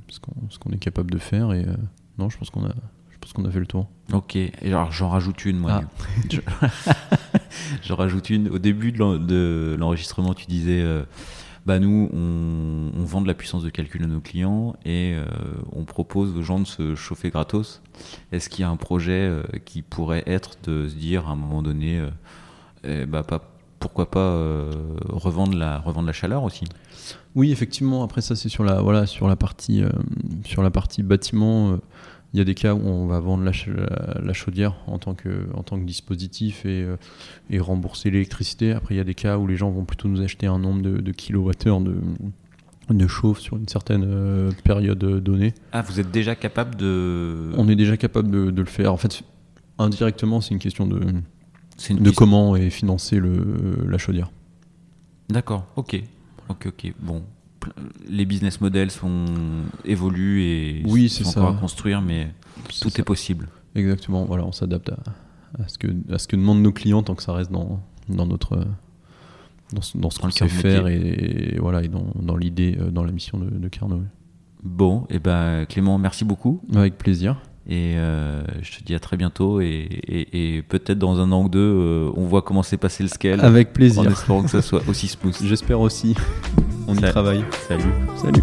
ce 0.09 0.21
qu'on 0.21 0.71
est 0.71 0.79
capable 0.79 1.11
de 1.11 1.19
faire. 1.19 1.53
Et 1.53 1.65
euh, 1.65 1.75
non, 2.19 2.31
je 2.31 2.39
pense 2.39 2.49
qu'on 2.51 2.65
a, 2.65 2.73
je 3.11 3.19
pense 3.19 3.33
qu'on 3.33 3.45
a 3.45 3.51
fait 3.51 3.59
le 3.59 3.67
tour. 3.67 3.89
Ok, 4.13 4.37
et 4.37 4.53
alors 4.65 4.93
j'en 4.93 5.09
rajoute 5.09 5.45
une, 5.45 5.59
moi. 5.59 5.83
Ah. 5.83 6.69
j'en 7.83 7.97
rajoute 7.97 8.31
une. 8.31 8.49
Au 8.49 8.59
début 8.59 8.93
de 8.93 9.77
l'enregistrement, 9.79 10.35
tu 10.35 10.47
disais. 10.47 10.81
Euh, 10.81 11.03
bah 11.67 11.79
nous, 11.79 12.09
on, 12.15 12.91
on, 12.99 13.05
vend 13.05 13.21
de 13.21 13.27
la 13.27 13.35
puissance 13.35 13.63
de 13.63 13.69
calcul 13.69 14.03
à 14.03 14.07
nos 14.07 14.21
clients 14.21 14.77
et 14.87 15.15
on 15.73 15.85
propose 15.85 16.35
aux 16.35 16.43
gens 16.43 16.59
de 16.59 16.65
se 16.65 16.95
chauffer 16.95 17.29
gratos. 17.29 17.83
Est-ce 18.33 18.49
qu'il 18.49 18.63
y 18.63 18.65
a 18.65 18.71
un 18.71 18.79
projet 18.79 19.31
qui 19.67 19.83
pourrait 19.83 20.23
être 20.27 20.57
de 20.65 20.89
se 20.89 20.95
dire 20.95 21.29
à 21.29 21.33
un 21.33 21.37
moment 21.37 21.63
donné, 21.63 22.03
eh 22.83 23.05
bah, 23.05 23.23
pas, 23.23 23.60
pourquoi 23.81 24.11
pas 24.11 24.39
revendre, 25.09 25.57
la, 25.57 25.79
revendre 25.79 26.07
la 26.07 26.13
chaleur 26.13 26.45
aussi? 26.45 26.65
Oui, 27.35 27.53
effectivement. 27.53 28.03
Après 28.03 28.21
ça, 28.21 28.35
c'est 28.35 28.49
sur 28.49 28.65
la 28.65 28.81
voilà 28.81 29.07
sur 29.07 29.29
la 29.29 29.37
partie 29.37 29.83
euh, 29.83 29.91
sur 30.45 30.63
la 30.63 30.71
partie 30.71 31.03
bâtiment. 31.03 31.73
Euh, 31.73 31.77
il 32.33 32.39
y 32.39 32.41
a 32.41 32.45
des 32.45 32.55
cas 32.55 32.75
où 32.75 32.87
on 32.87 33.07
va 33.07 33.19
vendre 33.19 33.43
la, 33.43 34.33
chaudière 34.33 34.77
en 34.87 34.99
tant 34.99 35.15
que 35.15 35.49
en 35.53 35.65
tant 35.65 35.81
que 35.81 35.85
dispositif 35.85 36.65
et, 36.65 36.83
euh, 36.85 36.97
et 37.51 37.59
rembourser 37.59 38.09
l'électricité. 38.11 38.71
Après, 38.71 38.95
il 38.95 38.99
y 38.99 39.01
a 39.01 39.05
des 39.05 39.15
cas 39.15 39.37
où 39.37 39.49
les 39.49 39.57
gens 39.57 39.71
vont 39.71 39.85
plutôt 39.85 40.07
nous 40.07 40.21
acheter 40.21 40.47
un 40.47 40.61
nombre 40.61 40.81
de, 40.81 40.99
de 40.99 41.13
kilowattheures 41.13 41.81
de 41.81 41.97
de 42.89 43.07
chauffe 43.07 43.39
sur 43.39 43.57
une 43.57 43.69
certaine 43.69 44.53
période 44.65 44.99
donnée. 44.99 45.55
Ah, 45.71 45.83
vous 45.83 46.01
êtes 46.01 46.11
déjà 46.11 46.35
capable 46.35 46.75
de. 46.75 47.53
On 47.57 47.69
est 47.69 47.77
déjà 47.77 47.97
capable 47.97 48.31
de, 48.31 48.51
de 48.51 48.61
le 48.61 48.69
faire. 48.69 48.93
En 48.93 48.97
fait, 48.97 49.23
indirectement, 49.79 50.41
c'est 50.41 50.55
une 50.55 50.61
question 50.61 50.89
de, 50.89 51.01
de 51.89 52.11
comment 52.11 52.57
est 52.57 52.71
financé 52.71 53.17
le, 53.19 53.87
la 53.89 53.99
chaudière. 53.99 54.31
D'accord, 55.29 55.67
ok. 55.77 56.03
Ok, 56.49 56.67
ok. 56.67 56.93
Bon, 57.01 57.23
les 58.09 58.25
business 58.25 58.61
models 58.61 58.91
sont 58.91 59.27
évoluent 59.85 60.43
et 60.43 60.83
oui, 60.87 61.09
c'est 61.09 61.25
ça. 61.25 61.41
encore 61.41 61.57
à 61.57 61.61
construire, 61.61 62.01
mais 62.03 62.29
tout 62.81 63.01
est 63.01 63.05
possible. 63.05 63.49
Exactement. 63.75 64.25
Voilà, 64.25 64.45
on 64.45 64.53
s'adapte 64.53 64.91
à, 64.91 64.99
à, 65.63 65.69
ce 65.69 65.79
que 65.79 65.89
à 66.13 66.19
ce 66.19 66.27
que 66.27 66.37
demandent 66.37 66.63
nos 66.63 66.73
clients 66.73 67.03
tant 67.03 67.15
que 67.15 67.23
ça 67.23 67.33
reste 67.33 67.53
dans 67.53 67.81
dans 68.09 68.27
notre 68.27 68.67
dans 69.73 69.83
ce, 69.83 69.97
dans 69.97 70.11
ce 70.11 70.19
qu'on 70.19 70.31
sait 70.31 70.49
faire 70.49 70.89
et, 70.89 71.57
voilà 71.61 71.85
et 71.85 71.89
dans, 71.89 72.07
dans 72.17 72.37
l'idée 72.37 72.77
euh, 72.81 72.91
dans 72.91 73.05
la 73.05 73.13
mission 73.13 73.39
de, 73.39 73.49
de 73.49 73.69
Carnot. 73.69 74.03
Bon, 74.63 75.03
et 75.09 75.15
eh 75.15 75.19
ben 75.19 75.65
Clément, 75.67 75.99
merci 75.99 76.25
beaucoup. 76.25 76.61
Avec 76.75 76.99
plaisir. 76.99 77.41
Et 77.69 77.95
euh, 77.97 78.43
je 78.63 78.79
te 78.79 78.85
dis 78.85 78.95
à 78.95 78.99
très 78.99 79.17
bientôt. 79.17 79.61
Et, 79.61 80.65
peut-être 80.69 80.99
dans 80.99 81.21
un 81.21 81.33
an 81.33 81.45
ou 81.45 81.49
deux, 81.49 81.59
euh, 81.61 82.11
on 82.17 82.25
voit 82.25 82.43
comment 82.43 82.63
s'est 82.63 82.77
passé 82.77 83.03
le 83.03 83.09
scale. 83.09 83.41
Avec 83.41 83.73
plaisir. 83.73 84.03
En 84.03 84.07
espérant 84.07 84.43
que 84.43 84.51
ça 84.51 84.63
soit 84.63 84.83
aussi 84.89 85.09
smooth. 85.09 85.37
J'espère 85.45 85.81
aussi. 85.81 86.15
On 86.87 86.95
y 86.95 87.01
travaille. 87.01 87.45
Salut. 87.69 87.93
Salut. 88.17 88.43